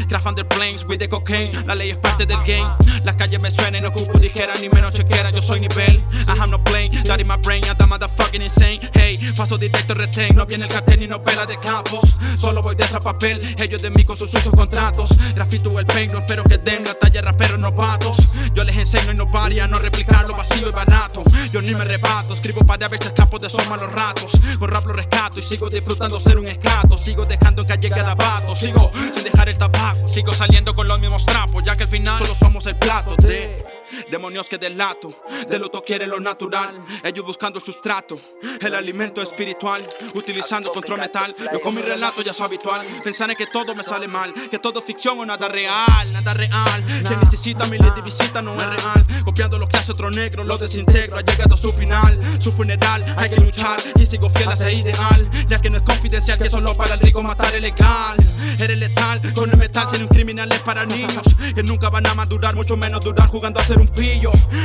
Craft 0.09 0.27
under 0.27 0.47
planes 0.47 0.85
with 0.85 0.99
the 0.99 1.09
cocaine, 1.09 1.67
la 1.67 1.75
ley 1.75 1.91
es 1.91 1.99
parte 1.99 2.20
del 2.27 2.39
game. 2.39 2.69
Las 3.05 3.17
calles 3.17 3.41
me 3.41 3.51
suenan, 3.51 3.83
no 3.83 3.89
ocupo 3.89 4.19
dijera 4.19 4.55
ni 4.61 4.69
menos 4.69 4.95
chequera, 4.95 5.31
yo 5.31 5.41
soy 5.41 5.61
nivel. 5.61 6.03
I 6.13 6.39
have 6.39 6.51
no 6.51 6.63
plane, 6.63 6.91
that 7.05 7.21
in 7.21 7.27
my 7.27 7.37
brain, 7.37 7.63
I'm 7.65 7.89
motherfucking 7.89 8.43
insane. 8.43 8.81
Hey, 8.93 9.19
paso 9.37 9.57
directo 9.57 9.95
retain, 9.95 10.35
no 10.37 10.47
viene 10.47 10.65
el 10.65 10.71
cartel 10.71 11.01
ni 11.01 11.07
no 11.07 11.23
pela 11.23 11.47
de 11.47 11.59
campos. 11.59 12.19
Solo 12.37 12.63
voy 12.63 12.75
detrás 12.75 13.03
papel, 13.03 13.57
ellos 13.59 13.83
de 13.83 13.91
mí 13.91 14.05
con 14.05 14.17
sus 14.17 14.33
esos 14.35 14.53
contratos. 14.55 15.11
Grafito 15.35 15.79
el 15.79 15.87
peino, 15.87 16.19
espero 16.19 16.45
que 16.45 16.59
den 16.59 16.85
la 16.85 16.95
talla 16.95 17.23
raperos 17.23 17.59
novatos. 17.59 18.17
Yo 18.55 18.65
les 18.65 18.77
enseño 18.77 19.13
y 19.13 19.17
no 19.17 19.27
varia, 19.27 19.67
no 19.67 19.79
replicar 19.79 20.27
lo 20.27 20.35
vacío 20.37 20.69
y 20.69 20.73
barato. 20.73 21.23
Yo 21.53 21.63
ni 21.63 21.75
me 21.75 21.85
rebato, 21.85 22.35
escribo 22.35 22.65
para 22.65 22.89
ver 22.89 23.01
si 23.03 23.09
escapo 23.09 23.39
de 23.39 23.47
esos 23.47 23.67
malos 23.69 23.91
ratos. 23.93 24.33
Con 24.59 24.69
rap 24.69 24.87
lo 24.87 24.93
rescato 24.93 25.39
y 25.39 25.43
sigo 25.43 25.69
disfrutando 25.69 26.21
ser 26.21 26.39
un 26.39 26.49
escato. 26.49 26.99
Sigo 26.99 27.25
dejando 27.25 27.63
en 27.63 27.69
calle 27.69 27.89
garabato, 27.89 28.55
sigo 28.55 28.93
sin 29.15 29.25
dejar 29.25 29.49
el 29.49 29.57
tabaco. 29.57 30.07
Sigo 30.07 30.33
saliendo 30.33 30.75
con 30.75 30.89
los 30.89 31.01
mismos 31.01 31.25
trapos, 31.25 31.63
ya 31.65 31.77
que 31.77 31.85
al 31.85 31.89
final 31.89 32.10
solo 32.19 32.35
somos 32.35 32.67
el 32.67 32.77
plato 32.77 33.17
de 33.17 33.65
demonios 34.11 34.49
que 34.49 34.59
delato. 34.59 35.15
De 35.49 35.59
luto 35.59 35.83
quieren 35.83 36.11
lo 36.11 36.21
natural, 36.21 36.75
ellos 37.03 37.25
buscando 37.25 37.59
el 37.59 37.65
sustrato, 37.65 38.21
el 38.61 38.75
alimento 38.75 39.23
espiritual, 39.23 39.87
utilizando 40.15 40.73
control 40.73 41.01
metal. 41.01 41.35
Yo 41.53 41.61
con 41.61 41.75
mi 41.75 41.83
relato 41.83 42.23
ya 42.23 42.33
soy 42.33 42.47
habitual, 42.47 42.85
pensar 43.03 43.31
en 43.31 43.37
que 43.37 43.47
todo 43.47 43.75
me 43.75 43.83
sale 43.83 44.09
mal, 44.09 44.33
que 44.51 44.59
todo 44.59 44.81
es 44.81 44.85
ficción 44.85 45.19
o 45.19 45.27
nada 45.27 45.49
real, 45.49 46.13
nada 46.13 46.35
real. 46.35 46.85
Se 47.07 47.17
necesita 47.17 47.67
mi 47.67 47.79
de 47.79 48.03
visita, 48.03 48.43
no 48.43 48.57
es 48.57 48.67
real. 48.67 49.25
Copiando 49.25 49.59
lo 49.59 49.69
que 49.69 49.77
hace 49.77 49.93
otro 49.93 50.11
negro, 50.11 50.45
lo 50.45 50.57
desintegro, 50.59 51.17
ha 51.17 51.23
llegado 51.23 51.55
a 51.55 51.59
su 51.59 51.73
final, 51.73 52.19
su 52.41 52.53
funeral. 52.53 53.05
Hay 53.17 53.31
que 53.31 53.37
luchar 53.37 53.79
y 53.99 54.07
sigo 54.07 54.31
fiel 54.31 54.49
a 54.49 54.55
ese 54.55 54.73
ideal, 54.73 55.31
ya 55.49 55.61
que 55.61 55.71
no 55.71 55.79
es 55.79 55.83
confidencial 55.83 56.39
que 56.39 56.49
solo 56.49 56.77
para 56.77 56.95
el 56.95 57.01
rico 57.01 57.23
matar 57.23 57.55
es 57.55 57.63
legal. 57.63 58.17
Eres 58.59 58.79
letal, 58.79 59.21
con 59.35 59.51
el 59.51 59.57
metal 59.57 59.89
tiene 59.89 60.05
un 60.05 60.11
criminal 60.11 60.51
es 60.53 60.61
para 60.61 60.85
niños, 60.85 61.23
que 61.55 61.63
nunca 61.63 61.89
van 61.89 62.07
a 62.07 62.15
madurar, 62.15 62.55
mucho 62.55 62.77
menos 62.77 63.05
durar 63.05 63.29
jugando 63.29 63.61
a 63.61 63.65
ser 63.65 63.80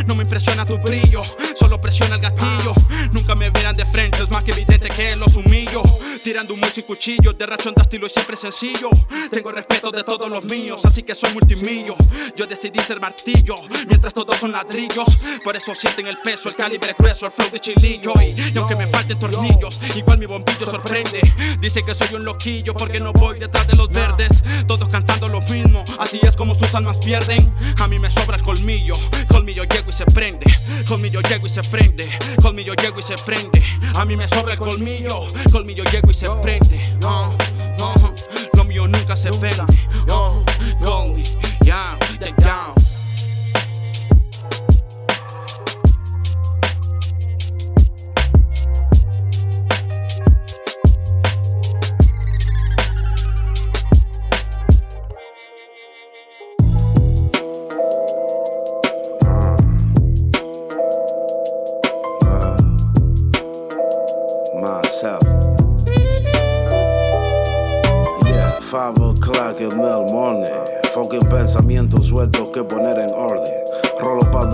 No 0.07 0.15
me 0.15 0.23
impresiona 0.23 0.65
tu 0.65 0.77
brillo, 0.77 1.23
solo 1.57 1.79
presiona 1.79 2.15
el 2.15 2.21
gatillo. 2.21 2.73
Nunca 3.11 3.35
me 3.35 3.49
verán 3.49 3.75
de 3.75 3.85
frente, 3.85 4.21
es 4.21 4.29
más 4.29 4.43
que 4.43 4.51
evidente 4.51 4.89
que 4.89 5.15
los 5.15 5.35
humillo. 5.35 5.83
Tirando 6.23 6.53
un 6.53 6.59
y 6.75 6.81
cuchillo, 6.81 7.33
de 7.33 7.45
rachón 7.45 7.73
de 7.75 7.83
estilo 7.83 8.07
y 8.07 8.09
siempre 8.09 8.35
sencillo. 8.35 8.89
Tengo 9.31 9.51
respeto 9.51 9.91
de 9.91 10.03
todos 10.03 10.29
los 10.29 10.43
míos, 10.45 10.83
así 10.83 11.03
que 11.03 11.15
soy 11.15 11.31
multimillo. 11.33 11.95
Yo 12.35 12.45
decidí 12.45 12.79
ser 12.79 12.99
martillo, 12.99 13.55
mientras 13.87 14.13
todos 14.13 14.35
son 14.37 14.51
ladrillos. 14.51 15.05
Por 15.43 15.55
eso 15.55 15.73
sienten 15.75 16.07
el 16.07 16.17
peso, 16.17 16.49
el 16.49 16.55
calibre 16.55 16.95
grueso, 16.97 17.25
el 17.25 17.31
flow 17.31 17.49
de 17.51 17.59
chilillo. 17.59 18.13
Y 18.21 18.57
aunque 18.57 18.75
me 18.75 18.87
falten 18.87 19.19
tornillos, 19.19 19.79
igual 19.95 20.17
mi 20.17 20.25
bombillo 20.25 20.65
sorprende. 20.65 21.21
Dice 21.59 21.83
que 21.83 21.93
soy 21.93 22.15
un 22.15 22.25
loquillo 22.25 22.73
porque 22.73 22.99
no 22.99 23.13
voy 23.13 23.39
detrás 23.39 23.67
de 23.67 23.75
los 23.75 23.89
verdes. 23.89 24.43
Todos 24.67 24.89
cantando 24.89 25.29
lo 25.29 25.41
mismo, 25.41 25.83
así 25.99 26.19
es 26.23 26.35
como 26.35 26.55
sus 26.55 26.73
almas 26.75 26.97
pierden. 26.97 27.53
A 27.77 27.87
mí 27.87 27.99
me 27.99 28.09
sobra 28.09 28.37
el 28.37 28.43
colmillo, 28.43 28.95
colmillo 29.27 29.63
llego 29.63 29.89
y 29.89 29.93
se 29.93 30.05
prende. 30.05 30.45
Colmillo 30.87 31.21
llego 31.21 31.47
y 31.47 31.49
se 31.49 31.63
prende, 31.63 32.07
colmillo 32.41 32.73
llego 32.75 32.99
y 32.99 33.03
se 33.03 33.15
prende. 33.25 33.63
A 33.95 34.05
mí 34.05 34.15
me 34.15 34.27
sobra 34.27 34.53
el 34.53 34.59
colmillo, 34.59 35.25
colmillo 35.51 35.83
llego 35.85 36.11
y 36.11 36.13
se 36.13 36.27
prende. 36.43 36.95
Uh, 37.03 37.35
uh, 37.83 38.13
lo 38.53 38.63
mío 38.65 38.87
nunca 38.87 39.15
se 39.15 39.31
vende. 39.31 39.65
Uh, 40.07 40.43
colmillo, 40.85 41.23
yeah, 41.63 41.97
yeah, 42.39 42.74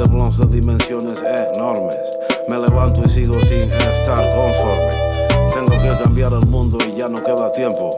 de 0.02 0.08
blondes 0.08 0.39
de 0.39 0.60
dimensiones 0.60 1.22
enormes. 1.22 1.95
Me 2.47 2.58
levanto 2.58 3.04
y 3.06 3.10
sigo 3.10 3.39
sin 3.41 3.72
estar 3.72 4.24
conforme. 4.36 4.89
Tengo 5.54 5.72
que 5.72 6.04
cambiar 6.04 6.34
el 6.34 6.47
mundo 6.47 6.80
y 6.88 6.97
ya 6.97 7.08
no 7.08 7.22
queda 7.24 7.52
tiempo. 7.52 7.91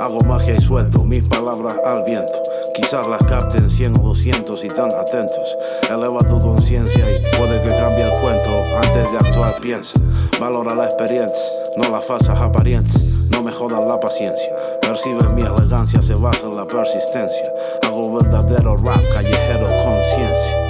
Hago 0.00 0.18
magia 0.22 0.54
y 0.56 0.60
suelto 0.60 1.04
mis 1.04 1.22
palabras 1.24 1.76
al 1.84 2.02
viento. 2.02 2.32
Quizás 2.74 3.06
las 3.06 3.22
capten 3.24 3.70
100 3.70 4.00
o 4.00 4.02
200 4.08 4.64
y 4.64 4.68
tan 4.68 4.90
atentos. 4.90 5.56
Eleva 5.88 6.18
tu 6.20 6.40
conciencia 6.40 7.04
y 7.08 7.36
puede 7.36 7.62
que 7.62 7.68
cambie 7.68 8.04
el 8.04 8.20
cuento. 8.20 8.50
Antes 8.76 9.12
de 9.12 9.18
actuar, 9.18 9.60
piensa. 9.60 10.00
Valora 10.40 10.74
la 10.74 10.86
experiencia, 10.86 11.52
no 11.76 11.88
las 11.88 12.04
falsas 12.04 12.38
apariencias. 12.38 13.02
No 13.30 13.42
me 13.42 13.52
jodan 13.52 13.86
la 13.86 14.00
paciencia. 14.00 14.52
Percibes 14.80 15.28
mi 15.30 15.42
elegancia, 15.42 16.02
se 16.02 16.14
basa 16.14 16.46
en 16.46 16.56
la 16.56 16.66
persistencia. 16.66 17.52
Hago 17.84 18.14
verdadero 18.14 18.76
rap, 18.76 19.02
callejero, 19.12 19.68
conciencia. 19.68 20.63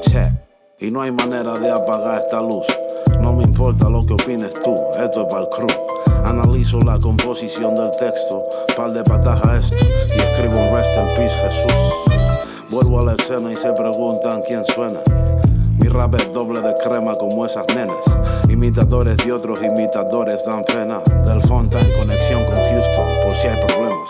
Che, 0.00 0.32
y 0.78 0.90
no 0.90 1.02
hay 1.02 1.12
manera 1.12 1.52
de 1.54 1.70
apagar 1.70 2.20
esta 2.20 2.40
luz. 2.40 2.66
No 3.20 3.34
me 3.34 3.44
importa 3.44 3.90
lo 3.90 4.04
que 4.04 4.14
opines 4.14 4.54
tú, 4.54 4.74
esto 4.98 5.22
es 5.22 5.26
para 5.28 5.42
el 5.42 5.48
crew. 5.50 5.68
Analizo 6.24 6.80
la 6.80 6.98
composición 6.98 7.74
del 7.74 7.90
texto, 7.98 8.42
par 8.76 8.92
de 8.92 9.02
patas 9.04 9.44
a 9.44 9.56
esto 9.56 9.76
y 9.76 10.18
escribo 10.18 10.58
un 10.58 10.74
rest 10.74 10.96
in 10.96 11.06
peace 11.16 11.36
Jesús. 11.36 11.74
Vuelvo 12.70 13.00
a 13.00 13.04
la 13.04 13.12
escena 13.12 13.52
y 13.52 13.56
se 13.56 13.72
preguntan 13.72 14.42
quién 14.46 14.64
suena. 14.64 15.00
Mi 15.78 15.88
rap 15.88 16.14
es 16.14 16.32
doble 16.32 16.60
de 16.62 16.74
crema 16.74 17.14
como 17.14 17.44
esas 17.44 17.66
nenas. 17.74 17.96
Imitadores 18.48 19.18
de 19.18 19.32
otros 19.32 19.62
imitadores 19.62 20.44
dan 20.46 20.64
pena. 20.64 21.00
Del 21.26 21.42
Fonta 21.42 21.78
en 21.78 21.98
conexión 21.98 22.44
con 22.44 22.54
Houston, 22.54 23.24
por 23.24 23.34
si 23.34 23.48
hay 23.48 23.60
problemas. 23.66 24.08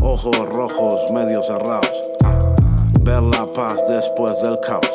Ojos 0.00 0.48
rojos 0.48 1.10
medio 1.12 1.42
cerrados. 1.42 1.92
Ver 3.04 3.22
la 3.22 3.44
paz 3.44 3.84
después 3.86 4.40
del 4.40 4.58
caos. 4.60 4.90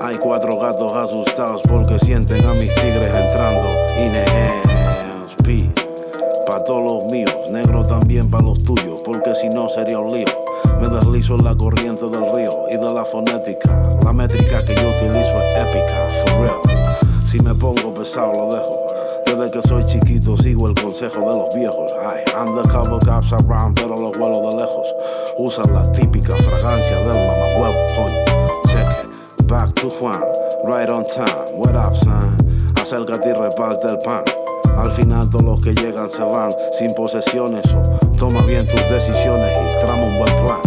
Hay 0.00 0.16
cuatro 0.16 0.58
gatos 0.58 0.94
asustados 0.94 1.60
porque 1.68 1.98
sienten 1.98 2.42
a 2.46 2.54
mis 2.54 2.74
tigres 2.74 3.14
entrando. 3.14 3.68
Ineos, 3.98 5.36
pi, 5.44 5.70
pa' 6.46 6.64
todos 6.64 6.82
los 6.82 7.12
míos, 7.12 7.36
negro 7.50 7.86
también 7.86 8.30
pa' 8.30 8.40
los 8.40 8.64
tuyos, 8.64 8.98
porque 9.04 9.34
si 9.34 9.50
no 9.50 9.68
sería 9.68 9.98
un 9.98 10.10
lío. 10.10 10.26
Me 10.80 10.88
deslizo 10.88 11.34
en 11.34 11.44
la 11.44 11.54
corriente 11.54 12.08
del 12.08 12.24
río 12.34 12.64
y 12.70 12.76
de 12.78 12.94
la 12.94 13.04
fonética. 13.04 13.82
La 14.02 14.14
métrica 14.14 14.64
que 14.64 14.74
yo 14.74 14.88
utilizo 14.88 15.42
es 15.42 15.54
épica, 15.54 16.08
for 16.24 16.40
real. 16.40 16.96
Si 17.26 17.38
me 17.40 17.54
pongo 17.54 17.92
pesado 17.92 18.32
lo 18.32 18.54
dejo. 18.54 18.87
Desde 19.28 19.50
que 19.50 19.60
soy 19.68 19.84
chiquito 19.84 20.38
sigo 20.38 20.68
el 20.68 20.74
consejo 20.74 21.20
de 21.20 21.26
los 21.26 21.54
viejos. 21.54 21.92
Ay, 22.02 22.24
undercover 22.40 22.98
cops 23.00 23.34
around, 23.34 23.78
pero 23.78 23.94
los 23.94 24.16
vuelo 24.16 24.40
de 24.40 24.56
lejos. 24.56 24.94
Usan 25.36 25.74
la 25.74 25.92
típica 25.92 26.34
fragancia 26.34 26.96
del 26.96 27.28
mamahuevo, 27.28 27.76
coño. 27.94 28.62
Check 28.68 29.04
it. 29.04 29.46
Back 29.46 29.74
to 29.74 29.90
Juan, 29.90 30.22
right 30.64 30.88
on 30.88 31.04
time. 31.04 31.52
What 31.52 31.76
up, 31.76 31.94
son? 31.94 32.38
Acércate 32.80 33.28
y 33.28 33.32
reparte 33.34 33.88
el 33.88 33.98
pan. 33.98 34.24
Al 34.78 34.90
final 34.92 35.28
todos 35.28 35.44
los 35.44 35.62
que 35.62 35.74
llegan 35.74 36.08
se 36.08 36.22
van 36.22 36.50
sin 36.72 36.94
posesiones 36.94 37.66
o 37.74 38.16
toma 38.16 38.40
bien 38.46 38.66
tus 38.66 38.80
decisiones 38.88 39.52
y 39.52 39.84
trama 39.84 40.06
un 40.06 40.18
buen 40.18 40.32
plan. 40.42 40.60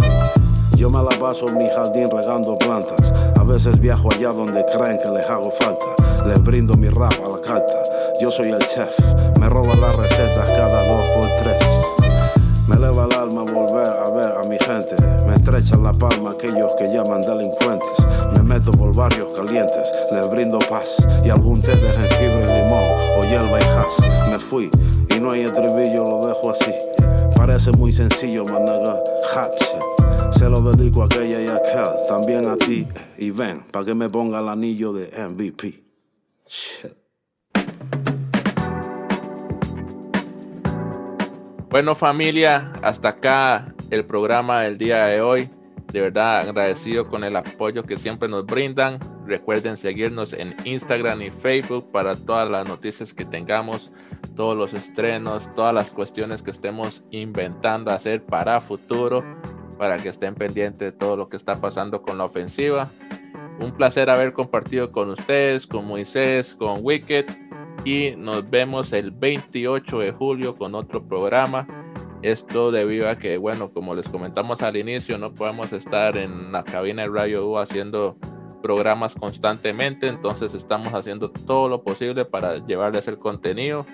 Yo 0.76 0.88
me 0.88 1.02
la 1.02 1.10
paso 1.18 1.48
en 1.48 1.58
mi 1.58 1.68
jardín 1.68 2.08
regando 2.10 2.56
plantas. 2.58 3.12
A 3.36 3.42
veces 3.42 3.80
viajo 3.80 4.08
allá 4.12 4.30
donde 4.30 4.64
creen 4.66 5.00
que 5.02 5.08
les 5.10 5.26
hago 5.26 5.50
falta. 5.50 6.26
Les 6.26 6.40
brindo 6.40 6.74
mi 6.74 6.88
rap 6.88 7.12
a 7.24 7.28
la 7.28 7.40
carta. 7.40 7.82
Yo 8.22 8.30
soy 8.30 8.50
el 8.50 8.58
chef, 8.60 8.96
me 9.40 9.48
roban 9.48 9.80
las 9.80 9.96
recetas 9.96 10.48
cada 10.52 10.86
dos 10.86 11.10
por 11.10 11.26
tres. 11.42 11.60
Me 12.68 12.76
eleva 12.76 13.06
el 13.06 13.12
alma 13.14 13.42
volver 13.42 13.90
a 13.90 14.08
ver 14.10 14.36
a 14.36 14.48
mi 14.48 14.56
gente. 14.58 14.94
Me 15.26 15.34
estrechan 15.34 15.82
la 15.82 15.92
palma 15.92 16.30
aquellos 16.30 16.72
que 16.78 16.84
llaman 16.84 17.22
delincuentes. 17.22 17.90
Me 18.32 18.44
meto 18.44 18.70
por 18.70 18.94
barrios 18.94 19.34
calientes, 19.34 19.90
les 20.12 20.30
brindo 20.30 20.60
paz 20.60 21.04
y 21.24 21.30
algún 21.30 21.62
té 21.62 21.74
de 21.74 21.90
jengibre 21.90 22.44
y 22.44 22.62
limón 22.62 22.84
o 23.18 23.24
hierba 23.24 23.58
y 23.58 23.64
has. 23.64 24.30
Me 24.30 24.38
fui 24.38 24.70
y 25.10 25.18
no 25.18 25.32
hay 25.32 25.40
estribillo, 25.40 26.04
lo 26.04 26.24
dejo 26.28 26.52
así. 26.52 26.72
Parece 27.34 27.72
muy 27.72 27.92
sencillo, 27.92 28.44
managa. 28.44 29.02
Hatchet. 29.34 30.38
Se 30.38 30.48
lo 30.48 30.60
dedico 30.60 31.02
a 31.02 31.06
aquella 31.06 31.40
y 31.40 31.48
a 31.48 31.56
aquel, 31.56 32.06
también 32.06 32.48
a 32.48 32.56
ti. 32.56 32.86
Y 33.18 33.32
ven, 33.32 33.64
pa' 33.72 33.84
que 33.84 33.96
me 33.96 34.08
ponga 34.08 34.38
el 34.38 34.48
anillo 34.48 34.92
de 34.92 35.10
MVP. 35.28 35.82
Bueno 41.72 41.94
familia, 41.94 42.70
hasta 42.82 43.08
acá 43.08 43.74
el 43.90 44.04
programa 44.04 44.60
del 44.60 44.76
día 44.76 45.06
de 45.06 45.22
hoy. 45.22 45.48
De 45.90 46.02
verdad 46.02 46.40
agradecido 46.40 47.08
con 47.08 47.24
el 47.24 47.34
apoyo 47.34 47.84
que 47.84 47.98
siempre 47.98 48.28
nos 48.28 48.44
brindan. 48.44 48.98
Recuerden 49.24 49.78
seguirnos 49.78 50.34
en 50.34 50.54
Instagram 50.66 51.22
y 51.22 51.30
Facebook 51.30 51.90
para 51.90 52.14
todas 52.16 52.50
las 52.50 52.68
noticias 52.68 53.14
que 53.14 53.24
tengamos, 53.24 53.90
todos 54.36 54.54
los 54.54 54.74
estrenos, 54.74 55.48
todas 55.54 55.72
las 55.72 55.90
cuestiones 55.92 56.42
que 56.42 56.50
estemos 56.50 57.04
inventando 57.10 57.90
hacer 57.90 58.22
para 58.22 58.60
futuro, 58.60 59.24
para 59.78 59.96
que 59.96 60.10
estén 60.10 60.34
pendientes 60.34 60.92
de 60.92 60.92
todo 60.92 61.16
lo 61.16 61.30
que 61.30 61.38
está 61.38 61.58
pasando 61.58 62.02
con 62.02 62.18
la 62.18 62.26
ofensiva. 62.26 62.90
Un 63.60 63.72
placer 63.72 64.10
haber 64.10 64.34
compartido 64.34 64.92
con 64.92 65.08
ustedes, 65.08 65.66
con 65.66 65.86
Moisés, 65.86 66.54
con 66.54 66.80
Wicked 66.82 67.24
y 67.84 68.14
nos 68.16 68.48
vemos 68.48 68.92
el 68.92 69.10
28 69.10 69.98
de 69.98 70.12
julio 70.12 70.56
con 70.56 70.74
otro 70.74 71.06
programa. 71.06 71.66
Esto 72.22 72.70
debido 72.70 73.08
a 73.08 73.18
que, 73.18 73.36
bueno, 73.36 73.72
como 73.72 73.94
les 73.94 74.08
comentamos 74.08 74.62
al 74.62 74.76
inicio, 74.76 75.18
no 75.18 75.34
podemos 75.34 75.72
estar 75.72 76.16
en 76.16 76.52
la 76.52 76.62
cabina 76.62 77.02
de 77.02 77.08
Radio 77.08 77.48
U 77.48 77.58
haciendo 77.58 78.16
programas 78.62 79.14
constantemente, 79.14 80.06
entonces 80.06 80.54
estamos 80.54 80.94
haciendo 80.94 81.30
todo 81.30 81.68
lo 81.68 81.82
posible 81.82 82.24
para 82.24 82.64
llevarles 82.64 83.08
el 83.08 83.18
contenido. 83.18 83.84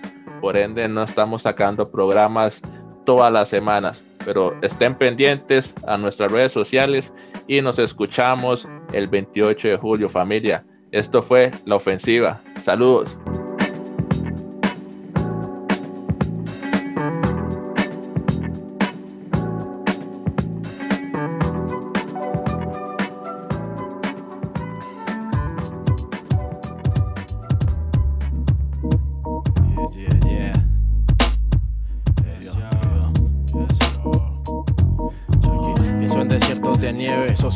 Por 0.42 0.56
ende, 0.56 0.86
no 0.88 1.02
estamos 1.02 1.42
sacando 1.42 1.90
programas 1.90 2.60
todas 3.06 3.32
las 3.32 3.48
semanas, 3.48 4.04
pero 4.24 4.54
estén 4.60 4.94
pendientes 4.96 5.74
a 5.86 5.96
nuestras 5.96 6.30
redes 6.30 6.52
sociales 6.52 7.12
y 7.46 7.62
nos 7.62 7.78
escuchamos 7.78 8.68
el 8.92 9.08
28 9.08 9.68
de 9.68 9.76
julio, 9.78 10.08
familia. 10.10 10.66
Esto 10.92 11.22
fue 11.22 11.50
La 11.64 11.76
Ofensiva. 11.76 12.40
Saludos. 12.62 13.16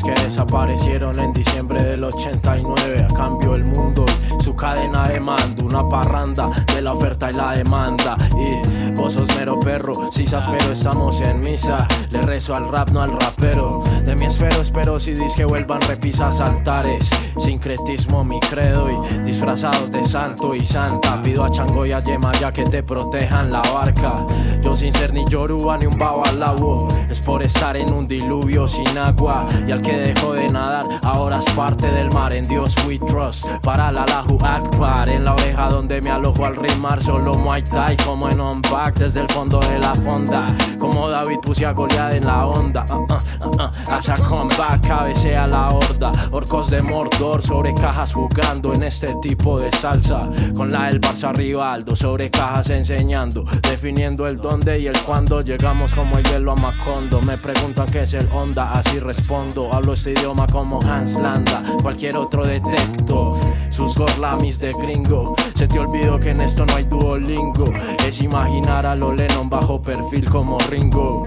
Desaparecieron 0.01 1.19
en 1.21 1.33
diciembre 1.35 1.83
del 1.83 2.05
89. 2.05 3.07
A 3.11 3.15
cambio 3.15 3.55
el 3.55 3.65
mundo 3.65 4.07
su 4.43 4.57
cadena 4.57 5.07
de 5.07 5.21
mando, 5.21 5.65
una 5.65 5.87
parranda 5.89 6.49
de 6.75 6.81
la 6.81 6.95
oferta 6.95 7.31
y 7.31 7.35
la 7.35 7.53
demanda. 7.53 8.17
Y 8.33 8.97
vos 8.97 9.13
sos 9.13 9.29
mero 9.37 9.61
perro, 9.61 9.93
si 10.11 10.25
pero 10.25 10.73
estamos 10.73 11.21
en 11.21 11.41
misa. 11.41 11.87
Le 12.11 12.23
rezo 12.23 12.55
al 12.55 12.71
rap, 12.71 12.91
no 12.91 13.03
al 13.03 13.13
rapero. 13.13 13.83
De 14.07 14.17
mi 14.17 14.27
esfero 14.27 14.63
espero 14.63 14.99
si 14.99 15.13
dis 15.13 15.35
que 15.35 15.45
vuelvan 15.45 15.81
repisas 15.83 16.41
altares. 16.41 17.11
Sincretismo 17.39 18.25
mi 18.25 18.39
credo 18.41 18.89
y 18.91 19.19
disfrazados 19.25 19.91
de 19.91 20.05
santo 20.05 20.55
y 20.55 20.65
santa. 20.65 21.21
Pido 21.23 21.45
a 21.45 21.51
Chango 21.51 21.87
y 21.87 21.93
a 21.93 22.01
ya 22.01 22.53
que 22.53 22.65
te 22.65 22.83
protejan 22.83 23.53
la 23.53 23.63
barca. 23.73 24.27
Yo 24.63 24.77
sin 24.77 24.93
ser 24.93 25.13
ni 25.13 25.25
yoruba 25.27 25.79
ni 25.79 25.87
un 25.87 25.99
babalao. 25.99 26.89
Es 27.11 27.21
por 27.21 27.43
estar 27.43 27.77
en 27.77 27.93
un 27.93 28.07
diluvio 28.07 28.69
sin 28.69 28.97
agua. 28.99 29.47
Y 29.67 29.73
al 29.73 29.81
que 29.81 29.97
dejó 29.97 30.35
de 30.35 30.49
nadar, 30.49 30.85
ahora 31.03 31.39
es 31.39 31.51
parte 31.55 31.91
del 31.91 32.11
mar. 32.13 32.33
En 32.33 32.47
Dios 32.47 32.75
we 32.87 32.99
trust. 32.99 33.47
Para 33.63 33.91
la 33.91 34.05
Lahu 34.07 34.39
Akbar. 34.45 35.09
En 35.09 35.25
la 35.25 35.35
oreja 35.35 35.69
donde 35.69 36.01
me 36.01 36.11
alojo 36.11 36.45
al 36.45 36.57
rimar. 36.57 37.03
Solo 37.03 37.35
Muay 37.35 37.63
Thai 37.63 37.97
como 37.99 38.29
en 38.29 38.41
on 38.41 38.63
back 38.63 38.95
desde 38.97 39.21
el 39.21 39.29
fondo 39.29 39.61
de 39.61 39.79
la 39.79 39.95
fonda. 39.95 40.47
Como 40.79 41.09
David 41.09 41.39
puse 41.43 41.67
a 41.67 41.73
golear 41.73 42.15
en 42.15 42.27
la 42.27 42.47
onda. 42.47 42.85
Uh, 42.91 43.47
uh, 43.47 44.29
comeback, 44.29 44.87
cabecea 44.87 45.47
la 45.47 45.71
horda. 45.71 46.13
Orcos 46.31 46.71
de 46.71 46.83
Sobre 47.23 47.73
cajas 47.73 48.15
jugando 48.15 48.75
en 48.75 48.83
este 48.83 49.15
tipo 49.23 49.61
de 49.61 49.71
salsa. 49.71 50.29
Con 50.57 50.71
la 50.73 50.87
del 50.87 51.01
Barça 51.01 51.33
Rivaldo 51.33 51.95
sobre 51.95 52.29
cajas 52.29 52.71
enseñando. 52.71 53.45
Definiendo 53.63 54.27
el 54.27 54.39
dónde 54.39 54.81
y 54.81 54.89
el 54.89 54.99
cuándo. 55.03 55.41
Llegamos 55.41 55.93
como 55.93 56.19
el 56.19 56.25
hielo 56.25 56.51
a 56.51 56.57
Macondo. 56.57 57.23
Me 57.23 57.39
preguntan 57.39 57.87
qué 57.87 58.03
es 58.03 58.15
el 58.15 58.29
onda, 58.33 58.73
así 58.73 58.99
respondo. 58.99 59.73
Hablo 59.73 59.93
este 59.93 60.15
idioma 60.15 60.47
como 60.49 60.81
Hans 60.83 61.15
Landa. 61.21 61.63
Cualquier 61.81 62.17
otro 62.17 62.45
detecto. 62.45 63.39
Sus 63.73 63.97
gorlamis 63.97 64.59
de 64.59 64.71
gringo. 64.73 65.35
Se 65.55 65.67
te 65.67 65.79
olvidó 65.79 66.21
que 66.21 66.31
en 66.31 66.43
esto 66.43 66.67
no 66.67 66.75
hay 66.77 66.85
duolingo. 66.85 67.65
Es 68.07 68.21
imaginar 68.21 68.85
a 68.85 68.95
lo 68.95 69.13
Lennon 69.13 69.49
bajo 69.49 69.81
perfil 69.81 70.29
como 70.29 70.59
Ringo. 70.71 71.25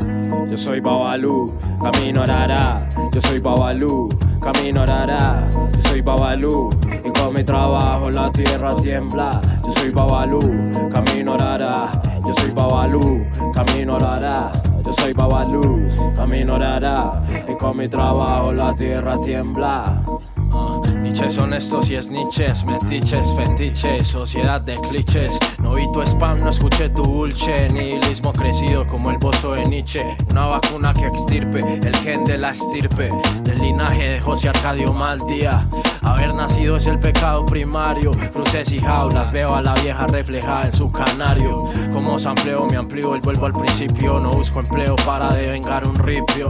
Yo 0.47 0.55
soy 0.55 0.79
Babalu, 0.79 1.51
camino 1.81 2.23
Rara. 2.23 2.87
Yo 3.11 3.19
soy 3.21 3.39
Babalu, 3.39 4.09
camino 4.39 4.85
Rara. 4.85 5.47
Yo 5.51 5.89
soy 5.89 6.01
Babalu, 6.01 6.69
y 7.03 7.09
con 7.19 7.33
mi 7.33 7.43
trabajo 7.43 8.11
la 8.11 8.31
tierra 8.31 8.75
tiembla. 8.75 9.41
Yo 9.65 9.71
soy 9.71 9.89
Babalu, 9.89 10.39
camino 10.93 11.37
Rara. 11.37 11.91
Yo 12.27 12.33
soy 12.35 12.51
Babalu, 12.51 13.25
camino 13.55 13.97
Rara. 13.97 14.51
Yo 14.85 14.93
soy 14.93 15.13
Babalu, 15.13 15.89
camino 16.15 16.59
Rara. 16.59 17.23
Y 17.47 17.57
con 17.57 17.77
mi 17.77 17.87
trabajo 17.87 18.51
la 18.51 18.71
tierra 18.75 19.17
tiembla. 19.23 19.99
Uh, 20.05 20.84
Nietzsche 21.05 21.39
honestos 21.39 21.91
y 21.91 21.95
es 21.97 22.09
niches, 22.09 22.65
metiches, 22.65 23.31
fetiches, 23.35 24.07
sociedad 24.07 24.59
de 24.59 24.73
clichés. 24.73 25.37
No 25.59 25.75
vi 25.75 25.85
tu 25.91 26.01
spam, 26.01 26.39
no 26.39 26.49
escuché 26.49 26.89
tu 26.89 27.03
bulche, 27.03 27.69
nihilismo 27.69 28.33
crecido 28.33 28.87
como 28.87 29.11
el 29.11 29.17
bozo 29.19 29.53
de 29.53 29.65
Nietzsche. 29.65 30.03
Una 30.31 30.47
vacuna 30.47 30.95
que 30.95 31.05
extirpe 31.05 31.59
el 31.59 31.95
gen 31.97 32.25
de 32.25 32.39
la 32.39 32.49
estirpe, 32.49 33.11
del 33.43 33.61
linaje 33.61 34.13
de 34.13 34.21
José 34.21 34.49
Arcadio 34.49 34.93
Maldía. 34.93 35.67
Haber 36.05 36.33
nacido 36.33 36.77
es 36.77 36.85
el 36.85 36.99
pecado 36.99 37.45
primario, 37.45 38.11
cruces 38.31 38.71
y 38.71 38.79
jaulas, 38.79 39.31
veo 39.31 39.55
a 39.55 39.61
la 39.61 39.73
vieja 39.73 40.05
reflejada 40.07 40.63
en 40.67 40.73
su 40.73 40.91
canario. 40.91 41.65
Como 41.91 42.19
sampleo, 42.19 42.67
me 42.67 42.77
amplío 42.77 43.15
y 43.15 43.19
vuelvo 43.19 43.47
al 43.47 43.53
principio. 43.53 44.19
No 44.19 44.29
busco 44.29 44.59
empleo 44.59 44.95
para 44.97 45.33
devengar 45.33 45.87
un 45.87 45.95
ripio. 45.95 46.47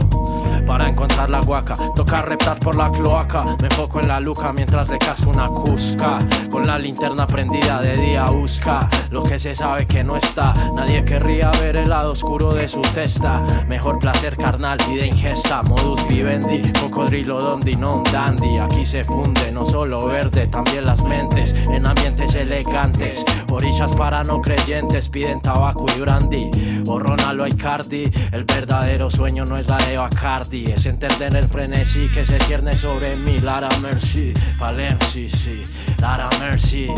Para 0.66 0.88
encontrar 0.88 1.30
la 1.30 1.40
guaca, 1.40 1.74
toca 1.94 2.22
reptar 2.22 2.58
por 2.58 2.76
la 2.76 2.90
cloaca. 2.90 3.44
Me 3.60 3.68
enfoco 3.68 4.00
en 4.00 4.08
la 4.08 4.18
luca 4.20 4.52
mientras 4.52 4.88
recasco 4.88 5.30
una 5.30 5.46
cusca. 5.46 6.18
Con 6.50 6.66
la 6.66 6.78
linterna 6.78 7.26
prendida 7.26 7.80
de 7.80 7.96
día 7.96 8.24
busca 8.24 8.88
lo 9.10 9.22
que 9.22 9.38
se 9.38 9.54
sabe 9.54 9.86
que 9.86 10.02
no 10.02 10.16
está. 10.16 10.52
Nadie 10.74 11.04
querría 11.04 11.50
ver 11.62 11.76
el 11.76 11.88
lado 11.88 12.12
oscuro 12.12 12.52
de 12.52 12.66
su 12.66 12.80
testa. 12.80 13.40
Mejor 13.68 14.00
placer 14.00 14.36
carnal 14.36 14.78
y 14.90 15.04
ingesta. 15.04 15.62
Modus 15.62 16.06
vivendi, 16.08 16.60
cocodrilo 16.72 17.38
dondi, 17.38 17.76
non 17.76 18.02
dandy. 18.12 18.58
Aquí 18.58 18.84
se 18.84 19.04
funde 19.04 19.45
no 19.52 19.66
solo 19.66 20.06
verde, 20.06 20.46
también 20.46 20.86
las 20.86 21.04
mentes. 21.04 21.54
En 21.70 21.86
ambientes 21.86 22.34
elegantes, 22.34 23.24
orillas 23.50 23.92
para 23.92 24.22
no 24.24 24.40
creyentes 24.40 25.08
piden 25.08 25.40
tabaco 25.40 25.86
y 25.96 26.00
brandy. 26.00 26.50
O 26.88 26.98
Ronaldo 26.98 27.46
Icardi, 27.46 28.10
el 28.32 28.44
verdadero 28.44 29.10
sueño 29.10 29.44
no 29.44 29.58
es 29.58 29.68
la 29.68 29.78
de 29.78 29.98
Bacardi. 29.98 30.64
Es 30.70 30.86
entender 30.86 31.34
el 31.34 31.44
frenesí 31.44 32.06
que 32.08 32.24
se 32.24 32.38
cierne 32.40 32.72
sobre 32.72 33.16
mí. 33.16 33.38
Lara 33.38 33.68
Mercy, 33.80 34.32
Valenci, 34.58 35.28
sí. 35.28 35.62
Lara 36.00 36.28
Mercy. 36.40 36.88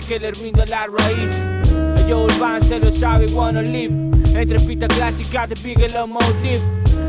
Que 0.00 0.18
le 0.18 0.30
rindo 0.32 0.62
a 0.62 0.66
la 0.66 0.86
raíz 0.86 2.06
Yo 2.08 2.24
Urban 2.24 2.62
se 2.62 2.78
lo 2.78 2.90
sabe, 2.92 3.26
wanna 3.32 3.62
live 3.62 3.94
Entre 4.34 4.58
clásica 4.88 5.46
de 5.46 5.54
Bigelow 5.56 6.06
Motive 6.06 6.60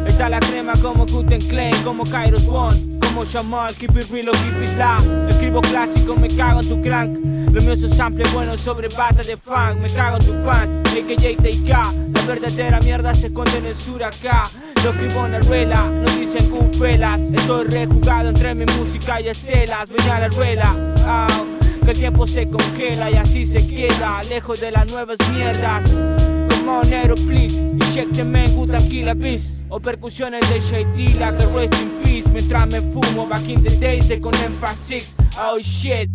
Está 0.07 0.29
la 0.29 0.39
crema 0.39 0.73
como 0.81 1.05
Guten 1.05 1.41
Klein, 1.41 1.75
como 1.83 2.03
Kairos 2.03 2.47
One 2.47 2.99
como 3.09 3.25
Jamal, 3.25 3.73
keep 3.73 3.97
it 3.97 4.09
real 4.11 4.31
keep 4.33 4.61
it 4.61 4.77
loud. 4.77 5.29
Escribo 5.29 5.61
clásico, 5.61 6.15
me 6.15 6.27
cago 6.27 6.61
en 6.61 6.69
tu 6.69 6.79
crank. 6.81 7.17
Lo 7.51 7.61
mío 7.61 7.73
es 7.73 7.95
sample 7.95 8.23
bueno 8.33 8.55
sobre 8.57 8.87
bata 8.89 9.23
de 9.23 9.35
funk. 9.35 9.79
Me 9.81 9.89
cago 9.89 10.17
en 10.17 10.25
tus 10.25 10.45
fans, 10.45 10.69
AKJ. 10.87 11.69
La 12.13 12.21
verdadera 12.27 12.79
mierda 12.81 13.15
se 13.15 13.27
esconde 13.27 13.57
en 13.57 13.65
el 13.65 13.75
sur 13.75 14.03
acá. 14.03 14.43
Lo 14.83 14.91
escribo 14.91 15.25
en 15.25 15.31
la 15.31 15.39
ruela, 15.39 15.89
no 15.89 16.11
dicen 16.19 16.49
cufelas. 16.51 17.19
Estoy 17.33 17.65
rejugado 17.65 18.29
entre 18.29 18.53
mi 18.53 18.65
música 18.77 19.19
y 19.21 19.29
estelas. 19.29 19.89
Ven 19.89 20.11
a 20.11 20.19
la 20.19 20.27
ruela, 20.27 20.75
au. 21.07 21.48
El 21.89 21.97
tiempo 21.97 22.27
se 22.27 22.47
congela 22.47 23.09
y 23.09 23.15
así 23.15 23.45
se 23.45 23.65
queda. 23.65 24.21
Lejos 24.29 24.61
de 24.61 24.71
las 24.71 24.91
nuevas 24.91 25.17
mierdas. 25.33 25.83
Come 25.91 26.69
on, 26.69 26.89
Nero, 26.89 27.15
please. 27.15 27.57
Inyecteme 27.57 28.45
en 28.45 28.55
Guta 28.55 28.77
Killa 28.77 29.13
Beats. 29.13 29.55
O 29.69 29.79
percusiones 29.79 30.41
de 30.49 30.59
Shady, 30.59 31.13
la 31.19 31.35
que 31.35 31.45
rest 31.47 31.73
in 31.81 31.89
peace. 32.03 32.29
Mientras 32.29 32.67
me 32.67 32.81
fumo, 32.81 33.27
back 33.27 33.47
in 33.47 33.63
the 33.63 33.75
days 33.77 34.07
de 34.07 34.19
con 34.19 34.35
emphasis. 34.35 35.15
Oh 35.37 35.59
shit. 35.59 36.09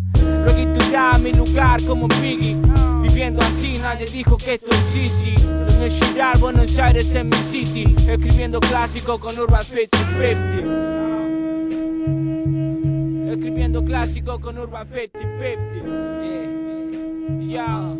Rocky 0.45 0.65
to 0.65 0.85
die, 0.91 1.19
mi 1.23 1.31
lugar 1.31 1.81
como 1.85 2.07
Biggie. 2.21 2.57
Viviendo 3.01 3.41
así, 3.41 3.77
nadie 3.81 4.05
dijo 4.05 4.37
que 4.37 4.55
esto 4.55 4.67
es 4.71 4.95
easy. 4.95 5.35
Es 5.81 5.93
girar, 5.93 6.37
Buenos 6.39 6.77
Aires 6.79 7.13
en 7.15 7.29
mi 7.29 7.37
city. 7.51 7.95
Escribiendo 8.07 8.59
clásico 8.59 9.19
con 9.19 9.37
Urban 9.37 9.61
50-50. 9.61 10.94
Escribiendo 13.35 13.83
clásico 13.83 14.39
con 14.39 14.57
Urban 14.57 14.87
50-50. 14.87 15.83
Yeah. 17.41 17.59
Yeah. 17.59 17.95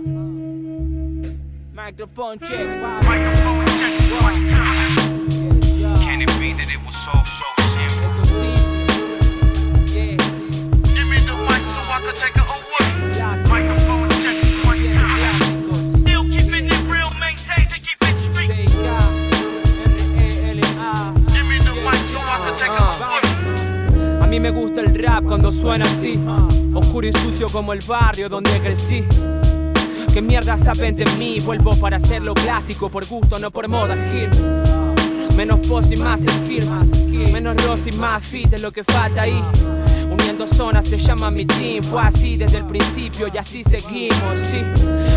Microphone 1.74 2.40
check. 2.40 2.66
Microphone 3.06 3.66
check. 3.66 4.02
One 4.22 4.50
time. 4.50 4.96
Can 5.98 6.22
it 6.22 6.32
be 6.40 6.54
that 6.54 6.70
it 6.72 6.80
was 6.86 6.96
all 7.14 7.26
so 7.26 7.44
simple? 8.00 8.25
Así, 25.82 26.20
oscuro 26.74 27.08
y 27.08 27.14
sucio 27.14 27.48
como 27.50 27.74
el 27.74 27.80
barrio 27.82 28.30
donde 28.30 28.52
crecí. 28.60 29.04
¿Qué 30.14 30.22
mierda 30.22 30.58
saben 30.58 30.96
de 30.96 31.06
mí? 31.18 31.40
Vuelvo 31.40 31.76
para 31.76 31.98
hacerlo 31.98 32.34
clásico, 32.34 32.90
por 32.90 33.06
gusto, 33.06 33.38
no 33.40 33.52
por 33.52 33.68
moda, 33.68 33.96
Gil. 34.12 34.30
Menos 35.36 35.68
pose 35.68 35.96
y 35.96 35.98
más 35.98 36.22
skills, 36.22 37.32
menos 37.34 37.62
ross 37.66 37.88
y 37.88 37.92
más 37.98 38.24
fit 38.26 38.54
es 38.54 38.62
lo 38.62 38.72
que 38.72 38.84
falta 38.84 39.24
ahí. 39.24 39.44
Uniendo 40.36 40.54
zonas 40.54 40.86
se 40.86 40.98
llama 40.98 41.32
mi 41.32 41.46
team, 41.46 41.82
fue 41.82 42.02
así 42.02 42.36
desde 42.36 42.58
el 42.58 42.66
principio 42.66 43.30
y 43.34 43.38
así 43.38 43.64
seguimos, 43.64 44.38
sí. 44.52 44.58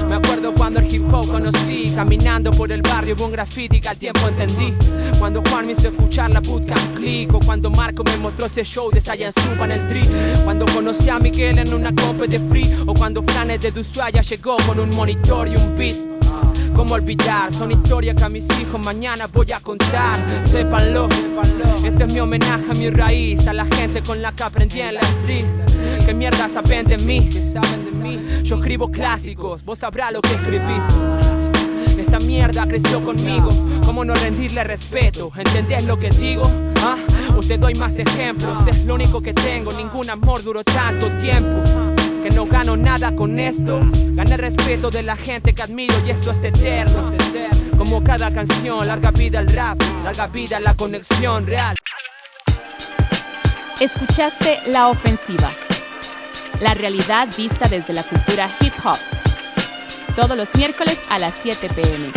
Me 0.08 0.14
acuerdo 0.14 0.54
cuando 0.54 0.78
el 0.78 0.94
hip 0.94 1.12
hop 1.12 1.26
conocí, 1.26 1.90
caminando 1.92 2.52
por 2.52 2.70
el 2.70 2.82
barrio 2.82 3.16
hubo 3.16 3.24
un 3.24 3.32
graffiti 3.32 3.80
que 3.80 3.88
al 3.88 3.96
tiempo 3.96 4.20
entendí. 4.28 4.72
Cuando 5.18 5.42
Juan 5.50 5.66
me 5.66 5.72
hizo 5.72 5.88
escuchar 5.88 6.30
la 6.30 6.38
bootcamp 6.38 6.94
click, 6.94 7.34
o 7.34 7.40
cuando 7.40 7.68
Marco 7.68 8.04
me 8.04 8.16
mostró 8.18 8.46
ese 8.46 8.62
show 8.62 8.92
de 8.92 9.00
Science 9.00 9.40
Suba 9.40 9.64
en 9.64 9.72
el 9.72 9.88
tri. 9.88 10.02
Cuando 10.44 10.64
conocí 10.66 11.08
a 11.08 11.18
Miguel 11.18 11.58
en 11.58 11.74
una 11.74 11.92
copa 11.92 12.28
de 12.28 12.38
free, 12.38 12.72
o 12.86 12.94
cuando 12.94 13.20
Flanes 13.20 13.60
de 13.60 13.80
Ushuaia 13.80 14.22
llegó 14.22 14.56
con 14.68 14.78
un 14.78 14.94
monitor 14.94 15.48
y 15.48 15.56
un 15.56 15.76
beat. 15.76 16.17
¿Cómo 16.78 16.94
olvidar? 16.94 17.52
Son 17.52 17.72
historias 17.72 18.14
que 18.14 18.22
a 18.22 18.28
mis 18.28 18.44
hijos 18.60 18.80
mañana 18.80 19.26
voy 19.26 19.50
a 19.50 19.58
contar. 19.58 20.16
Sépanlo, 20.46 21.08
este 21.84 22.04
es 22.04 22.12
mi 22.12 22.20
homenaje 22.20 22.70
a 22.70 22.74
mi 22.74 22.88
raíz, 22.88 23.48
a 23.48 23.52
la 23.52 23.64
gente 23.64 24.00
con 24.00 24.22
la 24.22 24.30
que 24.30 24.44
aprendí 24.44 24.80
en 24.80 24.94
la 24.94 25.00
street. 25.00 25.44
¿Qué 26.06 26.14
mierda 26.14 26.46
saben 26.46 26.86
de 26.86 26.96
mí? 26.98 27.28
Yo 28.44 28.56
escribo 28.58 28.92
clásicos, 28.92 29.64
vos 29.64 29.80
sabrás 29.80 30.12
lo 30.12 30.20
que 30.20 30.30
escribís. 30.34 30.84
Esta 31.98 32.20
mierda 32.20 32.64
creció 32.68 33.04
conmigo, 33.04 33.48
¿cómo 33.84 34.04
no 34.04 34.14
rendirle 34.14 34.62
respeto? 34.62 35.32
¿Entendés 35.36 35.84
lo 35.84 35.98
que 35.98 36.10
digo? 36.10 36.44
¿Ah? 36.84 36.96
Doy 37.58 37.74
más 37.74 37.98
ejemplos, 37.98 38.68
es 38.68 38.84
lo 38.84 38.94
único 38.94 39.20
que 39.20 39.34
tengo, 39.34 39.72
ningún 39.72 40.08
amor 40.10 40.44
duró 40.44 40.62
tanto 40.62 41.08
tiempo 41.18 41.87
que 42.28 42.34
no 42.34 42.46
gano 42.46 42.76
nada 42.76 43.14
con 43.14 43.38
esto. 43.38 43.80
Gané 44.12 44.36
respeto 44.36 44.90
de 44.90 45.02
la 45.02 45.16
gente 45.16 45.54
que 45.54 45.62
admiro 45.62 45.94
y 46.06 46.10
eso 46.10 46.32
es 46.32 46.44
eterno. 46.44 47.12
Como 47.76 48.02
cada 48.02 48.32
canción, 48.32 48.86
larga 48.86 49.10
vida 49.10 49.40
el 49.40 49.48
rap, 49.48 49.80
larga 50.04 50.26
vida 50.26 50.60
la 50.60 50.74
conexión 50.74 51.46
real. 51.46 51.76
Escuchaste 53.80 54.60
La 54.66 54.88
Ofensiva, 54.88 55.52
la 56.60 56.74
realidad 56.74 57.28
vista 57.36 57.68
desde 57.68 57.92
la 57.92 58.02
cultura 58.02 58.50
hip 58.60 58.74
hop. 58.84 58.98
Todos 60.16 60.36
los 60.36 60.54
miércoles 60.56 60.98
a 61.08 61.18
las 61.18 61.34
7 61.36 61.68
pm. 61.68 62.12